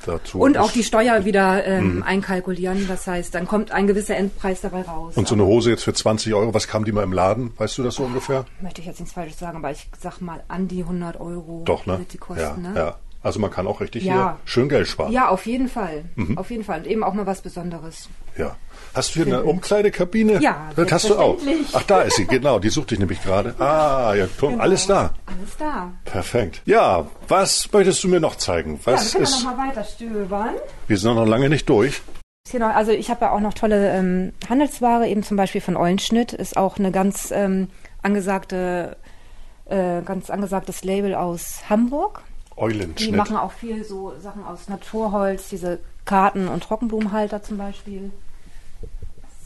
dazu 0.05 0.39
und 0.39 0.57
auch 0.57 0.71
die 0.71 0.83
Steuer 0.83 1.25
wieder 1.25 1.65
ähm, 1.65 2.03
einkalkulieren. 2.03 2.87
Das 2.87 3.07
heißt, 3.07 3.33
dann 3.35 3.47
kommt 3.47 3.71
ein 3.71 3.87
gewisser 3.87 4.15
Endpreis 4.15 4.61
dabei 4.61 4.81
raus. 4.83 5.17
Und 5.17 5.27
so 5.27 5.35
eine 5.35 5.45
Hose 5.45 5.69
jetzt 5.71 5.83
für 5.83 5.93
20 5.93 6.33
Euro, 6.33 6.53
was 6.53 6.67
kam 6.67 6.85
die 6.85 6.91
mal 6.91 7.03
im 7.03 7.13
Laden? 7.13 7.51
Weißt 7.57 7.77
du 7.77 7.83
das 7.83 7.95
so 7.95 8.03
ungefähr? 8.03 8.45
Möchte 8.61 8.81
ich 8.81 8.87
jetzt 8.87 8.99
nichts 8.99 9.13
Falsches 9.13 9.39
sagen, 9.39 9.57
aber 9.57 9.71
ich 9.71 9.89
sag 9.99 10.21
mal 10.21 10.43
an 10.47 10.67
die 10.67 10.81
100 10.83 11.19
Euro 11.19 11.63
Doch, 11.65 11.85
ne? 11.85 11.99
wird 11.99 12.13
die 12.13 12.17
kosten. 12.17 12.41
ja, 12.41 12.57
ne? 12.57 12.73
ja. 12.75 12.95
Also 13.23 13.39
man 13.39 13.49
kann 13.51 13.67
auch 13.67 13.81
richtig 13.81 14.03
Ja. 14.05 14.13
hier 14.13 14.37
schön 14.45 14.69
Geld 14.69 14.87
sparen. 14.87 15.11
Ja, 15.11 15.27
auf 15.29 15.45
jeden 15.47 15.67
Fall. 15.67 16.05
Mhm. 16.15 16.37
Auf 16.37 16.49
jeden 16.51 16.63
Fall. 16.63 16.79
Und 16.79 16.87
eben 16.87 17.03
auch 17.03 17.13
mal 17.13 17.25
was 17.25 17.41
Besonderes. 17.41 18.07
Ja. 18.37 18.55
Hast 18.93 19.15
du 19.15 19.23
hier 19.23 19.27
eine 19.33 19.43
Umkleidekabine? 19.43 20.39
Ja, 20.41 20.69
das 20.75 20.91
hast 20.91 21.09
du 21.09 21.17
auch. 21.17 21.37
Ach, 21.73 21.83
da 21.83 22.01
ist 22.01 22.15
sie, 22.17 22.25
genau. 22.25 22.59
Die 22.59 22.69
suchte 22.69 22.95
ich 22.95 22.99
nämlich 22.99 23.21
gerade. 23.23 23.53
Ah, 23.59 24.13
ja, 24.15 24.25
Genau. 24.39 24.57
alles 24.61 24.87
da. 24.87 25.11
Alles 25.25 25.55
da. 25.57 25.91
Perfekt. 26.05 26.61
Ja, 26.65 27.05
was 27.27 27.71
möchtest 27.71 28.03
du 28.03 28.07
mir 28.07 28.19
noch 28.19 28.35
zeigen? 28.37 28.79
Was 28.85 29.13
ja, 29.13 29.19
wir 29.19 29.25
können 29.25 29.35
ist. 29.35 29.43
noch 29.43 29.55
mal 29.57 29.67
weiter 29.69 29.83
stöbern. 29.83 30.49
Wir 30.87 30.97
sind 30.97 31.13
noch 31.15 31.25
lange 31.27 31.49
nicht 31.49 31.69
durch. 31.69 32.01
Noch, 32.53 32.73
also 32.73 32.91
ich 32.93 33.09
habe 33.09 33.25
ja 33.25 33.31
auch 33.31 33.41
noch 33.41 33.53
tolle 33.53 33.91
ähm, 33.91 34.31
Handelsware, 34.49 35.07
eben 35.07 35.21
zum 35.21 35.35
Beispiel 35.35 35.59
von 35.61 35.75
Eulenschnitt, 35.75 36.31
ist 36.31 36.55
auch 36.55 36.77
eine 36.77 36.91
ganz 36.93 37.29
ähm, 37.31 37.67
angesagte, 38.01 38.95
äh, 39.65 40.01
ganz 40.01 40.29
angesagtes 40.29 40.83
Label 40.85 41.13
aus 41.13 41.61
Hamburg. 41.69 42.21
Die 42.55 42.61
Eulenschnitt. 42.61 43.15
machen 43.15 43.35
auch 43.37 43.51
viel 43.51 43.83
so 43.83 44.13
Sachen 44.19 44.45
aus 44.45 44.69
Naturholz, 44.69 45.49
diese 45.49 45.79
Karten- 46.05 46.47
und 46.47 46.63
Trockenblumenhalter 46.63 47.43
zum 47.43 47.57
Beispiel. 47.57 48.11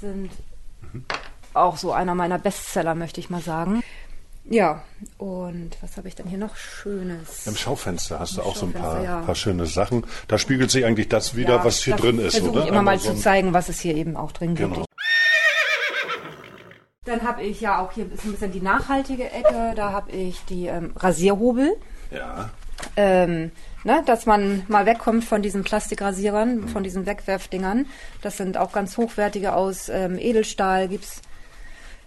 Sind 0.02 0.32
auch 1.54 1.78
so 1.78 1.92
einer 1.94 2.16
meiner 2.16 2.40
Bestseller, 2.40 2.96
möchte 2.96 3.20
ich 3.20 3.30
mal 3.30 3.42
sagen. 3.42 3.84
Ja, 4.46 4.84
und 5.20 5.78
was 5.82 5.98
habe 5.98 6.08
ich 6.08 6.16
denn 6.16 6.26
hier 6.28 6.40
noch 6.40 6.56
Schönes? 6.56 7.46
Im 7.46 7.56
Schaufenster 7.56 8.20
hast 8.20 8.38
du 8.38 8.42
Im 8.42 8.48
auch 8.48 8.56
so 8.56 8.66
ein 8.66 8.74
paar, 8.74 9.04
ja. 9.04 9.22
paar 9.22 9.36
schöne 9.36 9.68
Sachen. 9.68 10.04
Da 10.28 10.40
spiegelt 10.40 10.72
sich 10.72 10.84
eigentlich 10.86 11.08
das 11.10 11.36
wieder, 11.36 11.58
Ja, 11.58 11.64
was 11.64 11.84
hier 11.84 11.96
drin 11.96 12.18
ist, 12.18 12.34
versuche 12.36 12.52
oder? 12.54 12.62
ich 12.64 12.68
immer 12.70 12.82
mal 12.82 12.92
Einmal 12.94 13.00
so 13.00 13.14
zu 13.14 13.20
zeigen, 13.22 13.54
was 13.54 13.70
es 13.70 13.80
hier 13.80 13.96
eben 13.96 14.18
auch 14.18 14.32
drin 14.32 14.56
Genau. 14.56 14.76
gibt. 14.78 14.88
Dann 17.06 17.22
habe 17.24 17.44
ich 17.44 17.62
ja 17.62 17.80
auch 17.80 17.92
hier 17.92 18.06
ein 18.06 18.10
bisschen 18.10 18.52
die 18.52 18.62
nachhaltige 18.62 19.32
Ecke. 19.32 19.74
Da 19.76 19.92
habe 19.92 20.12
ich 20.12 20.44
die 20.46 20.68
ähm, 20.68 20.94
Rasierhobel. 20.96 21.76
Ja. 22.12 22.50
ähm, 22.96 23.52
ne, 23.84 24.04
dass 24.06 24.26
man 24.26 24.64
mal 24.68 24.86
wegkommt 24.86 25.24
von 25.24 25.42
diesen 25.42 25.64
Plastikrasierern, 25.64 26.68
von 26.70 26.84
diesen 26.84 27.06
Wegwerfdingern. 27.06 27.86
Das 28.22 28.38
sind 28.38 28.58
auch 28.58 28.72
ganz 28.72 28.98
hochwertige 28.98 29.54
aus 29.54 29.90
ähm, 29.90 30.18
Edelstahl, 30.18 30.88
gibt's 30.88 31.22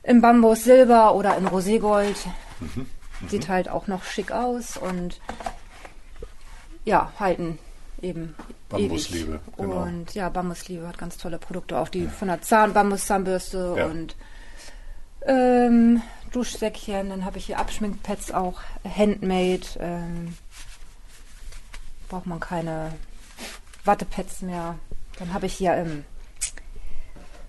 in 0.03 0.21
Bambus, 0.21 0.65
Silber 0.65 1.15
oder 1.15 1.37
in 1.37 1.47
Roségold. 1.47 2.17
Sieht 3.29 3.49
halt 3.49 3.69
auch 3.69 3.87
noch 3.87 4.05
schick 4.05 4.33
aus 4.33 4.77
und 4.77 5.21
ja, 6.85 7.11
halten 7.19 7.59
eben 8.03 8.35
Bambusliebe, 8.69 9.33
ewig. 9.33 9.57
genau. 9.57 9.83
Und 9.83 10.15
ja, 10.15 10.29
Bambusliebe 10.29 10.87
hat 10.87 10.99
ganz 10.99 11.17
tolle 11.17 11.39
Produkte, 11.39 11.79
auch 11.79 11.89
die 11.89 12.07
von 12.07 12.29
der 12.29 12.43
Zahn 12.43 12.73
Bambus-Zahnbürste 12.75 13.75
Ja. 13.79 13.87
und 13.87 14.15
Ähm, 15.27 16.03
Duschsäckchen, 16.33 17.09
dann 17.09 17.25
habe 17.25 17.39
ich 17.39 17.47
hier 17.47 17.59
Abschminkpads 17.59 18.33
auch 18.33 18.61
handmade. 18.85 19.63
Ähm, 19.79 20.35
braucht 22.15 22.27
man 22.27 22.39
keine 22.39 22.93
Wattepads 23.85 24.43
mehr. 24.43 24.79
Dann 25.19 25.35
habe 25.35 25.47
ich 25.47 25.55
hier 25.55 25.73
ähm, 25.75 26.05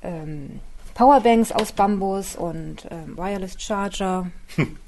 ähm, 0.02 0.60
Powerbanks 0.96 1.52
aus 1.52 1.72
Bambus 1.72 2.36
und 2.36 2.88
ähm, 2.90 3.16
Wireless 3.16 3.62
Charger 3.62 4.32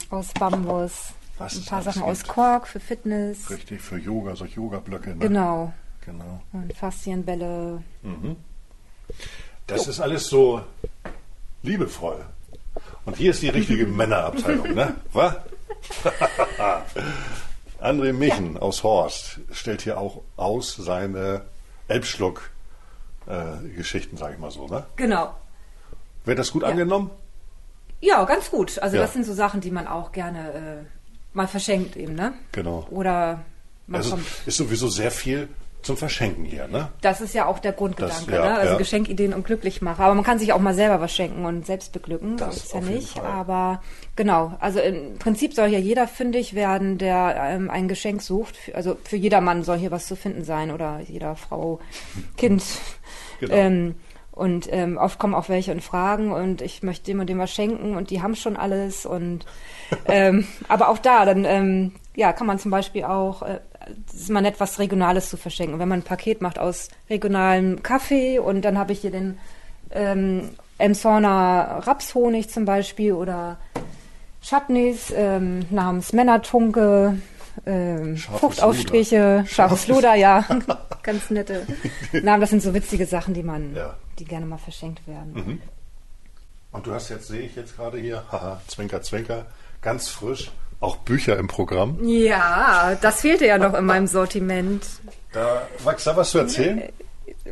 aus 0.10 0.34
Bambus. 0.34 1.14
Was 1.38 1.58
ein 1.58 1.66
paar 1.66 1.84
Sachen 1.84 2.02
aus. 2.02 2.24
Kork 2.24 2.68
für 2.68 2.80
Fitness. 2.80 3.52
Richtig, 3.52 3.80
für 3.80 4.00
Yoga, 4.00 4.36
solche 4.36 4.56
Yoga-Blöcke. 4.56 5.12
Ne? 5.12 5.18
Genau. 5.20 5.72
genau. 6.04 6.42
Und 6.54 6.74
Faszienbälle. 6.76 7.84
Das 9.68 9.88
ist 9.88 10.00
alles 10.00 10.26
so 10.26 10.64
liebevoll. 11.62 12.26
Und 13.06 13.16
hier 13.16 13.30
ist 13.30 13.44
die 13.44 13.50
richtige 13.50 13.86
Männerabteilung, 13.86 14.74
ne? 14.74 14.96
Was? 15.14 15.36
André 17.88 18.14
Michen 18.14 18.58
aus 18.58 18.84
Horst 18.84 19.40
stellt 19.52 19.82
hier 19.82 19.98
auch 19.98 20.22
aus 20.36 20.76
seine 20.76 21.42
Elbschluck-Geschichten, 21.88 24.18
sage 24.18 24.34
ich 24.36 24.40
mal 24.40 24.52
so, 24.52 24.68
ne? 24.68 24.86
Genau. 24.96 25.34
Wird 26.26 26.38
das 26.40 26.52
gut 26.52 26.62
Ja. 26.64 26.70
angenommen? 26.70 27.10
Ja, 28.02 28.24
ganz 28.26 28.52
gut. 28.52 28.78
Also 28.80 28.98
Ja. 28.98 29.04
das 29.04 29.14
sind 29.14 29.26
so 29.26 29.34
Sachen, 29.34 29.62
die 29.62 29.72
man 29.72 29.88
auch 29.88 30.12
gerne 30.12 30.54
äh, 30.54 30.84
mal 31.34 31.48
verschenkt 31.48 31.96
eben, 31.96 32.14
ne? 32.16 32.34
Genau. 32.52 32.86
Oder 32.92 33.42
man 33.88 34.02
Also 34.02 34.12
kommt. 34.12 34.26
ist 34.46 34.58
sowieso 34.58 34.88
sehr 34.90 35.10
viel 35.12 35.48
zum 35.82 35.96
Verschenken 35.96 36.44
hier, 36.44 36.68
ne? 36.68 36.90
Das 37.02 37.22
ist 37.22 37.34
ja 37.34 37.46
auch 37.46 37.60
der 37.60 37.72
Grundgedanke, 37.72 38.32
Das- 38.32 38.40
ja, 38.40 38.46
ne? 38.46 38.56
Also 38.58 38.72
ja. 38.74 38.78
Geschenkideen 38.78 39.34
und 39.34 39.46
Glücklichmacher. 39.46 40.04
Aber 40.04 40.16
man 40.16 40.24
kann 40.24 40.38
sich 40.40 40.52
auch 40.52 40.60
mal 40.60 40.74
selber 40.74 41.00
was 41.00 41.14
schenken 41.16 41.46
und 41.46 41.66
selbst 41.66 41.94
beglücken. 41.94 42.36
Das 42.38 42.56
Das 42.56 42.64
ist 42.66 42.74
ja 42.74 42.82
nicht. 42.82 43.20
Aber 43.22 43.82
genau, 44.16 44.54
also 44.60 44.80
im 44.80 45.18
Prinzip 45.18 45.54
soll 45.54 45.70
hier 45.70 45.80
jeder 45.80 46.08
fündig 46.08 46.56
werden, 46.56 46.98
der 46.98 47.36
ähm, 47.40 47.70
ein 47.70 47.88
Geschenk 47.88 48.22
sucht. 48.22 48.56
Also 48.74 48.98
für 49.04 49.16
jeder 49.16 49.40
Mann 49.40 49.64
soll 49.64 49.78
hier 49.78 49.92
was 49.92 50.08
zu 50.08 50.16
finden 50.16 50.44
sein 50.44 50.72
oder 50.72 51.00
jeder 51.08 51.36
Frau, 51.36 51.80
Kind. 52.38 52.64
Genau. 53.40 53.54
Ähm, 53.54 53.96
und 54.32 54.68
ähm, 54.72 54.98
oft 54.98 55.20
kommen 55.20 55.36
auch 55.36 55.48
welche 55.48 55.72
und 55.72 55.84
fragen 55.84 56.32
und 56.32 56.62
ich 56.64 56.82
möchte 56.82 57.06
dem 57.06 57.20
und 57.20 57.28
dem 57.30 57.38
was 57.38 57.52
schenken 57.52 57.96
und 57.96 58.10
die 58.10 58.22
haben 58.24 58.36
schon 58.36 58.58
alles 58.58 59.06
und 59.06 59.46
ähm, 60.08 60.48
aber 60.68 60.90
auch 60.90 60.98
da 60.98 61.24
dann 61.26 61.46
ähm, 61.46 61.92
ja 62.16 62.34
kann 62.34 62.48
man 62.48 62.58
zum 62.58 62.72
Beispiel 62.72 63.04
auch 63.04 63.44
äh, 63.44 63.60
ist 64.14 64.30
mal 64.30 64.42
nett 64.42 64.60
was 64.60 64.80
Regionales 64.80 65.30
zu 65.30 65.38
verschenken 65.38 65.80
wenn 65.80 65.88
man 65.90 66.00
ein 66.00 66.04
Paket 66.04 66.42
macht 66.42 66.60
aus 66.60 66.90
regionalem 67.10 67.84
Kaffee 67.84 68.40
und 68.40 68.64
dann 68.64 68.78
habe 68.78 68.94
ich 68.94 69.02
hier 69.02 69.12
den 69.12 69.38
ähm, 69.92 70.50
Rapshonig 70.80 72.50
zum 72.50 72.66
Beispiel 72.66 73.14
oder 73.14 73.58
Chutneys 74.42 75.12
ähm, 75.16 75.66
namens 75.70 76.14
Männertunke 76.14 77.18
ähm, 77.66 78.18
Scharfes 78.18 78.40
Fruchtaufstriche, 78.40 79.44
scharfes 79.48 79.88
Luder, 79.88 80.16
ja, 80.16 80.46
ganz 81.04 81.30
nette 81.30 81.66
Namen. 82.12 82.42
Das 82.42 82.52
sind 82.52 82.62
so 82.62 82.74
witzige 82.74 83.06
Sachen, 83.06 83.34
die 83.34 83.44
man, 83.44 83.76
Ja. 83.76 83.96
die 84.20 84.26
gerne 84.26 84.46
mal 84.46 84.58
verschenkt 84.58 85.08
werden. 85.08 85.62
Und 86.72 86.86
du 86.86 86.94
hast 86.94 87.10
jetzt, 87.10 87.28
sehe 87.28 87.42
ich 87.42 87.56
jetzt 87.56 87.76
gerade 87.76 87.98
hier, 87.98 88.24
haha, 88.32 88.62
Zwinker, 88.68 89.02
Zwinker, 89.02 89.48
ganz 89.82 90.10
frisch, 90.10 90.52
auch 90.80 90.98
Bücher 90.98 91.38
im 91.38 91.48
Programm. 91.48 91.98
Ja, 92.04 92.96
das 93.02 93.22
fehlte 93.22 93.46
ja 93.46 93.58
noch 93.58 93.74
in 93.74 93.86
meinem 93.86 94.08
Sortiment. 94.08 94.86
Da, 95.34 95.68
magst 95.84 96.06
du 96.06 96.12
da 96.12 96.18
was 96.18 96.30
zu 96.32 96.40
erzählen? 96.40 96.84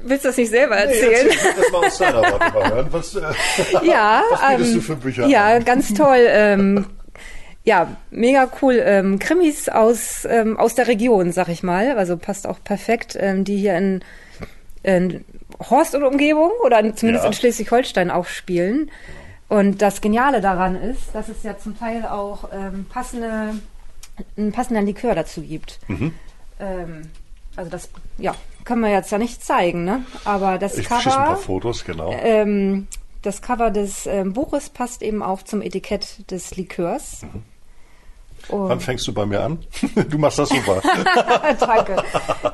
Willst 0.03 0.25
du 0.25 0.29
das 0.29 0.37
nicht 0.37 0.49
selber 0.49 0.75
Nee, 0.75 0.81
erzählen? 0.81 1.27
erzähl 1.29 1.53
das 1.57 1.71
mal 1.71 1.85
aus 1.87 1.97
deiner 1.97 2.21
Warte 2.21 2.53
mal 2.53 2.69
hören. 2.73 2.87
Was, 2.91 3.15
äh, 3.15 3.21
ja, 3.83 4.23
was 4.29 4.41
bietest 4.49 4.69
ähm, 4.69 4.75
du 4.75 4.81
für 4.81 4.95
Bücher 4.97 5.25
Ja, 5.27 5.55
an? 5.55 5.65
ganz 5.65 5.93
toll. 5.93 6.25
Ähm, 6.27 6.85
ja, 7.63 7.95
mega 8.11 8.49
cool. 8.61 8.81
Ähm, 8.85 9.17
Krimis 9.19 9.69
aus, 9.69 10.25
ähm, 10.29 10.57
aus 10.59 10.75
der 10.75 10.87
Region, 10.87 11.31
sag 11.31 11.47
ich 11.47 11.63
mal. 11.63 11.97
Also 11.97 12.17
passt 12.17 12.45
auch 12.47 12.59
perfekt, 12.63 13.17
ähm, 13.19 13.43
die 13.43 13.57
hier 13.57 13.75
in, 13.77 14.03
in 14.83 15.25
Horst 15.69 15.95
und 15.95 16.03
Umgebung 16.03 16.51
oder 16.63 16.79
in, 16.79 16.95
zumindest 16.95 17.23
Ja. 17.23 17.29
in 17.29 17.33
Schleswig-Holstein 17.33 18.11
auch 18.11 18.25
spielen. 18.27 18.91
Und 19.47 19.81
das 19.81 20.01
Geniale 20.01 20.41
daran 20.41 20.75
ist, 20.75 21.13
dass 21.13 21.29
es 21.29 21.43
ja 21.43 21.57
zum 21.57 21.77
Teil 21.77 22.05
auch 22.05 22.49
ähm, 22.51 22.85
passende, 22.89 23.55
einen 24.37 24.51
passenden 24.51 24.85
Likör 24.85 25.13
dazu 25.15 25.41
gibt. 25.41 25.79
Mhm. 25.87 26.13
Ähm, 26.59 27.09
also 27.55 27.69
das, 27.69 27.89
ja, 28.17 28.33
können 28.63 28.81
wir 28.81 28.89
jetzt 28.89 29.11
ja 29.11 29.17
nicht 29.17 29.43
zeigen, 29.43 29.85
ne? 29.85 30.03
Aber 30.23 30.57
das 30.57 30.77
Ich 30.77 30.87
Cover. 30.87 31.17
ein 31.17 31.25
paar 31.25 31.37
Fotos, 31.37 31.85
genau. 31.85 32.11
Ähm, 32.11 32.87
das 33.21 33.41
Cover 33.41 33.71
des 33.71 34.07
ähm, 34.07 34.33
Buches 34.33 34.69
passt 34.69 35.01
eben 35.01 35.21
auch 35.21 35.43
zum 35.43 35.61
Etikett 35.61 36.29
des 36.31 36.55
Likörs. 36.55 37.21
Wann 37.21 37.43
Und, 38.49 38.81
fängst 38.81 39.07
du 39.07 39.13
bei 39.13 39.25
mir 39.25 39.41
an? 39.43 39.59
Du 40.09 40.17
machst 40.17 40.37
das 40.39 40.49
super. 40.49 40.81
danke. 41.59 42.03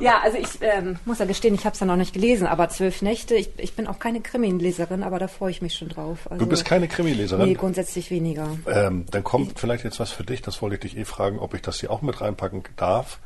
Ja, 0.00 0.20
also 0.22 0.38
ich 0.38 0.48
ähm, 0.60 0.98
muss 1.04 1.18
ja 1.18 1.24
gestehen, 1.26 1.54
ich 1.54 1.64
habe 1.64 1.74
es 1.74 1.80
ja 1.80 1.86
noch 1.86 1.96
nicht 1.96 2.12
gelesen, 2.14 2.46
aber 2.46 2.68
zwölf 2.70 3.02
Nächte, 3.02 3.34
ich, 3.34 3.50
ich 3.58 3.74
bin 3.74 3.86
auch 3.86 3.98
keine 3.98 4.20
Krimi-Leserin, 4.20 5.02
aber 5.02 5.18
da 5.18 5.28
freue 5.28 5.50
ich 5.50 5.60
mich 5.62 5.74
schon 5.74 5.88
drauf. 5.88 6.30
Also, 6.30 6.44
Du 6.44 6.48
bist 6.48 6.64
keine 6.64 6.88
Krimileserin. 6.88 7.46
Nee, 7.46 7.54
grundsätzlich 7.54 8.10
weniger. 8.10 8.48
Ähm, 8.66 9.06
dann 9.10 9.22
kommt 9.24 9.58
vielleicht 9.58 9.84
jetzt 9.84 10.00
was 10.00 10.10
für 10.10 10.24
dich, 10.24 10.40
das 10.42 10.62
wollte 10.62 10.76
ich 10.76 10.80
dich 10.80 10.96
eh 10.96 11.04
fragen, 11.04 11.38
ob 11.38 11.54
ich 11.54 11.62
das 11.62 11.80
hier 11.80 11.90
auch 11.90 12.02
mit 12.02 12.20
reinpacken 12.20 12.62
darf. 12.76 13.18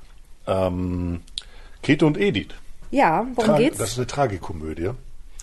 Ähm, 0.47 1.21
Käthe 1.83 2.07
und 2.07 2.19
Edith. 2.19 2.49
Ja, 2.91 3.27
worum 3.35 3.51
Tra- 3.55 3.59
geht's? 3.59 3.79
Das 3.79 3.91
ist 3.93 3.99
eine 3.99 4.07
Tragikomödie. 4.07 4.91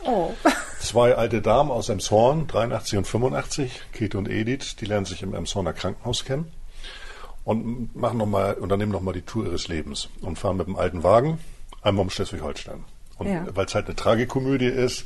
oh. 0.05 0.31
Zwei 0.79 1.15
alte 1.15 1.41
Damen 1.41 1.71
aus 1.71 1.88
Emshorn, 1.88 2.47
83 2.47 2.97
und 2.97 3.07
85, 3.07 3.81
Käthe 3.93 4.17
und 4.17 4.27
Edith, 4.29 4.75
die 4.81 4.86
lernen 4.86 5.05
sich 5.05 5.23
im 5.23 5.33
Emshorner 5.33 5.71
Krankenhaus 5.71 6.25
kennen 6.25 6.51
und 7.45 7.95
machen 7.95 8.17
noch 8.17 8.25
mal, 8.25 8.53
unternehmen 8.53 8.91
nochmal 8.91 9.13
die 9.13 9.21
Tour 9.21 9.45
ihres 9.45 9.67
Lebens 9.67 10.10
und 10.21 10.38
fahren 10.39 10.58
mit 10.58 10.67
dem 10.67 10.75
alten 10.75 11.03
Wagen 11.03 11.39
einmal 11.82 12.03
um 12.03 12.10
Schleswig-Holstein. 12.10 12.84
Und 13.17 13.27
Ja. 13.27 13.45
weil 13.53 13.65
es 13.65 13.75
halt 13.75 13.86
eine 13.88 13.95
Tragikomödie 13.95 14.67
ist, 14.67 15.06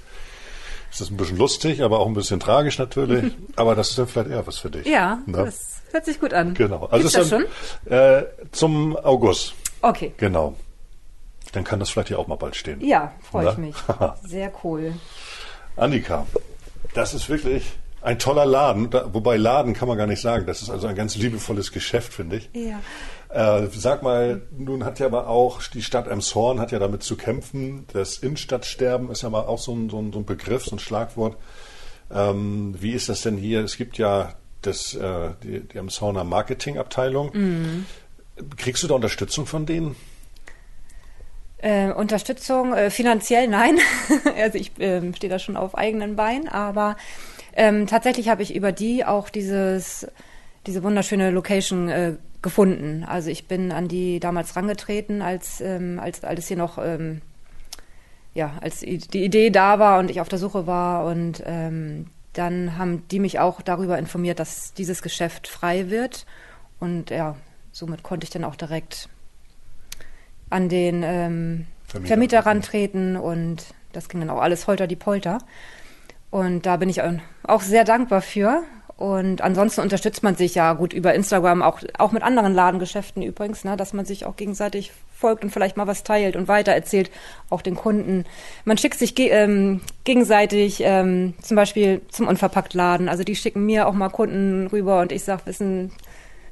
ist 0.92 1.02
es 1.02 1.10
ein 1.10 1.18
bisschen 1.18 1.38
lustig, 1.38 1.82
aber 1.84 2.00
auch 2.00 2.08
ein 2.08 2.14
bisschen 2.14 2.40
tragisch 2.40 2.78
natürlich. 2.78 3.34
aber 3.56 3.76
das 3.76 3.90
ist 3.90 3.98
dann 4.00 4.08
vielleicht 4.08 4.30
eher 4.30 4.46
was 4.48 4.58
für 4.60 4.70
dich. 4.70 4.86
Ja, 4.88 5.20
Ne? 5.26 5.46
das 5.46 5.82
hört 5.92 6.06
sich 6.06 6.20
gut 6.20 6.34
an. 6.34 6.54
Genau. 6.54 6.88
Gibt's 6.92 7.12
das 7.14 7.24
ist 7.24 7.30
schon? 7.30 7.46
dann, 7.86 8.22
äh, 8.22 8.26
zum 8.52 8.96
August. 8.98 9.54
Okay. 9.82 10.14
Genau. 10.18 10.56
Dann 11.54 11.64
kann 11.64 11.80
das 11.80 11.90
vielleicht 11.90 12.10
hier 12.10 12.20
auch 12.20 12.28
mal 12.28 12.36
bald 12.36 12.56
stehen. 12.56 12.82
Ja, 12.82 13.14
freue 13.22 13.50
ich 13.50 13.58
Na? 13.58 13.60
mich. 13.60 13.76
Sehr 14.30 14.52
cool. 14.64 14.94
Annika, 15.76 16.26
das 16.94 17.14
ist 17.14 17.30
wirklich 17.30 17.74
ein 18.08 18.20
toller 18.20 18.46
Laden. 18.46 18.90
Da, 18.90 19.14
wobei 19.14 19.36
Laden 19.36 19.74
kann 19.74 19.90
man 19.90 19.98
gar 19.98 20.08
nicht 20.08 20.22
sagen. 20.22 20.46
Das 20.46 20.62
ist 20.62 20.70
also 20.70 20.88
ein 20.88 20.96
ganz 20.96 21.18
liebevolles 21.18 21.74
Geschäft, 21.74 22.14
finde 22.14 22.38
ich. 22.38 22.50
Ja. 22.54 22.80
Äh, 23.30 23.68
sag 23.74 24.02
mal, 24.02 24.44
nun 24.58 24.86
hat 24.86 25.00
ja 25.00 25.08
aber 25.08 25.28
auch 25.28 25.62
die 25.62 25.82
Stadt 25.82 26.08
Emshorn 26.08 26.62
hat 26.62 26.72
ja 26.72 26.80
damit 26.80 27.04
zu 27.04 27.18
kämpfen. 27.18 27.86
Das 27.92 28.18
Innenstadtsterben 28.18 29.12
ist 29.12 29.24
ja 29.24 29.30
mal 29.30 29.42
auch 29.42 29.60
so 29.60 29.76
ein, 29.76 29.90
so 29.90 30.00
ein, 30.00 30.14
so 30.14 30.20
ein 30.20 30.26
Begriff, 30.26 30.64
so 30.64 30.78
ein 30.78 30.80
Schlagwort. 30.80 31.36
Ähm, 32.10 32.76
wie 32.80 32.94
ist 32.94 33.10
das 33.10 33.24
denn 33.24 33.36
hier? 33.36 33.62
Es 33.62 33.76
gibt 33.76 33.98
ja 33.98 34.36
das, 34.62 34.94
äh, 34.94 35.32
die, 35.44 35.68
die 35.68 35.78
Emshorner 35.78 36.24
Marketingabteilung. 36.24 37.32
Mhm. 37.34 37.86
Kriegst 38.56 38.84
du 38.84 38.88
da 38.88 38.96
Unterstützung 38.96 39.46
von 39.46 39.66
denen? 39.66 39.98
Äh, 41.58 41.92
Unterstützung 41.92 42.74
äh, 42.74 42.90
finanziell 42.90 43.50
nein. 43.50 43.80
also 44.38 44.58
ich 44.58 44.72
ähm, 44.80 45.14
stehe 45.14 45.30
da 45.30 45.40
schon 45.40 45.58
auf 45.58 45.78
eigenen 45.78 46.16
Beinen, 46.16 46.48
aber 46.48 46.96
ähm, 47.58 47.88
tatsächlich 47.88 48.30
habe 48.30 48.44
ich 48.44 48.56
über 48.56 48.72
die 48.72 49.04
auch 49.04 49.30
dieses 49.30 50.08
diese 50.66 50.84
wunderschöne 50.84 51.32
Location 51.32 51.90
äh, 51.90 52.16
gefunden. 52.42 53.04
Also 53.04 53.30
ich 53.30 53.48
bin 53.48 53.72
an 53.72 53.88
die 53.88 54.20
damals 54.20 54.56
rangetreten, 54.56 55.22
als 55.22 55.60
ähm, 55.60 56.00
als 56.00 56.24
alles 56.24 56.48
hier 56.48 56.58
noch 56.58 56.78
ähm, 56.78 57.22
ja 58.34 58.54
als 58.62 58.82
die 58.82 59.24
Idee 59.24 59.50
da 59.50 59.80
war 59.80 60.00
und 60.00 60.12
ich 60.12 60.22
auf 60.22 60.30
der 60.30 60.40
Suche 60.40 60.68
war 60.68 61.06
und 61.06 61.42
ähm, 61.46 62.08
dann 62.34 62.78
haben 62.78 63.08
die 63.10 63.20
mich 63.20 63.40
auch 63.40 63.62
darüber 63.62 63.98
informiert, 63.98 64.40
dass 64.40 64.74
dieses 64.74 65.02
Geschäft 65.02 65.48
frei 65.48 65.90
wird 65.90 66.26
und 66.80 67.10
ja 67.10 67.36
somit 67.72 68.04
konnte 68.04 68.26
ich 68.26 68.30
dann 68.30 68.44
auch 68.44 68.56
direkt 68.56 69.10
an 70.50 70.70
den 70.70 71.02
ähm, 71.04 71.66
Vermieter. 71.86 72.08
Vermieter. 72.08 72.46
rantreten 72.46 73.16
und 73.16 73.66
das 73.94 74.10
ging 74.10 74.20
dann 74.20 74.30
auch 74.30 74.42
alles 74.42 74.68
holter 74.68 74.86
die 74.86 74.96
Polter. 74.96 75.40
Und 76.30 76.66
da 76.66 76.78
bin 76.78 76.90
ich 76.90 77.02
auch 77.44 77.62
sehr 77.62 77.84
dankbar 77.84 78.22
für. 78.22 78.64
Und 78.98 79.42
ansonsten 79.42 79.82
unterstützt 79.82 80.24
man 80.24 80.36
sich 80.36 80.56
ja 80.56 80.74
gut 80.74 80.92
über 80.92 81.14
Instagram, 81.14 81.62
auch, 81.62 81.82
auch 82.00 82.12
mit 82.12 82.24
anderen 82.24 82.56
Ladengeschäften 82.56 83.22
übrigens, 83.22 83.64
ne, 83.64 83.78
dass 83.78 83.94
man 83.94 84.06
sich 84.06 84.26
auch 84.26 84.36
gegenseitig 84.36 84.92
folgt 85.14 85.44
und 85.44 85.52
vielleicht 85.52 85.78
mal 85.78 85.86
was 85.86 86.04
teilt 86.04 86.36
und 86.36 86.48
weitererzählt, 86.48 87.12
auch 87.52 87.62
den 87.62 87.76
Kunden. 87.76 88.26
Man 88.66 88.78
schickt 88.80 88.98
sich 88.98 89.14
ge 89.14 89.30
ähm, 89.30 89.82
gegenseitig 90.04 90.82
ähm, 90.84 91.36
zum 91.44 91.56
Beispiel 91.56 92.02
zum 92.10 92.28
Unverpacktladen. 92.28 93.08
Also 93.08 93.24
die 93.24 93.36
schicken 93.36 93.66
mir 93.68 93.88
auch 93.88 93.94
mal 93.94 94.10
Kunden 94.10 94.66
rüber 94.68 95.02
und 95.02 95.12
ich 95.12 95.24
sag, 95.24 95.46
wissen, 95.46 95.92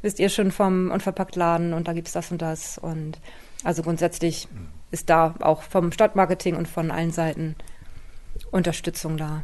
wisst 0.03 0.19
ihr 0.19 0.29
schon 0.29 0.51
vom 0.51 0.91
Unverpacktladen 0.91 1.73
und 1.73 1.87
da 1.87 1.93
gibt's 1.93 2.11
das 2.11 2.31
und 2.31 2.43
das. 2.43 2.77
Und 2.77 3.19
also 3.63 3.81
grundsätzlich 3.81 4.47
ist 4.91 5.09
da 5.09 5.33
auch 5.39 5.63
vom 5.63 5.91
Stadtmarketing 5.91 6.55
und 6.55 6.67
von 6.67 6.91
allen 6.91 7.11
Seiten 7.11 7.55
Unterstützung 8.51 9.17
da. 9.17 9.41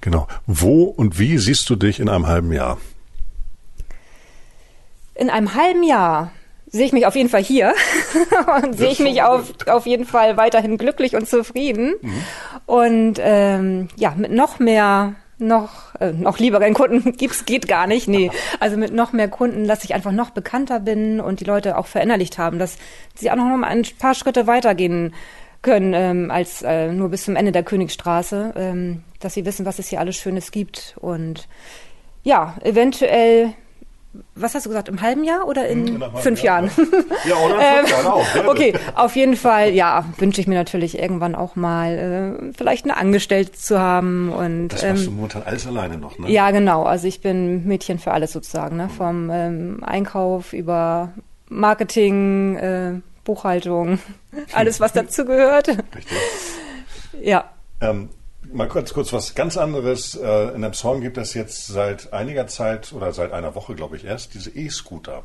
Genau. 0.00 0.28
Wo 0.46 0.84
und 0.84 1.18
wie 1.18 1.38
siehst 1.38 1.68
du 1.70 1.76
dich 1.76 2.00
in 2.00 2.08
einem 2.08 2.26
halben 2.26 2.52
Jahr? 2.52 2.78
In 5.14 5.30
einem 5.30 5.54
halben 5.54 5.82
Jahr 5.82 6.30
sehe 6.66 6.86
ich 6.86 6.92
mich 6.92 7.06
auf 7.06 7.16
jeden 7.16 7.28
Fall 7.28 7.42
hier 7.42 7.74
und 8.62 8.76
sehe 8.76 8.90
ich 8.90 9.00
mich 9.00 9.22
auf, 9.22 9.54
auf 9.66 9.86
jeden 9.86 10.04
Fall 10.04 10.36
weiterhin 10.36 10.76
glücklich 10.76 11.16
und 11.16 11.28
zufrieden. 11.28 11.94
Mhm. 12.00 12.22
Und 12.66 13.14
ähm, 13.20 13.88
ja, 13.96 14.14
mit 14.16 14.32
noch 14.32 14.58
mehr 14.58 15.14
noch 15.38 15.94
äh, 16.00 16.12
noch 16.12 16.38
lieberen 16.38 16.72
Kunden 16.72 17.12
gibt's 17.16 17.44
geht 17.44 17.68
gar 17.68 17.86
nicht 17.86 18.08
nee 18.08 18.30
also 18.60 18.78
mit 18.78 18.94
noch 18.94 19.12
mehr 19.12 19.28
Kunden 19.28 19.68
dass 19.68 19.84
ich 19.84 19.94
einfach 19.94 20.12
noch 20.12 20.30
bekannter 20.30 20.80
bin 20.80 21.20
und 21.20 21.40
die 21.40 21.44
Leute 21.44 21.76
auch 21.76 21.86
verinnerlicht 21.86 22.38
haben 22.38 22.58
dass 22.58 22.78
sie 23.14 23.30
auch 23.30 23.36
noch 23.36 23.44
mal 23.44 23.66
ein 23.66 23.84
paar 23.98 24.14
Schritte 24.14 24.46
weitergehen 24.46 25.12
können 25.62 25.94
ähm, 25.94 26.30
als 26.30 26.62
äh, 26.62 26.92
nur 26.92 27.08
bis 27.08 27.24
zum 27.24 27.36
Ende 27.36 27.52
der 27.52 27.62
Königstraße 27.62 28.54
ähm, 28.56 29.02
dass 29.20 29.34
sie 29.34 29.44
wissen 29.44 29.66
was 29.66 29.78
es 29.78 29.88
hier 29.88 30.00
alles 30.00 30.16
Schönes 30.16 30.50
gibt 30.50 30.96
und 31.00 31.48
ja 32.22 32.56
eventuell 32.62 33.54
was 34.34 34.54
hast 34.54 34.66
du 34.66 34.70
gesagt, 34.70 34.88
im 34.88 35.00
halben 35.00 35.24
Jahr 35.24 35.46
oder 35.46 35.66
in, 35.68 35.86
in 35.86 36.04
fünf 36.16 36.42
Jahr, 36.42 36.62
Jahren? 36.62 36.70
Ja, 37.28 37.36
oder 37.36 37.56
in 37.56 37.86
fünf 37.86 37.90
Jahren 38.04 38.06
auch. 38.06 38.26
okay, 38.46 38.74
auf 38.94 39.16
jeden 39.16 39.36
Fall, 39.36 39.72
ja, 39.72 40.04
wünsche 40.18 40.40
ich 40.40 40.46
mir 40.46 40.54
natürlich 40.54 40.98
irgendwann 40.98 41.34
auch 41.34 41.56
mal 41.56 42.48
äh, 42.48 42.52
vielleicht 42.56 42.84
eine 42.84 42.96
Angestellte 42.96 43.52
zu 43.52 43.78
haben. 43.78 44.30
Und, 44.30 44.68
das 44.68 44.82
machst 44.82 45.02
ähm, 45.02 45.06
du 45.06 45.10
momentan 45.12 45.42
alles 45.42 45.66
alleine 45.66 45.98
noch, 45.98 46.18
ne? 46.18 46.30
Ja, 46.30 46.50
genau. 46.50 46.84
Also 46.84 47.06
ich 47.06 47.20
bin 47.20 47.66
Mädchen 47.66 47.98
für 47.98 48.12
alles 48.12 48.32
sozusagen, 48.32 48.76
ne? 48.76 48.88
Vom 48.88 49.30
ähm, 49.30 49.82
Einkauf 49.84 50.52
über 50.52 51.12
Marketing, 51.48 52.56
äh, 52.56 52.92
Buchhaltung, 53.26 53.98
alles, 54.52 54.80
was 54.80 54.94
dazu 54.94 55.26
gehört. 55.26 55.68
Richtig. 55.68 56.18
Ja. 57.20 57.50
Ähm, 57.82 58.08
mal 58.52 58.68
kurz, 58.68 58.94
kurz 58.94 59.12
was 59.12 59.34
ganz 59.34 59.56
anderes. 59.56 60.14
Äh, 60.14 60.54
in 60.54 60.64
einem 60.64 60.72
Song 60.72 61.02
gibt 61.02 61.18
es 61.18 61.34
jetzt 61.34 61.66
seit 61.66 62.12
einiger 62.12 62.46
Zeit 62.46 62.92
oder 62.92 63.12
seit 63.12 63.32
einer 63.32 63.54
Woche, 63.54 63.74
glaube 63.74 63.96
ich, 63.96 64.04
erst 64.04 64.34
diese 64.34 64.50
E-Scooter, 64.50 65.24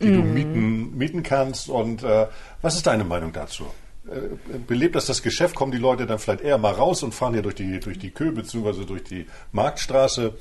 die 0.00 0.08
mm. 0.08 0.14
du 0.14 0.22
mhm. 0.22 0.34
mieten, 0.34 0.98
mieten 0.98 1.22
kannst. 1.22 1.68
Und 1.68 2.04
äh, 2.04 2.26
was 2.62 2.76
ist 2.76 2.86
deine 2.86 3.04
Meinung 3.04 3.32
dazu? 3.32 3.64
Äh, 4.06 4.58
belebt 4.66 4.94
das 4.94 5.06
das 5.06 5.22
Geschäft? 5.22 5.54
Kommen 5.54 5.72
die 5.72 5.78
Leute 5.78 6.06
dann 6.06 6.18
vielleicht 6.18 6.42
eher 6.42 6.58
mal 6.58 6.72
raus 6.72 7.02
und 7.02 7.14
fahren 7.14 7.32
hier 7.32 7.42
durch 7.42 7.54
die, 7.54 7.80
durch 7.80 7.98
die 7.98 8.10
Kö 8.10 8.32
bzw. 8.32 8.84
durch 8.84 9.04
die 9.04 9.26
Marktstraße? 9.52 10.34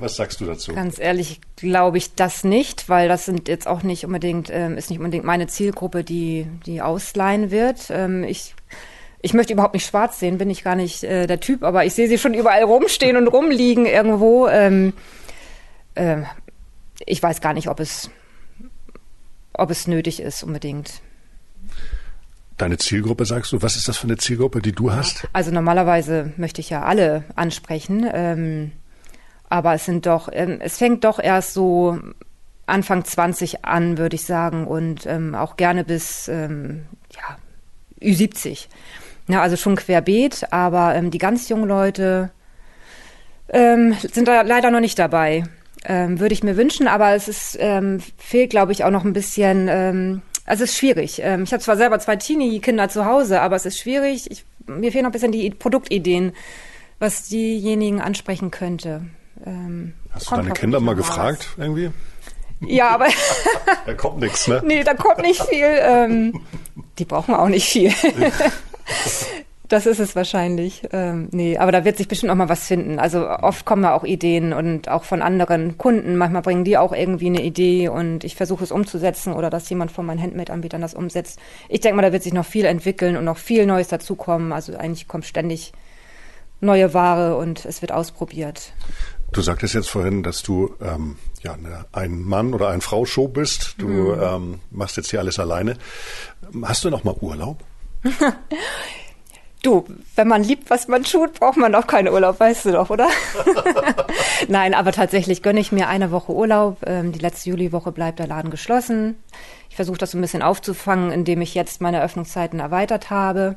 Was 0.00 0.16
sagst 0.16 0.40
du 0.40 0.46
dazu? 0.46 0.72
Ganz 0.74 0.98
ehrlich 0.98 1.40
glaube 1.56 1.98
ich 1.98 2.14
das 2.14 2.44
nicht, 2.44 2.88
weil 2.88 3.08
das 3.08 3.24
sind 3.24 3.48
jetzt 3.48 3.66
auch 3.66 3.82
nicht 3.82 4.04
unbedingt, 4.04 4.50
ähm, 4.50 4.76
ist 4.76 4.90
nicht 4.90 4.98
unbedingt 4.98 5.24
meine 5.24 5.46
Zielgruppe, 5.46 6.04
die, 6.04 6.46
die 6.66 6.82
ausleihen 6.82 7.50
wird. 7.50 7.90
Ähm, 7.90 8.24
ich 8.24 8.54
ich 9.20 9.34
möchte 9.34 9.52
überhaupt 9.52 9.74
nicht 9.74 9.86
schwarz 9.86 10.20
sehen, 10.20 10.38
bin 10.38 10.50
ich 10.50 10.62
gar 10.62 10.76
nicht 10.76 11.02
äh, 11.02 11.26
der 11.26 11.40
Typ, 11.40 11.64
aber 11.64 11.84
ich 11.84 11.94
sehe 11.94 12.08
sie 12.08 12.18
schon 12.18 12.34
überall 12.34 12.62
rumstehen 12.62 13.16
und 13.16 13.26
rumliegen 13.26 13.86
irgendwo. 13.86 14.46
Ähm, 14.46 14.92
äh, 15.94 16.22
ich 17.04 17.22
weiß 17.22 17.40
gar 17.40 17.52
nicht, 17.52 17.68
ob 17.68 17.80
es, 17.80 18.10
ob 19.52 19.70
es 19.70 19.86
nötig 19.86 20.20
ist 20.20 20.42
unbedingt. 20.42 21.02
Deine 22.56 22.76
Zielgruppe, 22.76 23.24
sagst 23.24 23.52
du, 23.52 23.62
was 23.62 23.76
ist 23.76 23.88
das 23.88 23.98
für 23.98 24.08
eine 24.08 24.16
Zielgruppe, 24.16 24.60
die 24.60 24.72
du 24.72 24.92
hast? 24.92 25.28
Also 25.32 25.50
normalerweise 25.52 26.32
möchte 26.36 26.60
ich 26.60 26.70
ja 26.70 26.82
alle 26.82 27.24
ansprechen, 27.36 28.08
ähm, 28.12 28.72
aber 29.48 29.74
es 29.74 29.84
sind 29.84 30.06
doch, 30.06 30.28
ähm, 30.32 30.58
es 30.60 30.78
fängt 30.78 31.04
doch 31.04 31.18
erst 31.18 31.54
so 31.54 31.98
Anfang 32.66 33.04
20 33.04 33.64
an, 33.64 33.98
würde 33.98 34.16
ich 34.16 34.24
sagen, 34.24 34.66
und 34.66 35.06
ähm, 35.06 35.34
auch 35.34 35.56
gerne 35.56 35.84
bis 35.84 36.28
ähm, 36.28 36.84
ja, 37.14 37.36
Ü70. 38.06 38.66
Ja, 39.28 39.42
also 39.42 39.56
schon 39.56 39.76
querbeet, 39.76 40.52
aber 40.52 40.94
ähm, 40.94 41.10
die 41.10 41.18
ganz 41.18 41.48
jungen 41.48 41.68
Leute 41.68 42.30
ähm, 43.48 43.94
sind 44.12 44.28
da 44.28 44.42
leider 44.42 44.70
noch 44.70 44.80
nicht 44.80 44.98
dabei. 44.98 45.44
Ähm, 45.84 46.18
würde 46.18 46.32
ich 46.32 46.42
mir 46.42 46.56
wünschen, 46.56 46.88
aber 46.88 47.14
es 47.14 47.28
ist, 47.28 47.56
ähm, 47.60 48.00
fehlt, 48.18 48.50
glaube 48.50 48.72
ich, 48.72 48.84
auch 48.84 48.90
noch 48.90 49.04
ein 49.04 49.12
bisschen, 49.12 49.68
ähm, 49.70 50.22
also 50.44 50.64
es 50.64 50.70
ist 50.70 50.78
schwierig. 50.78 51.20
Ähm, 51.22 51.44
ich 51.44 51.52
habe 51.52 51.62
zwar 51.62 51.76
selber 51.76 51.98
zwei 52.00 52.16
Teenie-Kinder 52.16 52.88
zu 52.88 53.04
Hause, 53.04 53.40
aber 53.40 53.56
es 53.56 53.64
ist 53.64 53.78
schwierig. 53.78 54.30
Ich, 54.30 54.44
mir 54.66 54.90
fehlen 54.90 55.04
noch 55.04 55.10
ein 55.10 55.12
bisschen 55.12 55.32
die 55.32 55.50
Produktideen, 55.50 56.32
was 56.98 57.28
diejenigen 57.28 58.00
ansprechen 58.00 58.50
könnte. 58.50 59.02
Ähm, 59.46 59.94
Hast 60.10 60.30
du 60.30 60.36
deine 60.36 60.50
Kinder 60.50 60.80
mal 60.80 60.94
gefragt 60.94 61.48
was. 61.56 61.64
irgendwie? 61.64 61.90
Ja, 62.60 62.90
aber. 62.90 63.06
da 63.86 63.94
kommt 63.94 64.18
nichts, 64.18 64.48
ne? 64.48 64.62
Nee, 64.64 64.82
da 64.82 64.94
kommt 64.94 65.22
nicht 65.22 65.42
viel. 65.44 65.66
Ähm, 65.80 66.40
die 66.98 67.04
brauchen 67.04 67.34
auch 67.34 67.48
nicht 67.48 67.68
viel. 67.68 67.92
Das 69.68 69.84
ist 69.84 69.98
es 69.98 70.16
wahrscheinlich. 70.16 70.82
Ähm, 70.92 71.28
nee, 71.30 71.58
aber 71.58 71.72
da 71.72 71.84
wird 71.84 71.98
sich 71.98 72.08
bestimmt 72.08 72.32
auch 72.32 72.36
mal 72.36 72.48
was 72.48 72.66
finden. 72.66 72.98
Also 72.98 73.28
oft 73.28 73.66
kommen 73.66 73.82
da 73.82 73.92
auch 73.92 74.04
Ideen 74.04 74.54
und 74.54 74.88
auch 74.88 75.04
von 75.04 75.20
anderen 75.20 75.76
Kunden. 75.76 76.16
Manchmal 76.16 76.40
bringen 76.40 76.64
die 76.64 76.78
auch 76.78 76.94
irgendwie 76.94 77.26
eine 77.26 77.42
Idee 77.42 77.88
und 77.88 78.24
ich 78.24 78.34
versuche 78.34 78.64
es 78.64 78.72
umzusetzen 78.72 79.34
oder 79.34 79.50
dass 79.50 79.68
jemand 79.68 79.92
von 79.92 80.06
meinen 80.06 80.22
Handmade-Anbietern 80.22 80.80
das 80.80 80.94
umsetzt. 80.94 81.38
Ich 81.68 81.80
denke 81.80 81.96
mal, 81.96 82.02
da 82.02 82.12
wird 82.12 82.22
sich 82.22 82.32
noch 82.32 82.46
viel 82.46 82.64
entwickeln 82.64 83.18
und 83.18 83.26
noch 83.26 83.36
viel 83.36 83.66
Neues 83.66 83.88
dazukommen. 83.88 84.54
Also 84.54 84.74
eigentlich 84.74 85.06
kommt 85.06 85.26
ständig 85.26 85.72
neue 86.62 86.94
Ware 86.94 87.36
und 87.36 87.66
es 87.66 87.82
wird 87.82 87.92
ausprobiert. 87.92 88.72
Du 89.32 89.42
sagtest 89.42 89.74
jetzt 89.74 89.90
vorhin, 89.90 90.22
dass 90.22 90.42
du 90.42 90.74
ähm, 90.80 91.16
ja 91.42 91.52
eine, 91.52 91.84
ein 91.92 92.22
Mann 92.22 92.54
oder 92.54 92.68
ein 92.70 92.80
Frau-Show 92.80 93.28
bist. 93.28 93.74
Du 93.78 93.88
mhm. 93.88 94.22
ähm, 94.22 94.60
machst 94.70 94.96
jetzt 94.96 95.10
hier 95.10 95.20
alles 95.20 95.38
alleine. 95.38 95.76
Hast 96.62 96.84
du 96.84 96.90
noch 96.90 97.04
mal 97.04 97.14
Urlaub? 97.20 97.58
Du, 99.62 99.84
wenn 100.14 100.28
man 100.28 100.44
liebt, 100.44 100.70
was 100.70 100.86
man 100.86 101.02
tut, 101.02 101.40
braucht 101.40 101.56
man 101.56 101.74
auch 101.74 101.88
keinen 101.88 102.12
Urlaub, 102.12 102.38
weißt 102.38 102.66
du 102.66 102.72
doch, 102.72 102.90
oder? 102.90 103.08
Nein, 104.48 104.72
aber 104.72 104.92
tatsächlich 104.92 105.42
gönne 105.42 105.58
ich 105.58 105.72
mir 105.72 105.88
eine 105.88 106.12
Woche 106.12 106.32
Urlaub. 106.32 106.78
Ähm, 106.86 107.10
die 107.10 107.18
letzte 107.18 107.50
Juliwoche 107.50 107.90
bleibt 107.90 108.20
der 108.20 108.28
Laden 108.28 108.52
geschlossen. 108.52 109.16
Ich 109.68 109.74
versuche 109.74 109.98
das 109.98 110.12
so 110.12 110.18
ein 110.18 110.20
bisschen 110.20 110.42
aufzufangen, 110.42 111.10
indem 111.10 111.40
ich 111.40 111.54
jetzt 111.54 111.80
meine 111.80 112.02
Öffnungszeiten 112.02 112.60
erweitert 112.60 113.10
habe. 113.10 113.56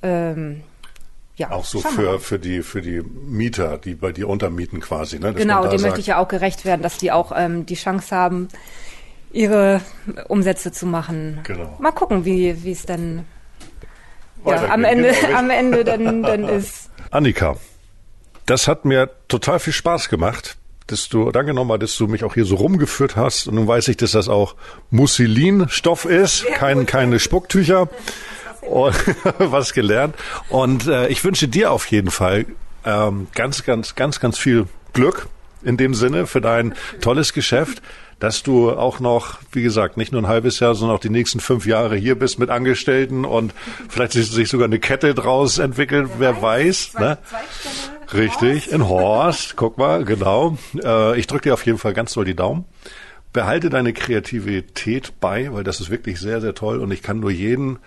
Ähm, 0.00 0.62
ja, 1.40 1.50
auch 1.52 1.64
so 1.64 1.80
für, 1.80 2.20
für, 2.20 2.38
die, 2.38 2.62
für 2.62 2.82
die 2.82 3.00
Mieter, 3.00 3.78
die 3.78 3.94
bei 3.94 4.12
dir 4.12 4.28
untermieten 4.28 4.80
quasi. 4.80 5.18
Ne? 5.18 5.32
genau, 5.32 5.66
dem 5.66 5.80
möchte 5.80 5.98
ich 5.98 6.08
ja 6.08 6.18
auch 6.18 6.28
gerecht 6.28 6.66
werden, 6.66 6.82
dass 6.82 6.98
die 6.98 7.10
auch 7.12 7.32
ähm, 7.34 7.64
die 7.64 7.76
Chance 7.76 8.14
haben, 8.14 8.48
ihre 9.32 9.80
Umsätze 10.28 10.70
zu 10.70 10.84
machen. 10.84 11.40
Genau. 11.44 11.78
Mal 11.80 11.92
gucken, 11.92 12.26
wie 12.26 12.62
wie 12.62 12.72
es 12.72 12.84
dann 12.84 13.24
ja, 14.44 14.68
am 14.68 14.84
Ende, 14.84 15.14
genau, 15.18 15.38
am 15.38 15.48
Ende 15.48 15.82
dann, 15.84 16.22
dann 16.22 16.44
ist. 16.48 16.90
Annika, 17.10 17.56
das 18.44 18.68
hat 18.68 18.84
mir 18.84 19.08
total 19.28 19.60
viel 19.60 19.72
Spaß 19.72 20.10
gemacht. 20.10 20.58
Dass 20.88 21.08
du, 21.08 21.30
danke 21.30 21.54
nochmal, 21.54 21.78
dass 21.78 21.96
du 21.96 22.08
mich 22.08 22.24
auch 22.24 22.34
hier 22.34 22.44
so 22.44 22.56
rumgeführt 22.56 23.14
hast. 23.14 23.46
Und 23.46 23.54
nun 23.54 23.68
weiß 23.68 23.88
ich, 23.88 23.96
dass 23.96 24.10
das 24.10 24.28
auch 24.28 24.56
Musselinstoff 24.90 26.04
ist, 26.04 26.44
kein, 26.48 26.84
keine 26.84 27.20
Spucktücher. 27.20 27.88
Und 28.68 28.94
was 29.38 29.72
gelernt. 29.72 30.14
Und 30.48 30.86
äh, 30.86 31.08
ich 31.08 31.24
wünsche 31.24 31.48
dir 31.48 31.72
auf 31.72 31.86
jeden 31.86 32.10
Fall 32.10 32.46
ähm, 32.84 33.28
ganz, 33.34 33.64
ganz, 33.64 33.94
ganz, 33.94 34.20
ganz 34.20 34.38
viel 34.38 34.66
Glück 34.92 35.28
in 35.62 35.76
dem 35.76 35.94
Sinne 35.94 36.26
für 36.26 36.40
dein 36.40 36.74
tolles 37.00 37.32
Geschäft 37.32 37.82
dass 38.20 38.42
du 38.42 38.70
auch 38.70 39.00
noch, 39.00 39.38
wie 39.50 39.62
gesagt, 39.62 39.96
nicht 39.96 40.12
nur 40.12 40.22
ein 40.22 40.28
halbes 40.28 40.60
Jahr, 40.60 40.74
sondern 40.74 40.96
auch 40.96 41.00
die 41.00 41.08
nächsten 41.08 41.40
fünf 41.40 41.66
Jahre 41.66 41.96
hier 41.96 42.18
bist 42.18 42.38
mit 42.38 42.50
Angestellten 42.50 43.24
und 43.24 43.54
vielleicht 43.88 44.12
sich 44.12 44.48
sogar 44.48 44.66
eine 44.66 44.78
Kette 44.78 45.14
draus 45.14 45.58
entwickelt, 45.58 46.10
wer, 46.18 46.36
wer 46.36 46.42
weiß. 46.42 46.92
Zwei, 46.92 47.00
ne? 47.00 47.18
Zwei 47.24 48.18
Richtig, 48.18 48.70
in 48.70 48.86
Horst, 48.86 49.56
guck 49.56 49.78
mal, 49.78 50.04
genau. 50.04 50.58
Äh, 50.84 51.18
ich 51.18 51.26
drücke 51.28 51.44
dir 51.44 51.54
auf 51.54 51.64
jeden 51.64 51.78
Fall 51.78 51.94
ganz 51.94 52.12
doll 52.12 52.26
die 52.26 52.36
Daumen. 52.36 52.66
Behalte 53.32 53.70
deine 53.70 53.92
Kreativität 53.94 55.14
bei, 55.20 55.50
weil 55.52 55.64
das 55.64 55.80
ist 55.80 55.90
wirklich 55.90 56.20
sehr, 56.20 56.40
sehr 56.40 56.54
toll 56.54 56.80
und 56.80 56.90
ich 56.90 57.02
kann 57.02 57.20
nur 57.20 57.30
jeden 57.30 57.78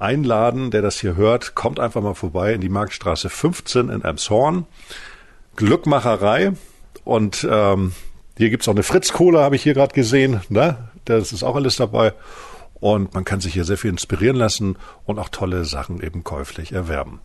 einladen, 0.00 0.70
der 0.70 0.82
das 0.82 1.00
hier 1.00 1.16
hört, 1.16 1.54
kommt 1.54 1.78
einfach 1.78 2.02
mal 2.02 2.14
vorbei 2.14 2.54
in 2.54 2.60
die 2.60 2.68
Marktstraße 2.68 3.28
15 3.28 3.88
in 3.88 4.02
Elmshorn. 4.02 4.66
Glückmacherei 5.56 6.52
und 7.04 7.46
ähm, 7.50 7.92
hier 8.36 8.50
gibt's 8.50 8.68
auch 8.68 8.72
eine 8.72 8.82
Fritz-Cola, 8.82 9.42
habe 9.42 9.56
ich 9.56 9.62
hier 9.62 9.74
gerade 9.74 9.94
gesehen. 9.94 10.40
Ne? 10.48 10.76
Das 11.04 11.32
ist 11.32 11.42
auch 11.42 11.56
alles 11.56 11.76
dabei. 11.76 12.14
Und 12.80 13.12
man 13.12 13.24
kann 13.24 13.42
sich 13.42 13.52
hier 13.52 13.64
sehr 13.64 13.76
viel 13.76 13.90
inspirieren 13.90 14.36
lassen 14.36 14.76
und 15.04 15.18
auch 15.18 15.28
tolle 15.28 15.66
Sachen 15.66 16.02
eben 16.02 16.24
käuflich 16.24 16.72
erwerben. 16.72 17.20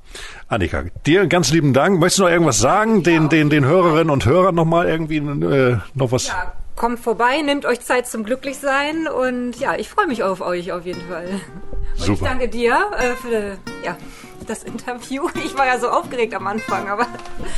Annika, 0.50 0.84
dir 1.06 1.28
ganz 1.28 1.52
lieben 1.52 1.74
Dank. 1.74 2.00
Möchtest 2.00 2.20
du 2.20 2.24
noch 2.24 2.30
irgendwas 2.30 2.60
sagen, 2.60 3.04
den, 3.04 3.30
den, 3.30 3.50
den 3.50 3.64
Hörerinnen 3.64 4.10
und 4.10 4.26
Hörern 4.26 4.54
nochmal 4.54 4.88
irgendwie 4.88 5.18
äh, 5.18 5.78
noch 5.94 6.12
was? 6.12 6.28
Ja, 6.28 6.54
kommt 6.76 7.00
vorbei, 7.00 7.42
nehmt 7.42 7.66
euch 7.66 7.82
Zeit 7.82 8.08
zum 8.08 8.24
Glücklichsein 8.24 9.08
und 9.08 9.58
ja, 9.60 9.76
ich 9.76 9.90
freue 9.90 10.08
mich 10.08 10.24
auf 10.24 10.42
euch 10.42 10.72
auf 10.72 10.86
jeden 10.86 11.02
Fall. 11.08 11.28
Und 11.98 12.02
Super. 12.02 12.14
ich 12.14 12.20
danke 12.20 12.50
dir 12.50 12.92
äh, 12.98 13.16
für 13.16 13.58
ja, 13.84 13.98
das 14.48 14.64
Interview. 14.64 15.30
Ich 15.46 15.58
war 15.58 15.66
ja 15.66 15.80
so 15.80 15.88
aufgeregt 15.90 16.34
am 16.34 16.48
Anfang, 16.48 16.90
aber 16.90 17.08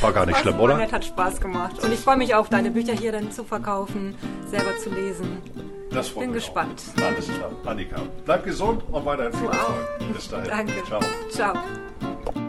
war 0.00 0.12
gar 0.12 0.26
nicht 0.26 0.38
schlimm, 0.38 0.60
oder? 0.60 0.78
Hat 0.78 1.04
Spaß 1.04 1.40
gemacht. 1.40 1.82
Und 1.82 1.92
ich 1.92 2.00
freue 2.00 2.16
mich 2.16 2.34
auch, 2.34 2.48
deine 2.48 2.70
Bücher 2.70 2.92
hier 2.92 3.12
dann 3.12 3.32
zu 3.32 3.44
verkaufen, 3.44 4.14
selber 4.46 4.76
zu 4.78 4.90
lesen. 4.90 5.42
Das 5.90 6.10
Bin 6.10 6.32
gespannt. 6.32 6.82
Auch. 6.96 7.02
Alles 7.02 7.26
klar. 7.26 7.50
Annika, 7.64 8.02
bleib 8.24 8.44
gesund 8.44 8.82
und 8.90 9.04
weiterhin 9.04 9.32
viel 9.32 9.48
Erfolg. 9.48 10.12
Bis 10.12 10.28
dahin. 10.28 10.48
Danke. 10.48 10.84
Ciao. 10.86 11.00
Ciao. 11.30 12.47